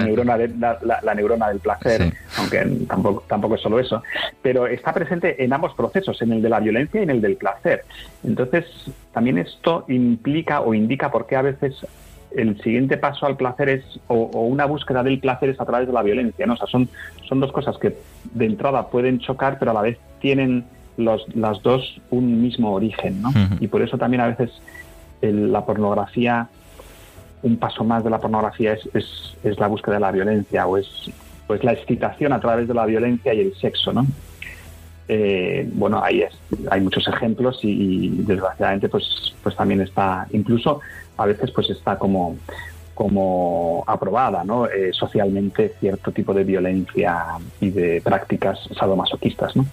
neurona 0.00 0.36
la, 0.36 1.14
neurona 1.14 1.48
del 1.48 1.60
placer, 1.60 2.12
aunque 2.38 2.58
tampoco, 2.86 3.24
tampoco 3.26 3.54
es 3.56 3.60
solo 3.60 3.78
eso, 3.78 4.02
pero 4.40 4.66
está 4.66 4.92
presente 4.92 5.42
en 5.44 5.52
ambos 5.52 5.74
procesos, 5.74 6.20
en 6.22 6.32
el 6.32 6.42
de 6.42 6.48
la 6.48 6.60
violencia 6.60 7.00
y 7.00 7.04
en 7.04 7.10
el 7.10 7.20
del 7.20 7.36
placer. 7.36 7.84
Entonces, 8.24 8.64
también 9.12 9.38
esto 9.38 9.84
implica 9.88 10.60
o 10.60 10.74
indica 10.74 11.10
por 11.10 11.26
qué 11.26 11.36
a 11.36 11.42
veces 11.42 11.86
el 12.34 12.60
siguiente 12.62 12.96
paso 12.96 13.26
al 13.26 13.36
placer 13.36 13.68
es, 13.68 13.84
o, 14.08 14.24
una 14.40 14.64
búsqueda 14.64 15.02
del 15.02 15.18
placer 15.18 15.50
es 15.50 15.60
a 15.60 15.66
través 15.66 15.86
de 15.86 15.92
la 15.92 16.02
violencia, 16.02 16.46
¿no? 16.46 16.54
O 16.54 16.56
sea, 16.56 16.66
son, 16.66 16.88
son 17.28 17.40
dos 17.40 17.52
cosas 17.52 17.76
que 17.78 17.96
de 18.34 18.46
entrada 18.46 18.88
pueden 18.88 19.18
chocar, 19.18 19.58
pero 19.58 19.70
a 19.70 19.74
la 19.74 19.82
vez 19.82 19.98
tienen 20.20 20.64
los, 20.96 21.24
las 21.34 21.62
dos 21.62 22.00
un 22.10 22.40
mismo 22.42 22.72
origen, 22.72 23.22
¿no? 23.22 23.30
Y 23.60 23.68
por 23.68 23.82
eso 23.82 23.98
también 23.98 24.22
a 24.22 24.28
veces 24.28 24.50
la 25.20 25.64
pornografía 25.64 26.48
un 27.42 27.56
paso 27.56 27.84
más 27.84 28.04
de 28.04 28.10
la 28.10 28.20
pornografía 28.20 28.74
es, 28.74 29.34
es, 29.42 29.58
la 29.58 29.66
búsqueda 29.66 29.94
de 29.94 30.00
la 30.00 30.12
violencia 30.12 30.66
o 30.66 30.76
es 30.76 30.86
pues 31.46 31.62
la 31.64 31.72
excitación 31.72 32.32
a 32.32 32.40
través 32.40 32.68
de 32.68 32.74
la 32.74 32.86
violencia 32.86 33.34
y 33.34 33.40
el 33.40 33.54
sexo, 33.56 33.92
¿no? 33.92 34.06
Eh, 35.08 35.68
bueno, 35.74 36.02
ahí 36.02 36.22
es, 36.22 36.32
hay 36.70 36.80
muchos 36.80 37.06
ejemplos 37.08 37.58
y, 37.62 38.08
desgraciadamente 38.08 38.88
pues, 38.88 39.34
pues 39.42 39.56
también 39.56 39.80
está, 39.80 40.26
incluso 40.30 40.80
a 41.16 41.26
veces 41.26 41.50
pues 41.50 41.68
está 41.70 41.98
como, 41.98 42.36
como 42.94 43.84
aprobada 43.86 44.44
¿no? 44.44 44.66
Eh, 44.66 44.90
socialmente 44.92 45.74
cierto 45.80 46.12
tipo 46.12 46.32
de 46.32 46.44
violencia 46.44 47.24
y 47.60 47.70
de 47.70 48.00
prácticas 48.00 48.60
sadomasoquistas, 48.78 49.56
¿no? 49.56 49.66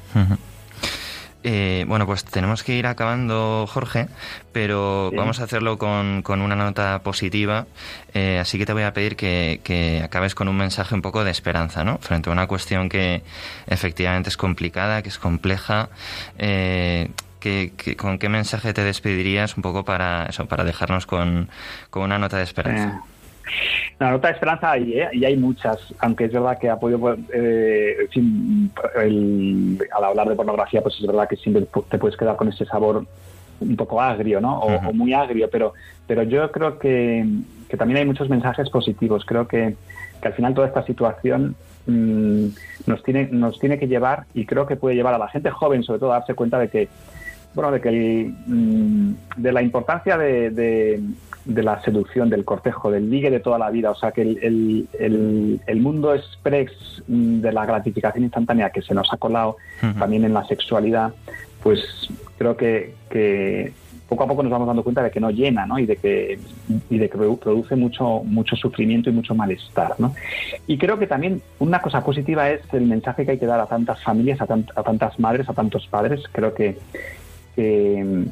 Eh, 1.44 1.86
bueno, 1.88 2.06
pues 2.06 2.26
tenemos 2.26 2.64
que 2.64 2.74
ir 2.76 2.86
acabando, 2.86 3.66
Jorge, 3.68 4.08
pero 4.52 5.12
vamos 5.16 5.40
a 5.40 5.46
hacerlo 5.46 5.78
con, 5.78 6.24
una 6.28 6.56
nota 6.56 7.00
positiva. 7.00 7.66
Eh, 8.14 8.40
así 8.40 8.58
que 8.58 8.66
te 8.66 8.74
voy 8.74 8.84
a 8.84 8.94
pedir 8.94 9.16
que, 9.16 10.02
acabes 10.04 10.36
con 10.36 10.48
un 10.48 10.58
mensaje 10.58 10.96
un 10.96 11.02
poco 11.02 11.24
de 11.24 11.32
esperanza, 11.32 11.84
¿no? 11.84 11.98
Frente 12.00 12.30
a 12.30 12.34
una 12.34 12.48
cuestión 12.48 12.90
que 12.90 13.24
efectivamente 13.68 14.30
es 14.30 14.38
complicada, 14.38 15.02
que 15.02 15.10
es 15.10 15.20
compleja. 15.20 15.90
Eh, 16.38 17.10
¿Con 17.96 18.20
qué 18.20 18.28
mensaje 18.28 18.74
te 18.74 18.84
despedirías 18.84 19.56
un 19.56 19.64
poco 19.64 19.86
para 19.86 20.26
eso, 20.26 20.46
para 20.48 20.66
dejarnos 20.66 21.06
con, 21.06 21.50
con 21.90 22.04
una 22.04 22.20
nota 22.20 22.36
de 22.36 22.44
esperanza? 22.44 23.02
La 24.00 24.12
nota 24.12 24.30
de 24.30 24.34
esperanza 24.34 24.72
hay, 24.72 24.94
¿eh? 24.94 25.10
y 25.12 25.26
hay 25.26 25.36
muchas, 25.36 25.78
aunque 26.00 26.26
es 26.26 26.32
verdad 26.32 26.58
que 26.58 26.70
ha 26.70 26.80
podido, 26.80 27.18
eh, 27.34 28.08
al 28.96 30.04
hablar 30.04 30.30
de 30.30 30.36
pornografía, 30.36 30.82
pues 30.82 30.96
es 31.00 31.06
verdad 31.06 31.28
que 31.28 31.36
siempre 31.36 31.66
te 31.90 31.98
puedes 31.98 32.18
quedar 32.18 32.38
con 32.38 32.48
ese 32.48 32.66
sabor 32.66 33.06
un 33.60 33.76
poco 33.76 34.02
agrio, 34.02 34.40
¿no? 34.40 34.60
O, 34.60 34.94
muy 34.94 35.14
agrio, 35.14 35.50
pero, 35.52 35.74
pero 36.08 36.24
yo 36.24 36.50
creo 36.52 36.80
que, 36.80 37.26
también 37.78 37.98
hay 37.98 38.06
muchos 38.06 38.30
mensajes 38.30 38.70
positivos. 38.70 39.26
Creo 39.26 39.48
que, 39.48 39.76
al 40.22 40.34
final 40.34 40.54
toda 40.54 40.68
esta 40.68 40.86
situación 40.86 41.56
mm, 41.86 42.48
nos, 42.88 43.04
tiene, 43.04 43.28
nos 43.32 43.60
tiene 43.60 43.78
que 43.80 43.88
llevar, 43.88 44.26
y 44.34 44.46
creo 44.46 44.66
que 44.66 44.76
puede 44.76 44.96
llevar 44.96 45.14
a 45.14 45.20
la 45.20 45.28
gente 45.28 45.50
joven, 45.50 45.84
sobre 45.84 46.00
todo, 46.00 46.14
a 46.14 46.20
darse 46.20 46.36
cuenta 46.36 46.58
de 46.58 46.70
que, 46.70 46.88
bueno, 47.54 47.72
de 47.72 47.82
que 47.82 48.32
mm, 48.46 49.14
de 49.38 49.52
la 49.52 49.62
importancia 49.62 50.18
de 50.18 50.52
de 50.52 51.02
la 51.46 51.82
seducción, 51.82 52.30
del 52.30 52.46
cortejo, 52.46 52.92
del 52.92 53.10
ligue 53.10 53.32
de 53.32 53.40
toda 53.40 53.58
la 53.58 53.70
vida. 53.70 53.92
O 53.92 53.96
sea, 53.96 54.12
que 54.12 54.22
el, 54.22 54.88
el, 55.00 55.60
el, 55.66 55.80
mundo 55.82 56.14
express 56.14 56.72
de 57.08 57.52
la 57.52 57.66
gratificación 57.66 58.24
instantánea 58.24 58.70
que 58.70 58.82
se 58.82 58.94
nos 58.94 59.12
ha 59.12 59.18
colado 59.18 59.58
también 59.98 60.26
en 60.26 60.34
la 60.34 60.46
sexualidad, 60.46 61.14
pues 61.64 61.82
creo 62.38 62.56
que, 62.56 62.94
que, 63.10 63.74
poco 64.10 64.24
a 64.24 64.28
poco 64.28 64.44
nos 64.44 64.52
vamos 64.52 64.68
dando 64.68 64.84
cuenta 64.84 65.04
de 65.04 65.12
que 65.12 65.20
no 65.20 65.30
llena, 65.30 65.66
¿no? 65.66 65.78
Y 65.78 65.86
de 65.86 65.98
que, 65.98 66.40
y 66.90 66.98
de 66.98 67.10
que 67.10 67.18
produce 67.18 67.76
mucho, 67.76 68.24
mucho 68.24 68.56
sufrimiento 68.56 69.10
y 69.10 69.14
mucho 69.14 69.36
malestar, 69.36 69.96
¿no? 70.00 70.14
Y 70.68 70.78
creo 70.78 70.98
que 70.98 71.08
también 71.08 71.42
una 71.60 71.82
cosa 71.82 72.04
positiva 72.04 72.50
es 72.50 72.62
el 72.74 72.86
mensaje 72.86 73.26
que 73.26 73.32
hay 73.32 73.40
que 73.40 73.46
dar 73.46 73.60
a 73.60 73.68
tantas 73.68 74.02
familias, 74.04 74.42
a, 74.42 74.46
a 74.46 74.84
tantas 74.84 75.20
madres, 75.20 75.48
a 75.48 75.54
tantos 75.54 75.88
padres. 75.88 76.24
Creo 76.32 76.54
que, 76.54 76.78
que 77.56 78.26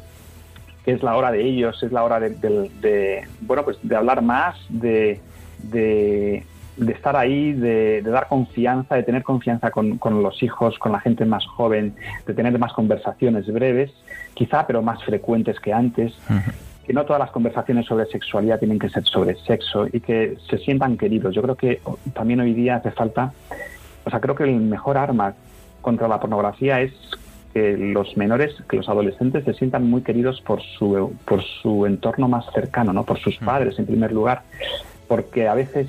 es 0.88 1.02
la 1.02 1.16
hora 1.16 1.30
de 1.30 1.44
ellos, 1.44 1.82
es 1.82 1.92
la 1.92 2.02
hora 2.02 2.18
de, 2.18 3.26
bueno, 3.42 3.64
pues 3.64 3.78
de 3.82 3.94
hablar 3.94 4.22
más, 4.22 4.56
de, 4.70 5.20
de, 5.62 6.42
estar 6.88 7.14
ahí, 7.14 7.52
de, 7.52 8.00
dar 8.02 8.26
confianza, 8.26 8.94
de 8.94 9.02
tener 9.02 9.22
confianza 9.22 9.70
con, 9.70 9.98
los 10.22 10.42
hijos, 10.42 10.78
con 10.78 10.92
la 10.92 11.00
gente 11.00 11.26
más 11.26 11.44
joven, 11.46 11.94
de 12.26 12.32
tener 12.32 12.58
más 12.58 12.72
conversaciones 12.72 13.46
breves, 13.52 13.92
quizá, 14.32 14.66
pero 14.66 14.80
más 14.80 15.04
frecuentes 15.04 15.60
que 15.60 15.72
antes. 15.72 16.14
Que 16.86 16.94
no 16.94 17.04
todas 17.04 17.20
las 17.20 17.30
conversaciones 17.32 17.84
sobre 17.84 18.06
sexualidad 18.06 18.58
tienen 18.58 18.78
que 18.78 18.88
ser 18.88 19.04
sobre 19.04 19.34
sexo 19.34 19.86
y 19.92 20.00
que 20.00 20.38
se 20.48 20.56
sientan 20.56 20.96
queridos. 20.96 21.34
Yo 21.34 21.42
creo 21.42 21.54
que 21.54 21.82
también 22.14 22.40
hoy 22.40 22.54
día 22.54 22.76
hace 22.76 22.92
falta, 22.92 23.34
o 24.06 24.10
sea, 24.10 24.20
creo 24.20 24.34
que 24.34 24.44
el 24.44 24.56
mejor 24.56 24.96
arma 24.96 25.34
contra 25.82 26.08
la 26.08 26.18
pornografía 26.18 26.80
es 26.80 26.92
que 27.52 27.76
los 27.76 28.16
menores, 28.16 28.54
que 28.68 28.76
los 28.76 28.88
adolescentes 28.88 29.44
se 29.44 29.54
sientan 29.54 29.88
muy 29.88 30.02
queridos 30.02 30.40
por 30.40 30.62
su, 30.62 31.16
por 31.24 31.42
su 31.42 31.86
entorno 31.86 32.28
más 32.28 32.44
cercano, 32.52 32.92
¿no? 32.92 33.04
por 33.04 33.18
sus 33.18 33.36
padres 33.38 33.78
en 33.78 33.86
primer 33.86 34.12
lugar, 34.12 34.42
porque 35.06 35.48
a 35.48 35.54
veces, 35.54 35.88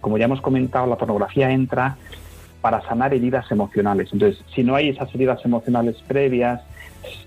como 0.00 0.18
ya 0.18 0.24
hemos 0.24 0.40
comentado, 0.40 0.86
la 0.86 0.96
pornografía 0.96 1.50
entra 1.50 1.96
para 2.60 2.80
sanar 2.82 3.14
heridas 3.14 3.50
emocionales. 3.50 4.08
Entonces, 4.12 4.42
si 4.54 4.64
no 4.64 4.74
hay 4.74 4.88
esas 4.88 5.14
heridas 5.14 5.44
emocionales 5.44 5.96
previas, 6.06 6.62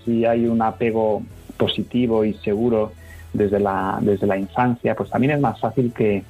si 0.04 0.24
hay 0.24 0.46
un 0.46 0.60
apego 0.60 1.22
positivo 1.56 2.24
y 2.24 2.34
seguro 2.34 2.92
desde 3.32 3.58
la, 3.58 3.98
desde 4.00 4.26
la 4.26 4.36
infancia, 4.36 4.94
pues 4.94 5.10
también 5.10 5.32
es 5.32 5.40
más 5.40 5.58
fácil 5.58 5.92
que, 5.94 6.22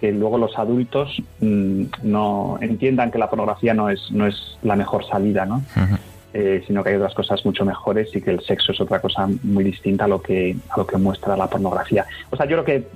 que 0.00 0.12
luego 0.12 0.38
los 0.38 0.58
adultos 0.58 1.22
mm, 1.40 1.84
no 2.02 2.58
entiendan 2.60 3.10
que 3.10 3.18
la 3.18 3.30
pornografía 3.30 3.74
no 3.74 3.88
es, 3.88 4.10
no 4.10 4.26
es 4.26 4.58
la 4.62 4.74
mejor 4.76 5.06
salida, 5.06 5.46
¿no? 5.46 5.62
Eh, 6.36 6.64
sino 6.66 6.82
que 6.82 6.90
hay 6.90 6.96
otras 6.96 7.14
cosas 7.14 7.46
mucho 7.46 7.64
mejores 7.64 8.08
y 8.12 8.20
que 8.20 8.32
el 8.32 8.40
sexo 8.40 8.72
es 8.72 8.80
otra 8.80 9.00
cosa 9.00 9.28
muy 9.44 9.62
distinta 9.62 10.06
a 10.06 10.08
lo 10.08 10.20
que, 10.20 10.56
a 10.68 10.76
lo 10.76 10.84
que 10.84 10.96
muestra 10.96 11.36
la 11.36 11.48
pornografía. 11.48 12.04
O 12.28 12.36
sea, 12.36 12.44
yo 12.44 12.56
creo 12.56 12.64
que 12.64 12.88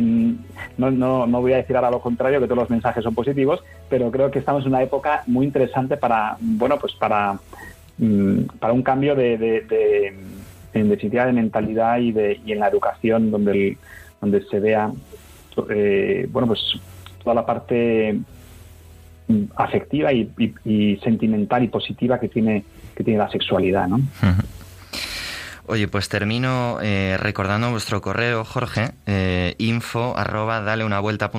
no, 0.00 0.90
no, 0.92 1.26
no, 1.26 1.40
voy 1.40 1.54
a 1.54 1.56
decir 1.56 1.74
ahora 1.74 1.90
lo 1.90 2.00
contrario, 2.00 2.40
que 2.40 2.46
todos 2.46 2.60
los 2.60 2.70
mensajes 2.70 3.02
son 3.02 3.16
positivos, 3.16 3.64
pero 3.88 4.12
creo 4.12 4.30
que 4.30 4.38
estamos 4.38 4.62
en 4.62 4.68
una 4.68 4.82
época 4.82 5.24
muy 5.26 5.44
interesante 5.44 5.96
para, 5.96 6.36
bueno, 6.40 6.78
pues 6.78 6.92
para, 6.94 7.36
mm, 7.98 8.44
para 8.60 8.72
un 8.72 8.82
cambio 8.82 9.16
de, 9.16 9.36
de, 9.36 10.14
en 10.72 10.88
definitiva, 10.88 11.26
de 11.26 11.32
mentalidad 11.32 11.98
y, 11.98 12.12
de, 12.12 12.40
y 12.46 12.52
en 12.52 12.60
la 12.60 12.68
educación, 12.68 13.32
donde, 13.32 13.76
donde 14.20 14.40
se 14.44 14.60
vea, 14.60 14.92
eh, 15.68 16.28
bueno, 16.30 16.46
pues 16.46 16.60
toda 17.22 17.34
la 17.34 17.44
parte 17.44 18.20
afectiva 19.56 20.12
y, 20.12 20.98
sentimental 21.02 21.62
y 21.64 21.68
positiva 21.68 22.18
que 22.18 22.28
tiene, 22.28 22.64
que 22.94 23.04
tiene 23.04 23.18
la 23.18 23.30
sexualidad, 23.30 23.88
¿no? 23.88 24.00
Oye, 25.72 25.88
pues 25.88 26.10
termino 26.10 26.80
eh, 26.82 27.16
recordando 27.18 27.70
vuestro 27.70 28.02
correo, 28.02 28.44
Jorge, 28.44 28.90
eh, 29.06 29.54
info 29.56 30.14
arroba 30.18 30.60
dale 30.60 30.84
una 30.84 31.00
vuelta 31.00 31.30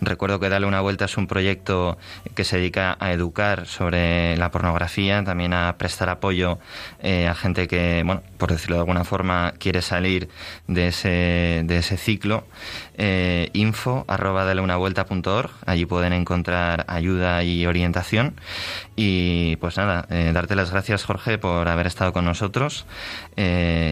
Recuerdo 0.00 0.40
que 0.40 0.48
Dale 0.48 0.64
una 0.64 0.80
vuelta 0.80 1.04
es 1.04 1.18
un 1.18 1.26
proyecto 1.26 1.98
que 2.34 2.44
se 2.44 2.56
dedica 2.56 2.96
a 2.98 3.12
educar 3.12 3.66
sobre 3.66 4.38
la 4.38 4.50
pornografía, 4.50 5.22
también 5.22 5.52
a 5.52 5.76
prestar 5.76 6.08
apoyo 6.08 6.60
eh, 7.02 7.28
a 7.28 7.34
gente 7.34 7.68
que, 7.68 8.02
bueno, 8.06 8.22
por 8.38 8.50
decirlo 8.50 8.76
de 8.76 8.80
alguna 8.80 9.04
forma, 9.04 9.52
quiere 9.58 9.82
salir 9.82 10.30
de 10.66 10.88
ese, 10.88 11.62
de 11.66 11.76
ese 11.76 11.98
ciclo. 11.98 12.46
Info 13.52 14.04
arroba 14.08 14.44
dale 14.44 14.62
una 14.62 14.76
vuelta 14.76 15.06
Allí 15.66 15.84
pueden 15.84 16.14
encontrar 16.14 16.86
ayuda 16.88 17.42
y 17.42 17.66
orientación. 17.66 18.34
Y 18.96 19.56
pues 19.56 19.76
nada, 19.76 20.06
darte 20.32 20.54
las 20.54 20.70
gracias, 20.70 21.04
Jorge, 21.04 21.36
por 21.36 21.68
haber 21.68 21.86
estado 21.86 22.12
con 22.12 22.24
nosotros. 22.24 22.86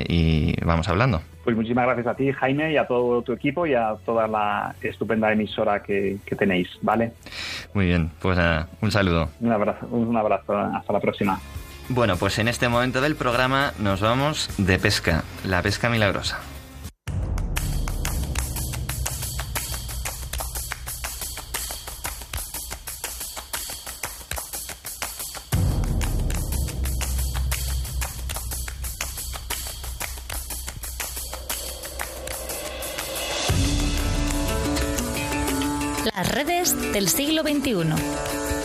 Y 0.09 0.55
vamos 0.65 0.89
hablando. 0.89 1.23
Pues 1.45 1.57
muchísimas 1.57 1.87
gracias 1.87 2.07
a 2.07 2.15
ti, 2.15 2.33
Jaime, 2.33 2.73
y 2.73 2.77
a 2.77 2.87
todo 2.87 3.23
tu 3.23 3.33
equipo 3.33 3.67
y 3.67 3.75
a 3.75 3.95
toda 4.05 4.27
la 4.29 4.75
estupenda 4.83 5.33
emisora 5.33 5.83
que, 5.83 6.19
tenéis, 6.39 6.69
¿vale? 6.83 7.13
Muy 7.73 7.87
bien, 7.87 8.11
pues 8.21 8.39
un 8.81 8.91
saludo. 8.91 9.31
Un 9.41 9.53
abrazo, 9.53 9.87
un 9.87 10.17
abrazo, 10.17 10.57
hasta 10.57 10.93
la 10.93 11.01
próxima. 11.01 11.41
Bueno, 11.89 12.17
pues 12.17 12.39
en 12.39 12.47
este 12.47 12.69
momento 12.69 13.01
del 13.01 13.17
programa 13.17 13.73
nos 13.79 14.01
vamos 14.01 14.51
de 14.59 14.79
pesca, 14.79 15.25
la 15.45 15.63
pesca 15.63 15.89
milagrosa. 15.89 16.39
Del 36.93 37.09
siglo 37.09 37.43
XXI. 37.43 38.60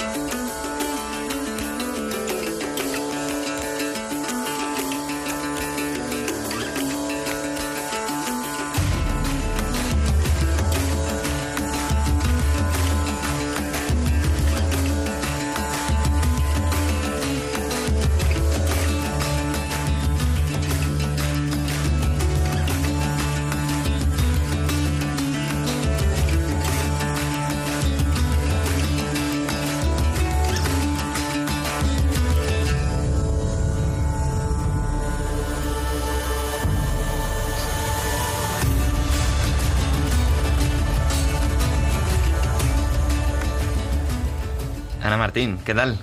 Martín, 45.36 45.60
¿qué 45.66 45.76
tal? 45.76 46.00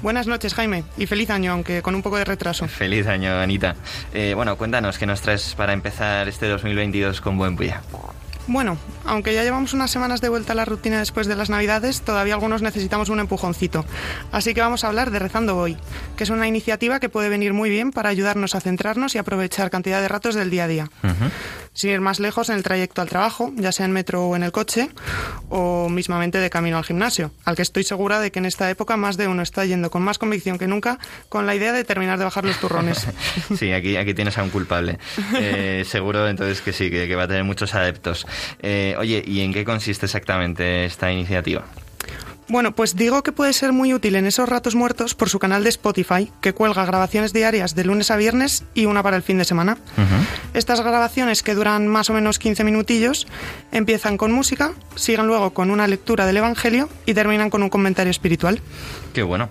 Buenas 0.00 0.26
noches, 0.26 0.54
Jaime, 0.54 0.82
y 0.96 1.04
feliz 1.04 1.28
año, 1.28 1.52
aunque 1.52 1.82
con 1.82 1.94
un 1.94 2.00
poco 2.00 2.16
de 2.16 2.24
retraso. 2.24 2.66
Feliz 2.68 3.06
año, 3.06 3.38
Anita. 3.38 3.76
Eh, 4.14 4.32
bueno, 4.34 4.56
cuéntanos, 4.56 4.96
¿qué 4.96 5.04
nos 5.04 5.20
traes 5.20 5.54
para 5.54 5.74
empezar 5.74 6.26
este 6.26 6.48
2022 6.48 7.20
con 7.20 7.36
buen 7.36 7.54
pie? 7.54 7.74
Bueno, 8.46 8.78
aunque 9.04 9.34
ya 9.34 9.42
llevamos 9.42 9.74
unas 9.74 9.90
semanas 9.90 10.22
de 10.22 10.30
vuelta 10.30 10.54
a 10.54 10.56
la 10.56 10.64
rutina 10.64 11.00
después 11.00 11.26
de 11.26 11.36
las 11.36 11.50
Navidades, 11.50 12.00
todavía 12.00 12.32
algunos 12.32 12.62
necesitamos 12.62 13.10
un 13.10 13.20
empujoncito. 13.20 13.84
Así 14.32 14.54
que 14.54 14.62
vamos 14.62 14.84
a 14.84 14.88
hablar 14.88 15.10
de 15.10 15.18
Rezando 15.18 15.58
Hoy, 15.58 15.76
que 16.16 16.24
es 16.24 16.30
una 16.30 16.48
iniciativa 16.48 16.98
que 16.98 17.10
puede 17.10 17.28
venir 17.28 17.52
muy 17.52 17.68
bien 17.68 17.92
para 17.92 18.08
ayudarnos 18.08 18.54
a 18.54 18.60
centrarnos 18.60 19.14
y 19.14 19.18
aprovechar 19.18 19.70
cantidad 19.70 20.00
de 20.00 20.08
ratos 20.08 20.34
del 20.34 20.48
día 20.48 20.64
a 20.64 20.68
día. 20.68 20.90
Sin 21.74 21.90
ir 21.90 22.00
más 22.00 22.20
lejos 22.20 22.48
en 22.50 22.56
el 22.56 22.62
trayecto 22.62 23.00
al 23.00 23.08
trabajo, 23.08 23.52
ya 23.56 23.72
sea 23.72 23.86
en 23.86 23.92
metro 23.92 24.26
o 24.26 24.36
en 24.36 24.42
el 24.42 24.52
coche, 24.52 24.90
o 25.48 25.88
mismamente 25.88 26.38
de 26.38 26.50
camino 26.50 26.76
al 26.76 26.84
gimnasio, 26.84 27.32
al 27.44 27.56
que 27.56 27.62
estoy 27.62 27.84
segura 27.84 28.20
de 28.20 28.30
que 28.30 28.38
en 28.38 28.46
esta 28.46 28.68
época 28.70 28.96
más 28.96 29.16
de 29.16 29.28
uno 29.28 29.42
está 29.42 29.64
yendo 29.64 29.90
con 29.90 30.02
más 30.02 30.18
convicción 30.18 30.58
que 30.58 30.66
nunca 30.66 30.98
con 31.28 31.46
la 31.46 31.54
idea 31.54 31.72
de 31.72 31.84
terminar 31.84 32.18
de 32.18 32.24
bajar 32.24 32.44
los 32.44 32.58
turrones. 32.58 33.06
sí, 33.56 33.72
aquí, 33.72 33.96
aquí 33.96 34.14
tienes 34.14 34.36
a 34.38 34.42
un 34.42 34.50
culpable. 34.50 34.98
Eh, 35.34 35.84
seguro 35.86 36.28
entonces 36.28 36.60
que 36.60 36.72
sí, 36.72 36.90
que, 36.90 37.14
va 37.14 37.24
a 37.24 37.28
tener 37.28 37.44
muchos 37.44 37.74
adeptos. 37.74 38.26
Eh, 38.60 38.94
oye, 38.98 39.22
¿y 39.26 39.40
en 39.40 39.52
qué 39.52 39.64
consiste 39.64 40.06
exactamente 40.06 40.84
esta 40.84 41.10
iniciativa? 41.10 41.64
Bueno, 42.48 42.74
pues 42.74 42.96
digo 42.96 43.22
que 43.22 43.32
puede 43.32 43.52
ser 43.52 43.72
muy 43.72 43.94
útil 43.94 44.16
en 44.16 44.26
esos 44.26 44.48
ratos 44.48 44.74
muertos 44.74 45.14
por 45.14 45.28
su 45.28 45.38
canal 45.38 45.62
de 45.62 45.70
Spotify, 45.70 46.30
que 46.40 46.52
cuelga 46.52 46.84
grabaciones 46.84 47.32
diarias 47.32 47.74
de 47.74 47.84
lunes 47.84 48.10
a 48.10 48.16
viernes 48.16 48.64
y 48.74 48.86
una 48.86 49.02
para 49.02 49.16
el 49.16 49.22
fin 49.22 49.38
de 49.38 49.44
semana. 49.44 49.78
Estas 50.52 50.80
grabaciones, 50.80 51.42
que 51.42 51.54
duran 51.54 51.88
más 51.88 52.10
o 52.10 52.12
menos 52.12 52.38
15 52.38 52.64
minutillos, 52.64 53.26
empiezan 53.70 54.16
con 54.16 54.32
música, 54.32 54.72
siguen 54.96 55.26
luego 55.26 55.54
con 55.54 55.70
una 55.70 55.86
lectura 55.86 56.26
del 56.26 56.36
Evangelio 56.36 56.88
y 57.06 57.14
terminan 57.14 57.48
con 57.48 57.62
un 57.62 57.70
comentario 57.70 58.10
espiritual. 58.10 58.60
Qué 59.12 59.22
bueno. 59.22 59.50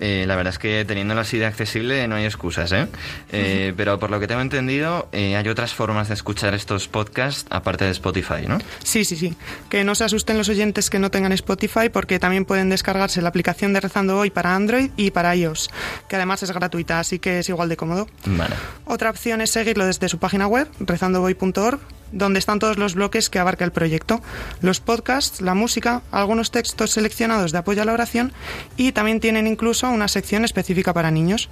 Eh, 0.00 0.24
la 0.26 0.36
verdad 0.36 0.52
es 0.52 0.58
que 0.58 0.84
teniéndolo 0.84 1.20
así 1.20 1.38
de 1.38 1.46
accesible 1.46 2.06
no 2.08 2.16
hay 2.16 2.24
excusas, 2.24 2.70
¿eh? 2.72 2.86
eh 3.32 3.72
pero 3.76 3.98
por 3.98 4.10
lo 4.10 4.20
que 4.20 4.26
tengo 4.26 4.40
entendido, 4.40 5.08
eh, 5.12 5.36
hay 5.36 5.48
otras 5.48 5.72
formas 5.74 6.08
de 6.08 6.14
escuchar 6.14 6.54
estos 6.54 6.88
podcasts 6.88 7.46
aparte 7.50 7.84
de 7.84 7.90
Spotify, 7.90 8.46
¿no? 8.46 8.58
Sí, 8.84 9.04
sí, 9.04 9.16
sí. 9.16 9.34
Que 9.68 9.84
no 9.84 9.94
se 9.94 10.04
asusten 10.04 10.38
los 10.38 10.48
oyentes 10.48 10.90
que 10.90 10.98
no 10.98 11.10
tengan 11.10 11.32
Spotify 11.32 11.88
porque 11.92 12.18
también 12.18 12.44
pueden 12.44 12.68
descargarse 12.68 13.22
la 13.22 13.28
aplicación 13.28 13.72
de 13.72 13.80
Rezando 13.80 14.18
Hoy 14.18 14.30
para 14.30 14.54
Android 14.54 14.90
y 14.96 15.10
para 15.10 15.34
iOS, 15.34 15.70
que 16.08 16.16
además 16.16 16.42
es 16.42 16.52
gratuita, 16.52 17.00
así 17.00 17.18
que 17.18 17.40
es 17.40 17.48
igual 17.48 17.68
de 17.68 17.76
cómodo. 17.76 18.08
Vale. 18.24 18.54
Otra 18.84 19.10
opción 19.10 19.40
es 19.40 19.50
seguirlo 19.50 19.86
desde 19.86 20.08
su 20.08 20.18
página 20.18 20.46
web, 20.46 20.68
rezandohoy.org, 20.80 21.80
donde 22.12 22.38
están 22.38 22.58
todos 22.58 22.78
los 22.78 22.94
bloques 22.94 23.30
que 23.30 23.38
abarca 23.38 23.64
el 23.64 23.72
proyecto, 23.72 24.20
los 24.60 24.80
podcasts, 24.80 25.40
la 25.40 25.54
música, 25.54 26.02
algunos 26.10 26.50
textos 26.50 26.90
seleccionados 26.90 27.52
de 27.52 27.58
apoyo 27.58 27.82
a 27.82 27.84
la 27.84 27.92
oración 27.92 28.32
y 28.76 28.92
también 28.92 29.20
tienen 29.20 29.46
incluso 29.46 29.88
una 29.88 30.08
sección 30.08 30.44
específica 30.44 30.92
para 30.92 31.10
niños. 31.10 31.48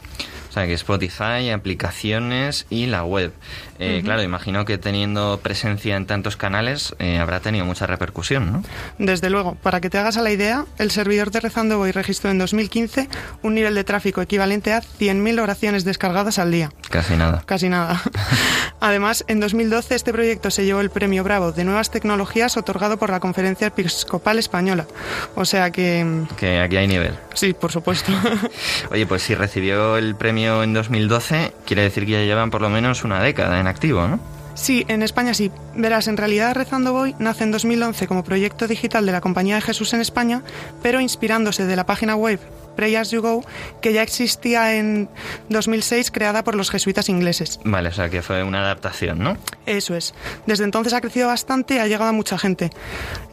Sea, 0.57 0.66
que 0.66 0.72
Spotify, 0.72 1.50
aplicaciones 1.50 2.64
y 2.70 2.86
la 2.86 3.04
web. 3.04 3.32
Eh, 3.78 4.00
Claro, 4.02 4.22
imagino 4.22 4.64
que 4.64 4.78
teniendo 4.78 5.38
presencia 5.42 5.96
en 5.96 6.07
tantos 6.07 6.36
canales 6.36 6.94
eh, 6.98 7.18
habrá 7.18 7.40
tenido 7.40 7.66
mucha 7.66 7.86
repercusión, 7.86 8.50
¿no? 8.52 8.62
Desde 8.98 9.28
luego, 9.28 9.57
para 9.57 9.82
que 9.82 9.90
te 9.90 9.98
hagas 9.98 10.16
a 10.16 10.22
la 10.22 10.30
idea, 10.30 10.64
el 10.78 10.90
servidor 10.90 11.30
de 11.30 11.40
Rezando 11.40 11.76
Voy 11.76 11.90
registró 11.92 12.30
en 12.30 12.38
2015 12.38 13.09
un 13.42 13.54
nivel 13.54 13.74
de 13.74 13.84
tráfico 13.84 14.22
equivalente 14.22 14.72
a 14.72 14.80
100.000 14.80 15.42
oraciones 15.42 15.84
descargadas 15.84 16.38
al 16.38 16.50
día. 16.50 16.72
Casi 16.88 17.16
nada. 17.16 17.42
Casi 17.44 17.68
nada. 17.68 18.00
Además, 18.80 19.24
en 19.28 19.40
2012 19.40 19.94
este 19.94 20.12
proyecto 20.12 20.50
se 20.50 20.64
llevó 20.64 20.80
el 20.80 20.88
premio 20.88 21.22
Bravo 21.22 21.52
de 21.52 21.64
Nuevas 21.64 21.90
Tecnologías 21.90 22.57
otorgado 22.57 22.96
por 22.96 23.11
la 23.11 23.20
Conferencia 23.20 23.66
Episcopal 23.66 24.38
Española. 24.38 24.86
O 25.34 25.44
sea 25.44 25.70
que... 25.70 26.24
Que 26.38 26.61
aquí 26.61 26.76
hay 26.76 26.86
nivel. 26.86 27.14
Sí, 27.34 27.52
por 27.52 27.72
supuesto. 27.72 28.11
Oye, 28.90 29.07
pues 29.07 29.22
si 29.22 29.34
recibió 29.34 29.96
el 29.98 30.14
premio 30.14 30.45
en 30.47 30.72
2012, 30.72 31.53
quiere 31.64 31.82
decir 31.82 32.05
que 32.07 32.12
ya 32.12 32.20
llevan 32.22 32.51
por 32.51 32.62
lo 32.62 32.70
menos 32.70 33.05
una 33.05 33.22
década 33.22 33.61
en 33.61 33.66
activo, 33.66 34.07
¿no? 34.07 34.18
Sí, 34.55 34.86
en 34.88 35.03
España 35.03 35.34
sí. 35.34 35.53
Verás, 35.74 36.09
en 36.09 36.16
realidad 36.16 36.55
Rezando 36.55 36.92
Voy 36.94 37.14
nace 37.18 37.44
en 37.44 37.53
2011 37.53 38.07
como 38.07 38.24
proyecto 38.24 38.66
digital 38.66 39.05
de 39.05 39.12
la 39.12 39.20
Compañía 39.20 39.57
de 39.57 39.61
Jesús 39.61 39.92
en 39.92 40.01
España, 40.01 40.42
pero 40.82 41.01
inspirándose 41.01 41.66
de 41.66 41.76
la 41.76 41.84
página 41.84 42.16
web 42.16 42.40
Pray 42.76 42.94
As 42.96 43.10
You 43.10 43.22
Go, 43.22 43.44
que 43.80 43.92
ya 43.92 44.02
existía 44.02 44.76
en 44.76 45.08
2006, 45.48 46.10
creada 46.10 46.44
por 46.44 46.54
los 46.54 46.70
jesuitas 46.70 47.08
ingleses. 47.08 47.58
Vale, 47.64 47.88
o 47.88 47.92
sea 47.92 48.08
que 48.08 48.22
fue 48.22 48.42
una 48.42 48.60
adaptación, 48.60 49.18
¿no? 49.18 49.36
Eso 49.64 49.96
es. 49.96 50.14
Desde 50.46 50.64
entonces 50.64 50.92
ha 50.92 51.00
crecido 51.00 51.28
bastante 51.28 51.74
y 51.74 51.78
ha 51.78 51.86
llegado 51.86 52.10
a 52.10 52.12
mucha 52.12 52.38
gente. 52.38 52.70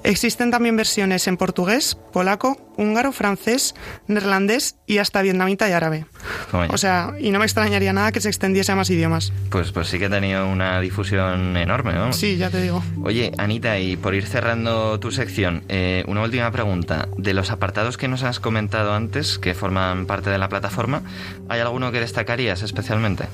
Existen 0.03 0.51
también 0.51 0.75
versiones 0.75 1.27
en 1.27 1.37
portugués, 1.37 1.97
polaco, 2.11 2.57
húngaro, 2.77 3.11
francés, 3.11 3.75
neerlandés 4.07 4.75
y 4.87 4.97
hasta 4.97 5.21
vietnamita 5.21 5.69
y 5.69 5.71
árabe. 5.71 6.05
O 6.69 6.77
sea, 6.77 7.13
y 7.19 7.31
no 7.31 7.39
me 7.39 7.45
extrañaría 7.45 7.93
nada 7.93 8.11
que 8.11 8.21
se 8.21 8.27
extendiese 8.27 8.71
a 8.71 8.75
más 8.75 8.89
idiomas. 8.89 9.31
Pues, 9.49 9.71
pues 9.71 9.87
sí 9.87 9.99
que 9.99 10.05
ha 10.05 10.09
tenido 10.09 10.47
una 10.47 10.79
difusión 10.81 11.55
enorme, 11.57 11.93
¿no? 11.93 12.13
Sí, 12.13 12.37
ya 12.37 12.49
te 12.49 12.61
digo. 12.61 12.83
Oye, 13.03 13.31
Anita, 13.37 13.79
y 13.79 13.95
por 13.95 14.13
ir 14.13 14.25
cerrando 14.25 14.99
tu 14.99 15.11
sección, 15.11 15.63
eh, 15.69 16.03
una 16.07 16.21
última 16.21 16.51
pregunta. 16.51 17.07
De 17.17 17.33
los 17.33 17.51
apartados 17.51 17.97
que 17.97 18.07
nos 18.07 18.23
has 18.23 18.39
comentado 18.39 18.93
antes, 18.93 19.32
que 19.39 19.53
forman 19.53 20.05
parte 20.05 20.29
de 20.29 20.37
la 20.37 20.49
plataforma, 20.49 21.01
¿hay 21.49 21.59
alguno 21.59 21.91
que 21.91 21.99
destacarías 21.99 22.61
especialmente? 22.63 23.25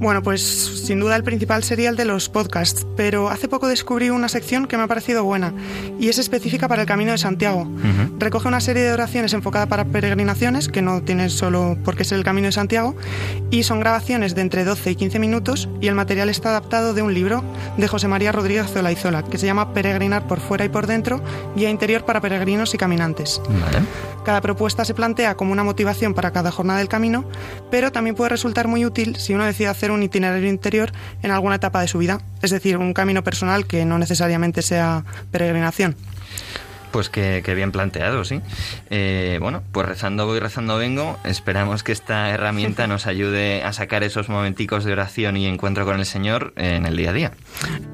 Bueno, 0.00 0.22
pues 0.22 0.40
sin 0.40 0.98
duda 0.98 1.14
el 1.14 1.24
principal 1.24 1.62
sería 1.62 1.90
el 1.90 1.96
de 1.96 2.06
los 2.06 2.30
podcasts, 2.30 2.86
pero 2.96 3.28
hace 3.28 3.48
poco 3.48 3.68
descubrí 3.68 4.08
una 4.08 4.30
sección 4.30 4.66
que 4.66 4.78
me 4.78 4.84
ha 4.84 4.86
parecido 4.86 5.24
buena 5.24 5.52
y 5.98 6.08
es 6.08 6.18
específica 6.18 6.68
para 6.68 6.82
el 6.82 6.88
Camino 6.88 7.12
de 7.12 7.18
Santiago. 7.18 7.70
Recoge 8.18 8.48
una 8.48 8.60
serie 8.60 8.82
de 8.82 8.92
oraciones 8.92 9.34
enfocada 9.34 9.66
para 9.66 9.84
peregrinaciones, 9.84 10.68
que 10.68 10.80
no 10.80 11.02
tiene 11.02 11.28
solo 11.28 11.76
por 11.84 11.96
qué 11.96 12.04
ser 12.04 12.16
el 12.16 12.24
Camino 12.24 12.46
de 12.46 12.52
Santiago, 12.52 12.96
y 13.50 13.64
son 13.64 13.80
grabaciones 13.80 14.34
de 14.34 14.40
entre 14.40 14.64
12 14.64 14.92
y 14.92 14.96
15 14.96 15.18
minutos 15.18 15.68
y 15.82 15.88
el 15.88 15.94
material 15.94 16.30
está 16.30 16.48
adaptado 16.48 16.94
de 16.94 17.02
un 17.02 17.12
libro 17.12 17.44
de 17.76 17.86
José 17.86 18.08
María 18.08 18.32
Rodríguez 18.32 18.68
Zolaizola, 18.68 19.22
que 19.24 19.36
se 19.36 19.44
llama 19.44 19.74
Peregrinar 19.74 20.26
por 20.26 20.40
fuera 20.40 20.64
y 20.64 20.70
por 20.70 20.86
dentro, 20.86 21.20
guía 21.56 21.68
interior 21.68 22.06
para 22.06 22.22
peregrinos 22.22 22.72
y 22.74 22.78
caminantes. 22.78 23.42
Vale. 23.48 23.80
Cada 24.24 24.40
propuesta 24.40 24.84
se 24.84 24.94
plantea 24.94 25.34
como 25.40 25.52
una 25.52 25.64
motivación 25.64 26.12
para 26.12 26.32
cada 26.32 26.50
jornada 26.50 26.80
del 26.80 26.88
camino, 26.88 27.24
pero 27.70 27.90
también 27.92 28.14
puede 28.14 28.28
resultar 28.28 28.68
muy 28.68 28.84
útil 28.84 29.16
si 29.16 29.32
uno 29.32 29.46
decide 29.46 29.68
hacer 29.68 29.90
un 29.90 30.02
itinerario 30.02 30.50
interior 30.50 30.92
en 31.22 31.30
alguna 31.30 31.54
etapa 31.54 31.80
de 31.80 31.88
su 31.88 31.96
vida, 31.96 32.20
es 32.42 32.50
decir, 32.50 32.76
un 32.76 32.92
camino 32.92 33.24
personal 33.24 33.66
que 33.66 33.86
no 33.86 33.98
necesariamente 33.98 34.60
sea 34.60 35.02
peregrinación. 35.30 35.96
Pues 36.90 37.08
que, 37.08 37.42
que 37.44 37.54
bien 37.54 37.72
planteado, 37.72 38.24
sí. 38.24 38.40
Eh, 38.90 39.38
bueno, 39.40 39.62
pues 39.72 39.86
rezando 39.86 40.26
voy, 40.26 40.40
rezando 40.40 40.76
vengo. 40.76 41.18
Esperamos 41.24 41.82
que 41.82 41.92
esta 41.92 42.30
herramienta 42.30 42.86
nos 42.86 43.06
ayude 43.06 43.62
a 43.62 43.72
sacar 43.72 44.02
esos 44.02 44.28
momenticos 44.28 44.84
de 44.84 44.92
oración 44.92 45.36
y 45.36 45.46
encuentro 45.46 45.84
con 45.84 45.98
el 45.98 46.06
Señor 46.06 46.52
en 46.56 46.86
el 46.86 46.96
día 46.96 47.10
a 47.10 47.12
día. 47.12 47.32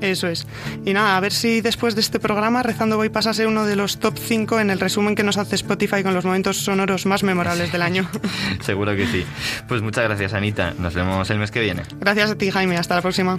Eso 0.01 0.29
es. 0.29 0.47
Y 0.85 0.93
nada, 0.93 1.17
a 1.17 1.21
ver 1.21 1.33
si 1.33 1.61
después 1.61 1.95
de 1.95 2.01
este 2.01 2.21
programa 2.21 2.63
Rezando 2.63 2.97
Voy 2.97 3.09
pasa 3.11 3.31
a 3.31 3.35
ser 3.35 3.47
uno 3.47 3.67
de 3.67 3.77
los 3.77 3.99
top 3.99 4.17
5 4.19 4.61
en 4.61 4.71
el 4.71 4.81
resumen 4.81 5.15
que 5.15 5.23
nos 5.23 5.37
hace 5.37 5.57
Spotify 5.57 6.03
con 6.03 6.15
los 6.15 6.25
momentos 6.25 6.59
sonoros 6.59 7.07
más 7.07 7.23
memorables 7.23 7.73
del 7.73 7.83
año. 7.83 8.09
Seguro 8.61 8.97
que 8.97 9.07
sí. 9.07 9.27
Pues 9.69 9.83
muchas 9.83 10.05
gracias, 10.05 10.33
Anita. 10.33 10.75
Nos 10.79 10.95
vemos 10.95 11.29
el 11.31 11.39
mes 11.39 11.51
que 11.51 11.61
viene. 11.61 11.83
Gracias 12.01 12.31
a 12.31 12.39
ti, 12.39 12.51
Jaime. 12.51 12.77
Hasta 12.77 12.95
la 12.95 13.03
próxima. 13.03 13.39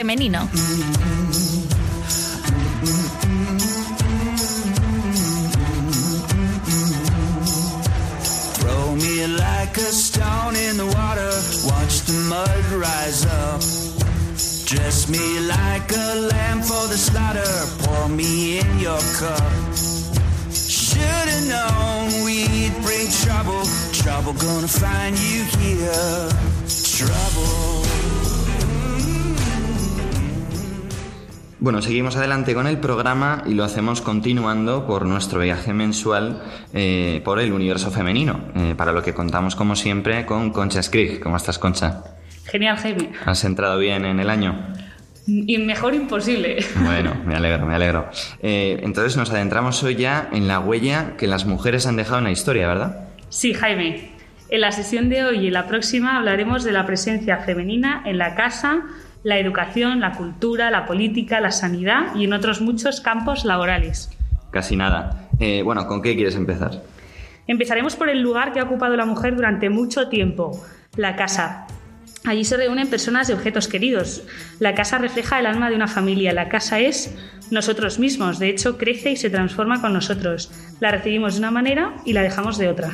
Femenino. 0.00 0.48
Throw 8.56 8.96
me 8.96 9.26
like 9.26 9.76
a 9.76 9.90
stone 9.92 10.56
in 10.56 10.78
the 10.78 10.86
water. 10.86 11.32
Watch 11.68 12.00
the 12.08 12.16
mud 12.30 12.64
rise 12.80 13.26
up. 13.26 13.60
Dress 14.64 15.08
me 15.10 15.40
like 15.40 15.92
a 15.92 16.14
lamb 16.32 16.62
for 16.62 16.86
the 16.88 16.96
slaughter. 16.96 17.52
Pour 17.82 18.08
me 18.08 18.60
in 18.60 18.78
your 18.78 19.02
cup. 19.20 19.52
Should've 20.50 21.46
known 21.48 22.24
we'd 22.24 22.72
bring 22.82 23.08
trouble. 23.24 23.64
Trouble 23.92 24.32
gonna 24.32 24.68
find 24.68 25.18
you 25.18 25.44
here. 25.60 26.30
Trouble. 26.96 27.89
Bueno, 31.62 31.82
seguimos 31.82 32.16
adelante 32.16 32.54
con 32.54 32.66
el 32.66 32.78
programa 32.78 33.42
y 33.46 33.52
lo 33.52 33.64
hacemos 33.64 34.00
continuando 34.00 34.86
por 34.86 35.04
nuestro 35.04 35.40
viaje 35.40 35.74
mensual 35.74 36.42
eh, 36.72 37.20
por 37.22 37.38
el 37.38 37.52
universo 37.52 37.90
femenino, 37.90 38.40
eh, 38.56 38.74
para 38.74 38.92
lo 38.92 39.02
que 39.02 39.12
contamos 39.12 39.56
como 39.56 39.76
siempre 39.76 40.24
con 40.24 40.52
Concha 40.52 40.82
Skrig. 40.82 41.20
¿Cómo 41.20 41.36
estás, 41.36 41.58
Concha? 41.58 42.02
Genial, 42.46 42.78
Jaime. 42.78 43.10
¿Has 43.26 43.44
entrado 43.44 43.78
bien 43.78 44.06
en 44.06 44.20
el 44.20 44.30
año? 44.30 44.72
Y 45.26 45.58
mejor 45.58 45.94
imposible. 45.94 46.64
Bueno, 46.82 47.14
me 47.26 47.34
alegro, 47.36 47.66
me 47.66 47.74
alegro. 47.74 48.08
Eh, 48.40 48.80
entonces 48.82 49.18
nos 49.18 49.30
adentramos 49.30 49.82
hoy 49.82 49.96
ya 49.96 50.30
en 50.32 50.48
la 50.48 50.60
huella 50.60 51.14
que 51.18 51.26
las 51.26 51.44
mujeres 51.44 51.86
han 51.86 51.96
dejado 51.96 52.18
en 52.18 52.24
la 52.24 52.30
historia, 52.30 52.68
¿verdad? 52.68 53.08
Sí, 53.28 53.52
Jaime. 53.52 54.12
En 54.48 54.62
la 54.62 54.72
sesión 54.72 55.10
de 55.10 55.24
hoy 55.24 55.46
y 55.46 55.50
la 55.50 55.66
próxima 55.66 56.16
hablaremos 56.16 56.64
de 56.64 56.72
la 56.72 56.86
presencia 56.86 57.36
femenina 57.36 58.02
en 58.06 58.16
la 58.16 58.34
casa, 58.34 58.82
la 59.22 59.38
educación, 59.38 60.00
la 60.00 60.12
cultura, 60.12 60.70
la 60.70 60.86
política, 60.86 61.40
la 61.40 61.50
sanidad 61.50 62.14
y 62.14 62.24
en 62.24 62.32
otros 62.32 62.60
muchos 62.60 63.00
campos 63.00 63.44
laborales. 63.44 64.10
Casi 64.50 64.76
nada. 64.76 65.28
Eh, 65.38 65.62
bueno, 65.62 65.86
¿con 65.86 66.02
qué 66.02 66.14
quieres 66.14 66.36
empezar? 66.36 66.82
Empezaremos 67.46 67.96
por 67.96 68.08
el 68.08 68.20
lugar 68.20 68.52
que 68.52 68.60
ha 68.60 68.64
ocupado 68.64 68.96
la 68.96 69.04
mujer 69.04 69.34
durante 69.34 69.70
mucho 69.70 70.08
tiempo, 70.08 70.62
la 70.96 71.16
casa. 71.16 71.66
Allí 72.24 72.44
se 72.44 72.56
reúnen 72.56 72.88
personas 72.88 73.30
y 73.30 73.32
objetos 73.32 73.66
queridos. 73.66 74.24
La 74.58 74.74
casa 74.74 74.98
refleja 74.98 75.38
el 75.38 75.46
alma 75.46 75.70
de 75.70 75.76
una 75.76 75.88
familia. 75.88 76.32
La 76.32 76.48
casa 76.48 76.78
es 76.78 77.16
nosotros 77.50 77.98
mismos. 77.98 78.38
De 78.38 78.50
hecho, 78.50 78.76
crece 78.76 79.12
y 79.12 79.16
se 79.16 79.30
transforma 79.30 79.80
con 79.80 79.94
nosotros. 79.94 80.52
La 80.80 80.90
recibimos 80.90 81.34
de 81.34 81.40
una 81.40 81.50
manera 81.50 81.94
y 82.04 82.12
la 82.12 82.22
dejamos 82.22 82.58
de 82.58 82.68
otra. 82.68 82.90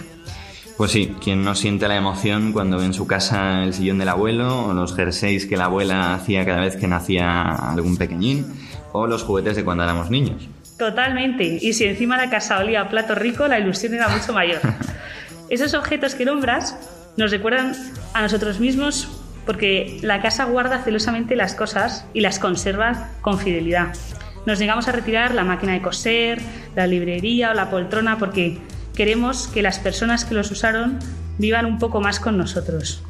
Pues 0.76 0.90
sí, 0.90 1.16
quien 1.22 1.42
no 1.42 1.54
siente 1.54 1.88
la 1.88 1.96
emoción 1.96 2.52
cuando 2.52 2.76
ve 2.76 2.84
en 2.84 2.92
su 2.92 3.06
casa 3.06 3.64
el 3.64 3.72
sillón 3.72 3.98
del 3.98 4.10
abuelo 4.10 4.66
o 4.66 4.74
los 4.74 4.94
jerseys 4.94 5.46
que 5.46 5.56
la 5.56 5.64
abuela 5.64 6.14
hacía 6.14 6.44
cada 6.44 6.60
vez 6.60 6.76
que 6.76 6.86
nacía 6.86 7.42
algún 7.42 7.96
pequeñín 7.96 8.46
o 8.92 9.06
los 9.06 9.22
juguetes 9.22 9.56
de 9.56 9.64
cuando 9.64 9.84
éramos 9.84 10.10
niños. 10.10 10.48
Totalmente. 10.78 11.58
Y 11.62 11.72
si 11.72 11.84
encima 11.84 12.18
la 12.18 12.28
casa 12.28 12.58
olía 12.58 12.82
a 12.82 12.88
plato 12.90 13.14
rico, 13.14 13.48
la 13.48 13.58
ilusión 13.58 13.94
era 13.94 14.10
mucho 14.10 14.34
mayor. 14.34 14.60
Esos 15.48 15.72
objetos 15.72 16.14
que 16.14 16.26
nombras 16.26 16.76
nos 17.16 17.30
recuerdan 17.30 17.72
a 18.12 18.20
nosotros 18.20 18.60
mismos 18.60 19.08
porque 19.46 19.98
la 20.02 20.20
casa 20.20 20.44
guarda 20.44 20.82
celosamente 20.82 21.36
las 21.36 21.54
cosas 21.54 22.04
y 22.12 22.20
las 22.20 22.38
conserva 22.38 23.12
con 23.22 23.38
fidelidad. 23.38 23.94
Nos 24.44 24.58
llegamos 24.58 24.88
a 24.88 24.92
retirar 24.92 25.34
la 25.34 25.44
máquina 25.44 25.72
de 25.72 25.80
coser, 25.80 26.42
la 26.74 26.86
librería 26.86 27.52
o 27.52 27.54
la 27.54 27.70
poltrona 27.70 28.18
porque 28.18 28.58
queremos 28.96 29.46
que 29.46 29.62
las 29.62 29.78
personas 29.78 30.24
que 30.24 30.34
los 30.34 30.50
usaron 30.50 30.98
vivan 31.38 31.66
un 31.66 31.78
poco 31.78 32.00
más 32.00 32.18
con 32.18 32.36
nosotros. 32.36 33.02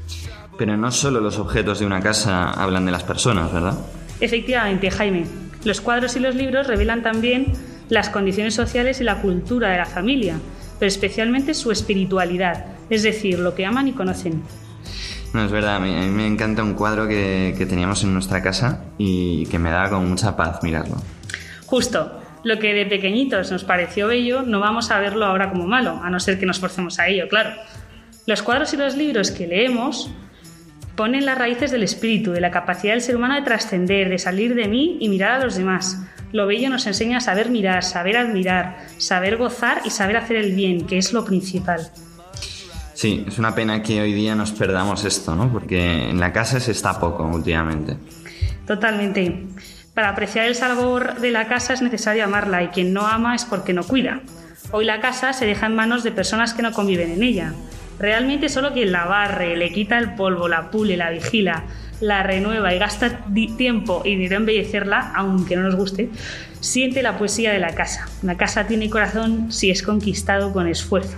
Pero 0.59 0.76
no 0.76 0.91
solo 0.91 1.20
los 1.20 1.39
objetos 1.39 1.78
de 1.78 1.87
una 1.87 2.01
casa 2.01 2.51
hablan 2.51 2.84
de 2.84 2.93
las 2.93 3.05
personas, 3.05 3.53
¿verdad? 3.53 3.78
Efectivamente, 4.20 4.91
Jaime. 4.91 5.24
Los 5.64 5.80
cuadros 5.80 6.16
y 6.16 6.20
los 6.20 6.34
libros 6.34 6.66
revelan 6.66 7.03
también 7.03 7.53
las 7.89 8.11
condiciones 8.11 8.55
sociales 8.55 9.01
y 9.01 9.05
la 9.05 9.20
cultura 9.20 9.70
de 9.70 9.78
la 9.78 9.87
familia, 9.87 10.39
pero 10.78 10.89
especialmente 10.89 11.55
su 11.55 11.70
espiritualidad, 11.70 12.66
es 12.91 13.03
decir, 13.03 13.39
lo 13.39 13.55
que 13.55 13.66
aman 13.66 13.89
y 13.89 13.93
conocen. 13.93 14.43
No, 15.32 15.45
es 15.45 15.51
verdad, 15.51 15.76
a 15.76 15.80
mí, 15.80 15.95
a 15.95 16.01
mí 16.01 16.09
me 16.09 16.26
encanta 16.26 16.62
un 16.62 16.74
cuadro 16.74 17.07
que, 17.07 17.55
que 17.59 17.66
teníamos 17.66 18.03
en 18.05 18.12
nuestra 18.12 18.43
casa 18.43 18.84
y 18.97 19.47
que 19.47 19.59
me 19.59 19.70
da 19.70 19.91
con 19.91 20.09
mucha 20.09 20.37
paz 20.37 20.62
mirarlo. 20.62 20.97
Justo, 21.66 22.20
lo 22.47 22.61
que 22.61 22.74
de 22.74 22.86
pequeñitos 22.86 23.51
nos 23.51 23.64
pareció 23.64 24.07
bello, 24.07 24.42
no 24.42 24.61
vamos 24.61 24.92
a 24.92 25.01
verlo 25.01 25.26
ahora 25.26 25.51
como 25.51 25.66
malo, 25.66 26.01
a 26.01 26.11
no 26.11 26.20
ser 26.20 26.38
que 26.38 26.47
nos 26.47 26.61
forcemos 26.61 27.01
a 27.01 27.09
ello, 27.09 27.26
claro. 27.28 27.51
Los 28.24 28.40
cuadros 28.42 28.72
y 28.72 28.76
los 28.76 28.97
libros 28.97 29.32
que 29.32 29.49
leemos 29.49 30.09
ponen 30.94 31.26
las 31.26 31.36
raíces 31.36 31.72
del 31.72 31.82
espíritu, 31.82 32.30
de 32.30 32.40
la 32.40 32.53
capacidad 32.53 32.92
del 32.92 33.03
ser 33.03 33.16
humano 33.16 33.34
de 33.34 33.42
trascender, 33.42 34.09
de 34.09 34.18
salir 34.18 34.55
de 34.55 34.68
mí 34.68 34.97
y 35.01 35.09
mirar 35.09 35.32
a 35.32 35.44
los 35.44 35.57
demás. 35.57 36.01
Lo 36.30 36.47
bello 36.47 36.70
nos 36.70 36.86
enseña 36.86 37.18
a 37.18 37.20
saber 37.20 37.51
mirar, 37.51 37.82
saber 37.82 38.16
admirar, 38.16 38.76
saber 38.99 39.38
gozar 39.38 39.82
y 39.84 39.90
saber 39.90 40.16
hacer 40.16 40.36
el 40.36 40.55
bien, 40.55 40.86
que 40.86 40.99
es 40.99 41.12
lo 41.12 41.24
principal. 41.24 41.90
Sí, 42.94 43.24
es 43.26 43.40
una 43.40 43.57
pena 43.57 43.82
que 43.82 44.01
hoy 44.01 44.12
día 44.12 44.36
nos 44.36 44.53
perdamos 44.53 45.05
esto, 45.05 45.34
¿no? 45.34 45.53
Porque 45.53 46.11
en 46.11 46.20
la 46.20 46.32
casa 46.32 46.61
se 46.61 46.70
está 46.70 47.01
poco 47.01 47.26
últimamente. 47.26 47.97
Totalmente. 48.64 49.47
Para 49.97 50.11
apreciar 50.11 50.44
el 50.44 50.55
sabor 50.55 51.20
de 51.20 51.30
la 51.30 51.49
casa 51.49 51.72
es 51.72 51.80
necesario 51.80 52.22
amarla 52.22 52.62
y 52.62 52.68
quien 52.68 52.92
no 52.92 53.07
ama 53.07 53.34
es 53.34 53.47
porque 53.47 53.72
no 53.72 53.82
cuida. 53.82 54.20
Hoy 54.70 54.84
la 54.84 55.01
casa 55.01 55.32
se 55.32 55.47
deja 55.47 55.64
en 55.64 55.74
manos 55.74 56.05
de 56.05 56.12
personas 56.12 56.53
que 56.53 56.61
no 56.61 56.72
conviven 56.72 57.12
en 57.12 57.22
ella. 57.22 57.55
Realmente 57.99 58.51
solo 58.51 58.74
quien 58.74 58.92
la 58.92 59.07
barre, 59.07 59.57
le 59.57 59.72
quita 59.72 59.97
el 59.97 60.14
polvo, 60.14 60.49
la 60.49 60.70
pule, 60.70 60.99
la 60.99 61.09
vigila, 61.09 61.64
la 62.03 62.22
renueva 62.22 62.74
y 62.74 62.78
gasta 62.78 63.24
tiempo 63.57 64.03
y 64.05 64.16
dinero 64.16 64.36
embellecerla, 64.36 65.12
aunque 65.16 65.57
no 65.57 65.62
nos 65.62 65.76
guste, 65.76 66.11
siente 66.61 67.03
la 67.03 67.16
poesía 67.16 67.51
de 67.51 67.59
la 67.59 67.74
casa. 67.74 68.07
La 68.20 68.36
casa 68.36 68.66
tiene 68.66 68.90
corazón 68.90 69.51
si 69.51 69.70
es 69.70 69.82
conquistado 69.82 70.53
con 70.53 70.68
esfuerzo. 70.68 71.16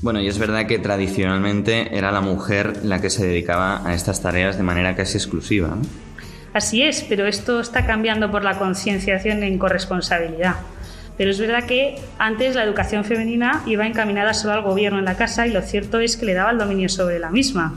Bueno, 0.00 0.22
y 0.22 0.28
es 0.28 0.38
verdad 0.38 0.64
que 0.64 0.78
tradicionalmente 0.78 1.94
era 1.94 2.10
la 2.10 2.22
mujer 2.22 2.86
la 2.86 3.02
que 3.02 3.10
se 3.10 3.26
dedicaba 3.26 3.86
a 3.86 3.92
estas 3.92 4.22
tareas 4.22 4.56
de 4.56 4.62
manera 4.62 4.96
casi 4.96 5.18
exclusiva. 5.18 5.68
¿no? 5.68 6.07
Así 6.52 6.82
es, 6.82 7.04
pero 7.08 7.26
esto 7.26 7.60
está 7.60 7.86
cambiando 7.86 8.30
por 8.30 8.44
la 8.44 8.58
concienciación 8.58 9.42
en 9.42 9.58
corresponsabilidad. 9.58 10.56
Pero 11.16 11.30
es 11.30 11.40
verdad 11.40 11.64
que 11.64 11.96
antes 12.18 12.54
la 12.54 12.62
educación 12.62 13.04
femenina 13.04 13.62
iba 13.66 13.86
encaminada 13.86 14.32
solo 14.34 14.54
al 14.54 14.62
gobierno 14.62 15.00
en 15.00 15.04
la 15.04 15.16
casa 15.16 15.46
y 15.46 15.52
lo 15.52 15.62
cierto 15.62 15.98
es 15.98 16.16
que 16.16 16.26
le 16.26 16.34
daba 16.34 16.52
el 16.52 16.58
dominio 16.58 16.88
sobre 16.88 17.18
la 17.18 17.30
misma, 17.30 17.74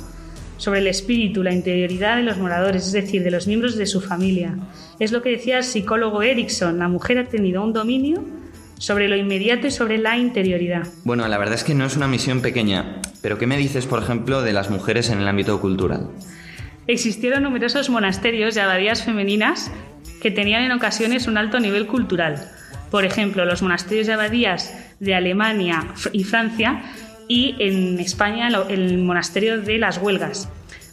sobre 0.58 0.80
el 0.80 0.88
espíritu, 0.88 1.42
la 1.42 1.52
interioridad 1.52 2.18
de 2.18 2.24
los 2.24 2.38
moradores, 2.38 2.86
es 2.86 2.92
decir, 2.92 3.24
de 3.24 3.32
los 3.32 3.48
miembros 3.48 3.76
de 3.76 3.88
su 3.88 4.00
familia. 4.00 4.56
Es 5.00 5.12
lo 5.12 5.24
que 5.24 5.32
decía 5.32 5.58
el 5.58 5.64
psicólogo 5.64 6.22
Erickson, 6.22 6.78
la 6.78 6.88
mujer 6.88 7.18
ha 7.18 7.26
tenido 7.26 7.64
un 7.64 7.74
dominio 7.74 8.24
sobre 8.78 9.08
lo 9.08 9.16
inmediato 9.16 9.66
y 9.66 9.72
sobre 9.72 9.98
la 9.98 10.18
interioridad. 10.18 10.88
Bueno, 11.04 11.28
la 11.28 11.40
verdad 11.40 11.56
es 11.56 11.64
que 11.64 11.74
no 11.74 11.86
es 11.86 11.96
una 11.96 12.08
misión 12.08 12.42
pequeña, 12.42 13.02
pero 13.24 13.40
¿qué 13.40 13.48
me 13.48 13.58
dices, 13.58 13.88
por 13.88 14.02
ejemplo, 14.02 14.44
de 14.44 14.54
las 14.54 14.70
mujeres 14.70 15.10
en 15.10 15.20
el 15.20 15.28
ámbito 15.28 15.60
cultural? 15.60 16.10
Existieron 16.88 17.44
numerosos 17.44 17.90
monasterios 17.90 18.56
y 18.56 18.60
abadías 18.60 19.04
femeninas 19.04 19.72
que 20.22 20.32
tenían 20.32 20.64
en 20.64 20.72
ocasiones 20.72 21.28
un 21.28 21.38
alto 21.38 21.60
nivel 21.60 21.88
cultural. 21.88 22.50
Por 22.90 23.06
ejemplo, 23.06 23.46
los 23.46 23.62
monasterios 23.62 24.08
y 24.08 24.12
abadías 24.12 24.74
de 25.00 25.16
Alemania 25.16 25.88
y 26.12 26.24
Francia 26.24 26.82
y 27.28 27.56
en 27.60 28.00
España 28.00 28.50
el 28.70 28.98
monasterio 28.98 29.62
de 29.62 29.78
las 29.78 29.98
Huelgas. 30.00 30.50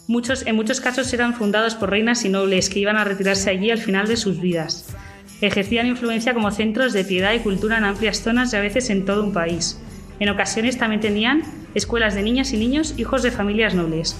Muchos, 0.06 0.46
en 0.46 0.56
muchos 0.56 0.80
casos 0.80 1.12
eran 1.12 1.34
fundados 1.34 1.74
por 1.74 1.90
reinas 1.90 2.24
y 2.24 2.28
nobles 2.28 2.70
que 2.70 2.78
iban 2.78 2.96
a 2.96 3.04
retirarse 3.04 3.50
allí 3.50 3.70
al 3.70 3.78
final 3.78 4.06
de 4.06 4.16
sus 4.16 4.40
vidas. 4.40 4.94
Ejercían 5.40 5.86
influencia 5.86 6.34
como 6.34 6.50
centros 6.50 6.92
de 6.92 7.04
piedad 7.04 7.32
y 7.32 7.40
cultura 7.40 7.78
en 7.78 7.84
amplias 7.84 8.22
zonas 8.22 8.52
y 8.52 8.56
a 8.56 8.60
veces 8.60 8.90
en 8.90 9.04
todo 9.04 9.24
un 9.24 9.32
país. 9.32 9.80
En 10.20 10.28
ocasiones 10.28 10.78
también 10.78 11.00
tenían 11.00 11.42
escuelas 11.74 12.14
de 12.14 12.22
niñas 12.22 12.52
y 12.52 12.56
niños 12.56 12.94
hijos 12.96 13.22
de 13.22 13.30
familias 13.30 13.74
nobles. 13.74 14.16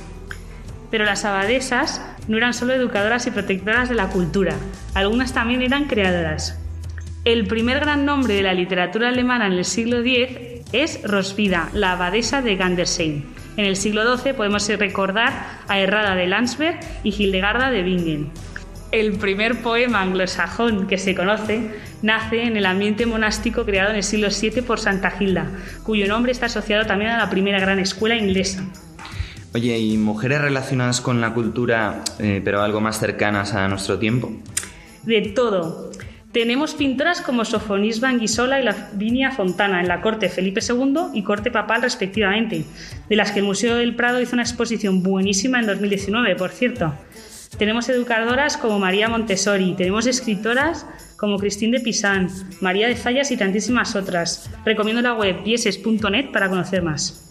Pero 0.90 1.04
las 1.04 1.24
abadesas 1.24 2.00
no 2.28 2.36
eran 2.36 2.54
solo 2.54 2.74
educadoras 2.74 3.26
y 3.26 3.30
protectoras 3.30 3.88
de 3.88 3.94
la 3.94 4.08
cultura, 4.08 4.54
algunas 4.94 5.32
también 5.32 5.62
eran 5.62 5.84
creadoras. 5.84 6.58
El 7.24 7.46
primer 7.46 7.80
gran 7.80 8.06
nombre 8.06 8.34
de 8.34 8.42
la 8.42 8.54
literatura 8.54 9.08
alemana 9.08 9.46
en 9.46 9.52
el 9.52 9.64
siglo 9.64 9.98
X 9.98 10.62
es 10.72 11.02
Roswitha, 11.02 11.68
la 11.72 11.92
abadesa 11.92 12.42
de 12.42 12.56
Gandersheim. 12.56 13.24
En 13.56 13.64
el 13.64 13.76
siglo 13.76 14.16
XII 14.16 14.34
podemos 14.34 14.68
recordar 14.68 15.32
a 15.66 15.78
Errada 15.80 16.14
de 16.14 16.26
Landsberg 16.26 16.78
y 17.02 17.10
Hildegarda 17.10 17.70
de 17.70 17.82
Bingen. 17.82 18.30
El 18.92 19.18
primer 19.18 19.60
poema 19.60 20.00
anglosajón 20.00 20.86
que 20.86 20.96
se 20.96 21.14
conoce 21.14 21.70
nace 22.00 22.44
en 22.44 22.56
el 22.56 22.64
ambiente 22.64 23.04
monástico 23.04 23.64
creado 23.66 23.90
en 23.90 23.96
el 23.96 24.04
siglo 24.04 24.28
VII 24.28 24.62
por 24.62 24.78
Santa 24.78 25.12
Hilda, 25.18 25.50
cuyo 25.82 26.06
nombre 26.06 26.32
está 26.32 26.46
asociado 26.46 26.86
también 26.86 27.10
a 27.10 27.18
la 27.18 27.28
primera 27.28 27.60
gran 27.60 27.78
escuela 27.78 28.16
inglesa. 28.16 28.62
Oye, 29.54 29.78
¿y 29.78 29.96
mujeres 29.96 30.42
relacionadas 30.42 31.00
con 31.00 31.20
la 31.20 31.32
cultura, 31.32 32.02
eh, 32.18 32.42
pero 32.44 32.60
algo 32.60 32.80
más 32.80 33.00
cercanas 33.00 33.54
a 33.54 33.66
nuestro 33.68 33.98
tiempo? 33.98 34.30
De 35.04 35.22
todo. 35.34 35.90
Tenemos 36.32 36.74
pintoras 36.74 37.22
como 37.22 37.46
Sofonis 37.46 38.00
Banguisola 38.00 38.60
y 38.60 38.64
Lavinia 38.64 39.30
Fontana 39.30 39.80
en 39.80 39.88
la 39.88 40.02
corte 40.02 40.28
Felipe 40.28 40.60
II 40.60 41.08
y 41.14 41.22
corte 41.22 41.50
papal 41.50 41.80
respectivamente, 41.80 42.64
de 43.08 43.16
las 43.16 43.32
que 43.32 43.38
el 43.38 43.46
Museo 43.46 43.76
del 43.76 43.96
Prado 43.96 44.20
hizo 44.20 44.36
una 44.36 44.42
exposición 44.42 45.02
buenísima 45.02 45.58
en 45.58 45.66
2019, 45.66 46.36
por 46.36 46.50
cierto. 46.50 46.94
Tenemos 47.56 47.88
educadoras 47.88 48.58
como 48.58 48.78
María 48.78 49.08
Montessori, 49.08 49.72
tenemos 49.72 50.06
escritoras 50.06 50.86
como 51.16 51.38
Christine 51.38 51.78
de 51.78 51.84
Pisan, 51.84 52.28
María 52.60 52.86
de 52.86 52.96
Fallas 52.96 53.30
y 53.30 53.38
tantísimas 53.38 53.96
otras. 53.96 54.50
Recomiendo 54.66 55.00
la 55.00 55.14
web 55.14 55.42
vieses.net 55.42 56.30
para 56.30 56.50
conocer 56.50 56.82
más. 56.82 57.27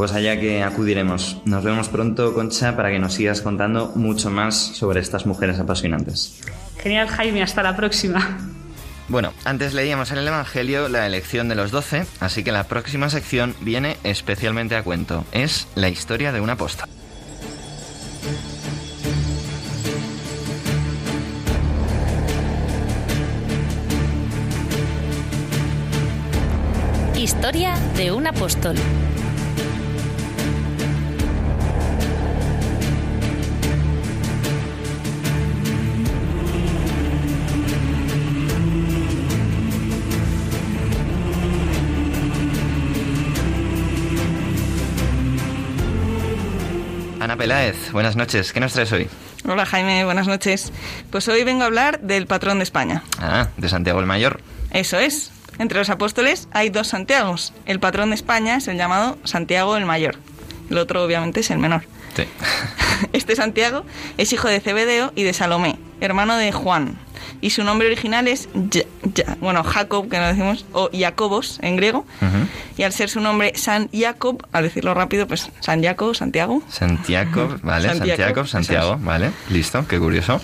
Pues 0.00 0.12
allá 0.12 0.40
que 0.40 0.62
acudiremos. 0.62 1.42
Nos 1.44 1.62
vemos 1.62 1.90
pronto, 1.90 2.32
Concha, 2.32 2.74
para 2.74 2.90
que 2.90 2.98
nos 2.98 3.12
sigas 3.12 3.42
contando 3.42 3.92
mucho 3.94 4.30
más 4.30 4.56
sobre 4.56 4.98
estas 4.98 5.26
mujeres 5.26 5.60
apasionantes. 5.60 6.40
Genial, 6.78 7.06
Jaime, 7.06 7.42
hasta 7.42 7.62
la 7.62 7.76
próxima. 7.76 8.38
Bueno, 9.08 9.34
antes 9.44 9.74
leíamos 9.74 10.10
en 10.10 10.16
el 10.16 10.26
Evangelio 10.26 10.88
la 10.88 11.06
elección 11.06 11.50
de 11.50 11.54
los 11.54 11.70
doce, 11.70 12.06
así 12.18 12.42
que 12.42 12.50
la 12.50 12.64
próxima 12.64 13.10
sección 13.10 13.54
viene 13.60 13.98
especialmente 14.02 14.74
a 14.74 14.82
cuento. 14.82 15.26
Es 15.32 15.68
la 15.74 15.90
historia 15.90 16.32
de 16.32 16.40
un 16.40 16.48
apóstol. 16.48 16.88
Historia 27.14 27.74
de 27.98 28.12
un 28.12 28.26
apóstol. 28.26 28.76
Peláez, 47.40 47.90
buenas 47.92 48.16
noches. 48.16 48.52
¿Qué 48.52 48.60
nos 48.60 48.74
traes 48.74 48.92
hoy? 48.92 49.08
Hola 49.48 49.64
Jaime, 49.64 50.04
buenas 50.04 50.26
noches. 50.26 50.74
Pues 51.10 51.26
hoy 51.26 51.42
vengo 51.42 51.62
a 51.62 51.66
hablar 51.68 51.98
del 52.00 52.26
patrón 52.26 52.58
de 52.58 52.64
España. 52.64 53.02
Ah, 53.18 53.48
de 53.56 53.66
Santiago 53.70 53.98
el 53.98 54.04
Mayor. 54.04 54.42
Eso 54.72 54.98
es. 54.98 55.30
Entre 55.58 55.78
los 55.78 55.88
apóstoles 55.88 56.48
hay 56.52 56.68
dos 56.68 56.88
Santiagos. 56.88 57.54
El 57.64 57.80
patrón 57.80 58.10
de 58.10 58.16
España 58.16 58.56
es 58.56 58.68
el 58.68 58.76
llamado 58.76 59.16
Santiago 59.24 59.78
el 59.78 59.86
Mayor. 59.86 60.16
El 60.68 60.76
otro 60.76 61.02
obviamente 61.02 61.40
es 61.40 61.50
el 61.50 61.56
menor. 61.56 61.84
Sí. 62.14 62.24
Este 63.14 63.34
Santiago 63.34 63.86
es 64.18 64.34
hijo 64.34 64.46
de 64.48 64.60
Cebedeo 64.60 65.10
y 65.16 65.22
de 65.22 65.32
Salomé, 65.32 65.78
hermano 66.02 66.36
de 66.36 66.52
Juan. 66.52 66.98
Y 67.40 67.50
su 67.50 67.64
nombre 67.64 67.86
original 67.88 68.28
es, 68.28 68.48
bueno, 69.40 69.62
Jacob, 69.64 70.08
que 70.08 70.18
lo 70.18 70.26
decimos, 70.26 70.64
o 70.72 70.90
Jacobos 70.92 71.58
en 71.62 71.76
griego. 71.76 72.06
Ujú. 72.20 72.46
Y 72.76 72.82
al 72.82 72.92
ser 72.92 73.08
su 73.10 73.20
nombre 73.20 73.52
San 73.56 73.88
Jacob, 73.92 74.46
al 74.52 74.64
decirlo 74.64 74.94
rápido, 74.94 75.26
pues 75.26 75.50
San 75.60 75.82
Jacob, 75.82 76.14
Santiago. 76.14 76.62
Santiago, 76.68 77.56
vale, 77.62 77.88
Santiago, 77.88 78.16
Santiago, 78.16 78.46
Santiago, 78.46 78.94
es. 78.94 79.04
vale, 79.04 79.30
listo, 79.50 79.86
qué 79.88 79.98
curioso. 79.98 80.40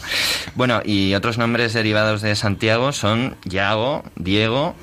Bueno, 0.55 0.80
y 0.84 1.14
otros 1.14 1.39
nombres 1.39 1.72
derivados 1.72 2.22
de 2.22 2.34
Santiago 2.37 2.93
son 2.93 3.37
Yago, 3.45 4.05
Diego, 4.16 4.74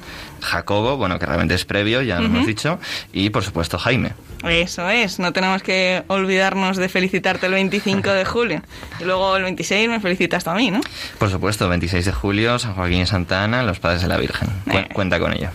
Jacobo, 0.41 0.97
bueno, 0.97 1.19
que 1.19 1.25
realmente 1.25 1.55
es 1.55 1.65
previo, 1.65 2.01
ya 2.01 2.19
lo 2.19 2.25
Ujú. 2.27 2.35
hemos 2.35 2.47
dicho, 2.47 2.79
y 3.13 3.29
por 3.29 3.43
supuesto 3.43 3.77
Jaime. 3.77 4.11
Eso 4.43 4.89
es, 4.89 5.19
no 5.19 5.31
tenemos 5.31 5.63
que 5.63 6.03
olvidarnos 6.07 6.75
de 6.77 6.89
felicitarte 6.89 7.45
el 7.45 7.53
25 7.53 8.09
de 8.11 8.25
julio. 8.25 8.61
Y 8.99 9.05
luego 9.05 9.37
el 9.37 9.43
26 9.43 9.87
me 9.89 9.99
felicitas 10.01 10.43
tú 10.43 10.49
a 10.49 10.55
mí, 10.55 10.69
¿no? 10.69 10.81
Por 11.17 11.29
supuesto, 11.29 11.69
26 11.69 12.05
de 12.05 12.11
julio, 12.11 12.59
San 12.59 12.73
Joaquín 12.75 13.01
y 13.01 13.05
Santa 13.05 13.43
Ana, 13.43 13.63
los 13.63 13.79
padres 13.79 14.01
de 14.01 14.07
la 14.09 14.17
Virgen. 14.17 14.49
Cu- 14.69 14.77
Eh. 14.77 14.89
cuenta 14.93 15.19
con 15.19 15.33
ello. 15.33 15.49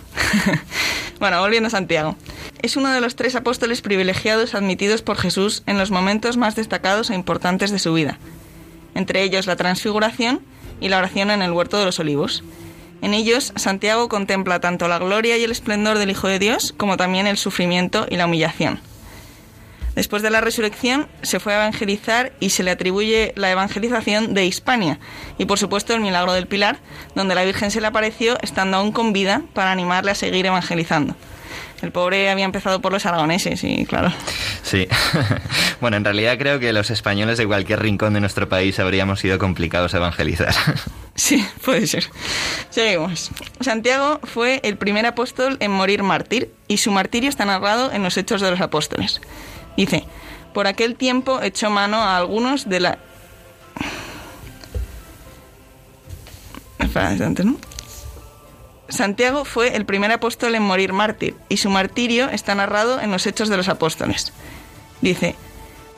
Bueno, 1.19 1.41
volviendo 1.41 1.67
a 1.67 1.69
Santiago. 1.69 2.15
Es 2.61 2.77
uno 2.77 2.91
de 2.93 3.01
los 3.01 3.17
tres 3.17 3.35
apóstoles 3.35 3.81
privilegiados 3.81 4.55
admitidos 4.55 5.01
por 5.01 5.17
Jesús 5.17 5.63
en 5.65 5.77
los 5.77 5.91
momentos 5.91 6.37
más 6.37 6.55
destacados 6.55 7.09
e 7.09 7.13
importantes 7.15 7.71
de 7.71 7.79
su 7.79 7.93
vida. 7.93 8.17
Entre 8.95 9.21
ellos 9.23 9.45
la 9.45 9.57
transfiguración 9.57 10.39
y 10.79 10.87
la 10.87 10.97
oración 10.97 11.29
en 11.29 11.41
el 11.41 11.51
huerto 11.51 11.77
de 11.77 11.83
los 11.83 11.99
olivos. 11.99 12.41
En 13.01 13.13
ellos, 13.13 13.53
Santiago 13.55 14.09
contempla 14.09 14.59
tanto 14.59 14.87
la 14.87 14.99
gloria 14.99 15.37
y 15.37 15.43
el 15.43 15.51
esplendor 15.51 15.97
del 15.97 16.11
Hijo 16.11 16.27
de 16.27 16.39
Dios 16.39 16.73
como 16.75 16.97
también 16.97 17.27
el 17.27 17.37
sufrimiento 17.37 18.05
y 18.09 18.17
la 18.17 18.25
humillación. 18.25 18.81
Después 19.95 20.21
de 20.21 20.29
la 20.29 20.41
resurrección 20.41 21.07
se 21.23 21.39
fue 21.39 21.53
a 21.53 21.57
evangelizar 21.57 22.31
y 22.39 22.51
se 22.51 22.63
le 22.63 22.71
atribuye 22.71 23.33
la 23.35 23.51
evangelización 23.51 24.33
de 24.33 24.45
Hispania 24.45 24.99
y 25.37 25.45
por 25.45 25.59
supuesto 25.59 25.93
el 25.93 26.01
milagro 26.01 26.33
del 26.33 26.47
Pilar, 26.47 26.79
donde 27.15 27.35
la 27.35 27.43
Virgen 27.43 27.71
se 27.71 27.81
le 27.81 27.87
apareció 27.87 28.37
estando 28.41 28.77
aún 28.77 28.91
con 28.91 29.13
vida 29.13 29.41
para 29.53 29.71
animarle 29.71 30.11
a 30.11 30.15
seguir 30.15 30.45
evangelizando. 30.45 31.15
El 31.81 31.91
pobre 31.91 32.29
había 32.29 32.45
empezado 32.45 32.81
por 32.81 32.91
los 32.91 33.05
aragoneses 33.05 33.63
y 33.63 33.85
claro. 33.85 34.11
Sí. 34.63 34.87
bueno, 35.81 35.97
en 35.97 36.03
realidad 36.03 36.37
creo 36.37 36.59
que 36.59 36.73
los 36.73 36.89
españoles 36.89 37.37
de 37.37 37.47
cualquier 37.47 37.81
rincón 37.81 38.13
de 38.13 38.19
nuestro 38.19 38.49
país 38.49 38.79
habríamos 38.79 39.19
sido 39.19 39.39
complicados 39.39 39.93
a 39.93 39.97
evangelizar. 39.97 40.53
Sí, 41.15 41.45
puede 41.65 41.85
ser. 41.85 42.05
Seguimos. 42.69 43.29
Santiago 43.59 44.21
fue 44.23 44.61
el 44.63 44.77
primer 44.77 45.05
apóstol 45.05 45.57
en 45.59 45.69
morir 45.69 46.01
mártir 46.01 46.53
y 46.69 46.77
su 46.77 46.91
martirio 46.91 47.29
está 47.29 47.43
narrado 47.43 47.91
en 47.91 48.03
los 48.03 48.15
Hechos 48.15 48.39
de 48.39 48.49
los 48.49 48.61
Apóstoles. 48.61 49.19
Dice, 49.75 50.05
por 50.53 50.65
aquel 50.65 50.95
tiempo 50.95 51.41
echó 51.41 51.69
mano 51.69 51.97
a 51.97 52.15
algunos 52.15 52.69
de 52.69 52.79
la... 52.79 52.99
Espera, 56.79 57.09
antes, 57.09 57.45
¿no? 57.45 57.57
Santiago 58.89 59.45
fue 59.45 59.75
el 59.75 59.85
primer 59.85 60.11
apóstol 60.11 60.55
en 60.55 60.63
morir 60.63 60.93
mártir 60.93 61.35
y 61.47 61.57
su 61.57 61.69
martirio 61.69 62.29
está 62.29 62.55
narrado 62.55 62.99
en 62.99 63.11
los 63.11 63.25
Hechos 63.27 63.49
de 63.49 63.57
los 63.57 63.69
Apóstoles. 63.69 64.33
Dice, 65.01 65.35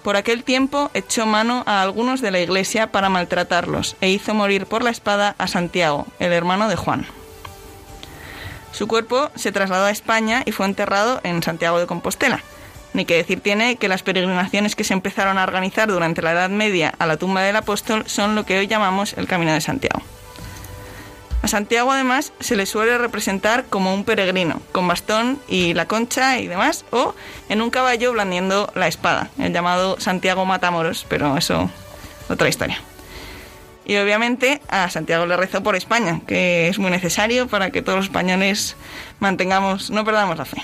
por 0.03 0.15
aquel 0.15 0.43
tiempo 0.43 0.91
echó 0.93 1.25
mano 1.25 1.63
a 1.65 1.81
algunos 1.81 2.21
de 2.21 2.31
la 2.31 2.39
iglesia 2.39 2.91
para 2.91 3.09
maltratarlos 3.09 3.95
e 4.01 4.09
hizo 4.09 4.33
morir 4.33 4.65
por 4.65 4.83
la 4.83 4.89
espada 4.89 5.35
a 5.37 5.47
Santiago, 5.47 6.05
el 6.19 6.33
hermano 6.33 6.67
de 6.67 6.75
Juan. 6.75 7.05
Su 8.71 8.87
cuerpo 8.87 9.29
se 9.35 9.51
trasladó 9.51 9.85
a 9.85 9.91
España 9.91 10.43
y 10.45 10.51
fue 10.51 10.65
enterrado 10.65 11.21
en 11.23 11.43
Santiago 11.43 11.79
de 11.79 11.87
Compostela. 11.87 12.43
Ni 12.93 13.05
que 13.05 13.15
decir 13.15 13.39
tiene 13.39 13.77
que 13.77 13.87
las 13.87 14.03
peregrinaciones 14.03 14.75
que 14.75 14.83
se 14.83 14.93
empezaron 14.93 15.37
a 15.37 15.43
organizar 15.43 15.87
durante 15.87 16.21
la 16.21 16.33
Edad 16.33 16.49
Media 16.49 16.93
a 16.99 17.05
la 17.05 17.17
tumba 17.17 17.41
del 17.41 17.55
apóstol 17.55 18.03
son 18.07 18.35
lo 18.35 18.45
que 18.45 18.57
hoy 18.57 18.67
llamamos 18.67 19.13
el 19.13 19.27
Camino 19.27 19.53
de 19.53 19.61
Santiago. 19.61 20.01
A 21.41 21.47
Santiago 21.47 21.91
además 21.91 22.33
se 22.39 22.55
le 22.55 22.65
suele 22.65 22.97
representar 22.97 23.65
como 23.65 23.93
un 23.93 24.03
peregrino, 24.03 24.61
con 24.71 24.87
bastón 24.87 25.39
y 25.47 25.73
la 25.73 25.87
concha 25.87 26.37
y 26.39 26.47
demás, 26.47 26.85
o 26.91 27.15
en 27.49 27.61
un 27.61 27.71
caballo 27.71 28.11
blandiendo 28.11 28.71
la 28.75 28.87
espada, 28.87 29.29
el 29.39 29.51
llamado 29.51 29.99
Santiago 29.99 30.45
Matamoros, 30.45 31.05
pero 31.09 31.35
eso 31.37 31.69
otra 32.29 32.47
historia. 32.47 32.79
Y 33.85 33.97
obviamente 33.97 34.61
a 34.69 34.89
Santiago 34.89 35.25
le 35.25 35.35
rezó 35.37 35.63
por 35.63 35.75
España, 35.75 36.21
que 36.27 36.67
es 36.67 36.77
muy 36.77 36.91
necesario 36.91 37.47
para 37.47 37.71
que 37.71 37.81
todos 37.81 37.97
los 37.97 38.05
españoles 38.05 38.75
mantengamos, 39.19 39.89
no 39.89 40.05
perdamos 40.05 40.37
la 40.37 40.45
fe. 40.45 40.61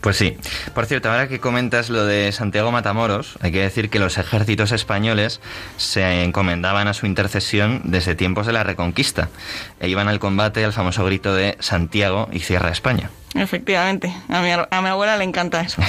Pues 0.00 0.16
sí. 0.16 0.36
Por 0.74 0.86
cierto, 0.86 1.10
ahora 1.10 1.28
que 1.28 1.40
comentas 1.40 1.90
lo 1.90 2.04
de 2.04 2.30
Santiago 2.32 2.70
Matamoros, 2.70 3.36
hay 3.40 3.52
que 3.52 3.60
decir 3.60 3.90
que 3.90 3.98
los 3.98 4.18
ejércitos 4.18 4.72
españoles 4.72 5.40
se 5.76 6.22
encomendaban 6.22 6.88
a 6.88 6.94
su 6.94 7.06
intercesión 7.06 7.80
desde 7.84 8.14
tiempos 8.14 8.46
de 8.46 8.52
la 8.52 8.62
Reconquista 8.62 9.28
e 9.80 9.88
iban 9.88 10.08
al 10.08 10.18
combate 10.18 10.64
al 10.64 10.72
famoso 10.72 11.04
grito 11.04 11.34
de 11.34 11.56
Santiago 11.60 12.28
y 12.32 12.40
cierra 12.40 12.70
España. 12.70 13.10
Efectivamente, 13.34 14.14
a 14.28 14.40
mi, 14.40 14.50
a 14.52 14.82
mi 14.82 14.88
abuela 14.88 15.16
le 15.16 15.24
encanta 15.24 15.60
eso. 15.62 15.82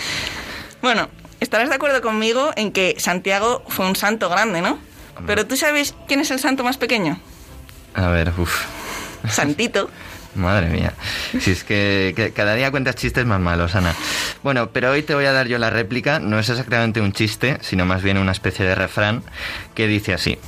bueno, 0.82 1.08
estarás 1.40 1.68
de 1.68 1.74
acuerdo 1.74 2.00
conmigo 2.00 2.52
en 2.56 2.72
que 2.72 2.94
Santiago 2.98 3.62
fue 3.68 3.86
un 3.86 3.96
santo 3.96 4.28
grande, 4.28 4.62
¿no? 4.62 4.78
Pero 5.26 5.46
tú 5.46 5.56
sabes 5.56 5.94
quién 6.06 6.20
es 6.20 6.30
el 6.30 6.38
santo 6.40 6.64
más 6.64 6.76
pequeño. 6.76 7.18
A 7.94 8.08
ver, 8.08 8.32
uff. 8.36 8.64
Santito. 9.28 9.90
Madre 10.34 10.66
mía. 10.68 10.92
Si 11.40 11.52
es 11.52 11.62
que, 11.62 12.12
que 12.16 12.32
cada 12.32 12.54
día 12.54 12.70
cuentas 12.72 12.96
chistes 12.96 13.24
más 13.24 13.40
malos, 13.40 13.76
Ana. 13.76 13.94
Bueno, 14.42 14.70
pero 14.70 14.90
hoy 14.90 15.02
te 15.02 15.14
voy 15.14 15.26
a 15.26 15.32
dar 15.32 15.46
yo 15.46 15.58
la 15.58 15.70
réplica. 15.70 16.18
No 16.18 16.38
es 16.38 16.48
exactamente 16.48 17.00
un 17.00 17.12
chiste, 17.12 17.58
sino 17.60 17.86
más 17.86 18.02
bien 18.02 18.18
una 18.18 18.32
especie 18.32 18.64
de 18.64 18.74
refrán 18.74 19.22
que 19.74 19.86
dice 19.86 20.12
así. 20.12 20.38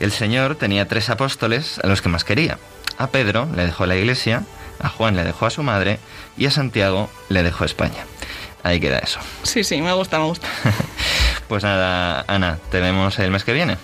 El 0.00 0.10
Señor 0.10 0.56
tenía 0.56 0.88
tres 0.88 1.08
apóstoles 1.08 1.78
a 1.82 1.86
los 1.86 2.02
que 2.02 2.08
más 2.08 2.24
quería. 2.24 2.58
A 2.98 3.08
Pedro 3.08 3.48
le 3.54 3.64
dejó 3.64 3.86
la 3.86 3.96
iglesia, 3.96 4.42
a 4.80 4.88
Juan 4.88 5.14
le 5.14 5.22
dejó 5.22 5.46
a 5.46 5.50
su 5.50 5.62
madre 5.62 6.00
y 6.36 6.46
a 6.46 6.50
Santiago 6.50 7.08
le 7.28 7.44
dejó 7.44 7.64
España. 7.64 8.04
Ahí 8.64 8.80
queda 8.80 8.98
eso. 8.98 9.20
Sí, 9.44 9.62
sí, 9.62 9.80
me 9.80 9.92
gusta, 9.92 10.18
me 10.18 10.24
gusta. 10.24 10.48
Pues 11.48 11.64
nada, 11.64 12.26
Ana, 12.28 12.58
te 12.70 12.78
vemos 12.78 13.18
el 13.18 13.30
mes 13.30 13.42
que 13.42 13.54
viene. 13.54 13.78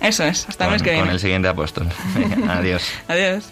Eso 0.00 0.24
es, 0.24 0.48
hasta 0.48 0.64
el 0.64 0.70
mes 0.72 0.82
que 0.82 0.96
con 0.96 1.10
el 1.10 1.20
siguiente 1.20 1.48
apóstol. 1.48 1.88
Adiós. 2.48 2.82
Adiós. 3.08 3.44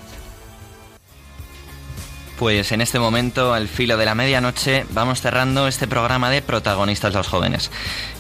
Pues 2.39 2.71
en 2.71 2.81
este 2.81 3.01
momento, 3.01 3.53
al 3.53 3.67
filo 3.67 3.97
de 3.97 4.05
la 4.05 4.15
medianoche, 4.15 4.87
vamos 4.91 5.21
cerrando 5.21 5.67
este 5.67 5.89
programa 5.89 6.31
de 6.31 6.41
Protagonistas 6.41 7.13
los 7.13 7.27
Jóvenes. 7.27 7.73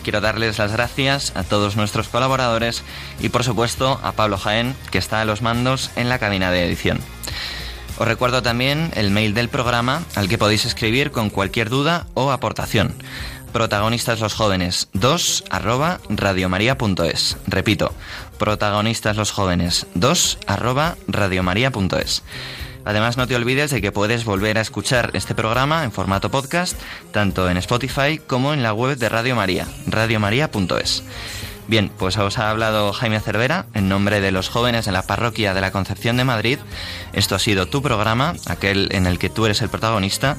Quiero 0.03 0.21
darles 0.21 0.59
las 0.59 0.73
gracias 0.73 1.33
a 1.37 1.45
todos 1.45 1.77
nuestros 1.77 2.09
colaboradores 2.09 2.83
y 3.21 3.29
por 3.29 3.45
supuesto 3.45 4.01
a 4.03 4.11
Pablo 4.13 4.37
Jaén, 4.37 4.75
que 4.91 4.99
está 4.99 5.21
a 5.21 5.25
los 5.25 5.41
mandos 5.41 5.93
en 5.95 6.09
la 6.09 6.19
cabina 6.19 6.51
de 6.51 6.65
edición. 6.65 6.99
Os 7.99 8.09
recuerdo 8.09 8.43
también 8.43 8.91
el 8.97 9.13
mail 9.13 9.35
del 9.35 9.49
programa 9.49 10.03
al 10.17 10.29
que 10.29 10.39
podéis 10.39 10.65
escribir 10.65 11.13
con 11.13 11.31
cualquier 11.31 11.69
duda 11.69 12.07
o 12.15 12.33
aportación. 12.33 12.95
Protagonistas 13.53 14.21
los 14.21 14.35
jóvenes 14.35 14.89
2 14.93 15.45
arroba 15.51 16.01
radiomaria.es. 16.09 17.37
Repito, 17.47 17.93
protagonistas 18.39 19.17
los 19.17 19.33
jóvenes 19.33 19.87
2 19.95 20.39
arroba 20.47 20.97
radiomaria.es. 21.09 22.23
Además, 22.85 23.17
no 23.17 23.27
te 23.27 23.37
olvides 23.37 23.71
de 23.71 23.83
que 23.83 23.93
puedes 23.93 24.25
volver 24.25 24.57
a 24.57 24.63
escuchar 24.63 25.11
este 25.13 25.35
programa 25.35 25.85
en 25.85 25.93
formato 25.93 26.31
podcast, 26.31 26.81
tanto 27.13 27.51
en 27.51 27.57
Spotify 27.59 28.19
como 28.19 28.55
en 28.55 28.63
la 28.63 28.73
web 28.73 28.97
de 28.97 29.09
Radio 29.09 29.37
María, 29.37 29.67
radiomaria.es. 29.87 31.03
Bien, 31.69 31.91
pues 31.99 32.17
os 32.17 32.39
ha 32.39 32.49
hablado 32.49 32.95
Jaime 32.95 33.21
Cervera 33.21 33.67
en 33.75 33.91
nombre 33.91 34.23
de 34.23 34.33
los 34.33 34.49
jóvenes 34.49 34.87
de 34.87 34.93
la 34.93 35.03
parroquia 35.03 35.53
de 35.53 35.61
la 35.61 35.71
Concepción 35.71 36.17
de 36.17 36.25
Madrid. 36.25 36.59
Esto 37.13 37.35
ha 37.35 37.39
sido 37.39 37.67
tu 37.67 37.83
programa, 37.83 38.35
aquel 38.47 38.89
en 38.93 39.07
el 39.07 39.19
que 39.19 39.29
tú 39.29 39.45
eres 39.45 39.61
el 39.61 39.69
protagonista, 39.69 40.39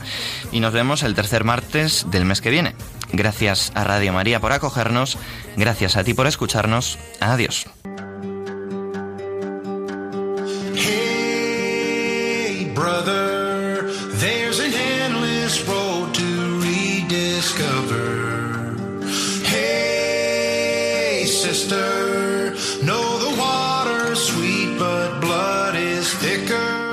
y 0.52 0.60
nos 0.60 0.74
vemos 0.74 1.04
el 1.04 1.14
tercer 1.14 1.44
martes 1.44 2.08
del 2.10 2.26
mes 2.26 2.42
que 2.42 2.50
viene. 2.50 2.76
Gracias 3.14 3.72
a 3.76 3.84
Radio 3.84 4.12
María 4.12 4.40
por 4.40 4.54
acogernos, 4.54 5.20
gracias 5.56 5.98
a 5.98 6.04
ti 6.04 6.16
por 6.16 6.26
escucharnos. 6.26 6.98
Adiós. 7.20 7.68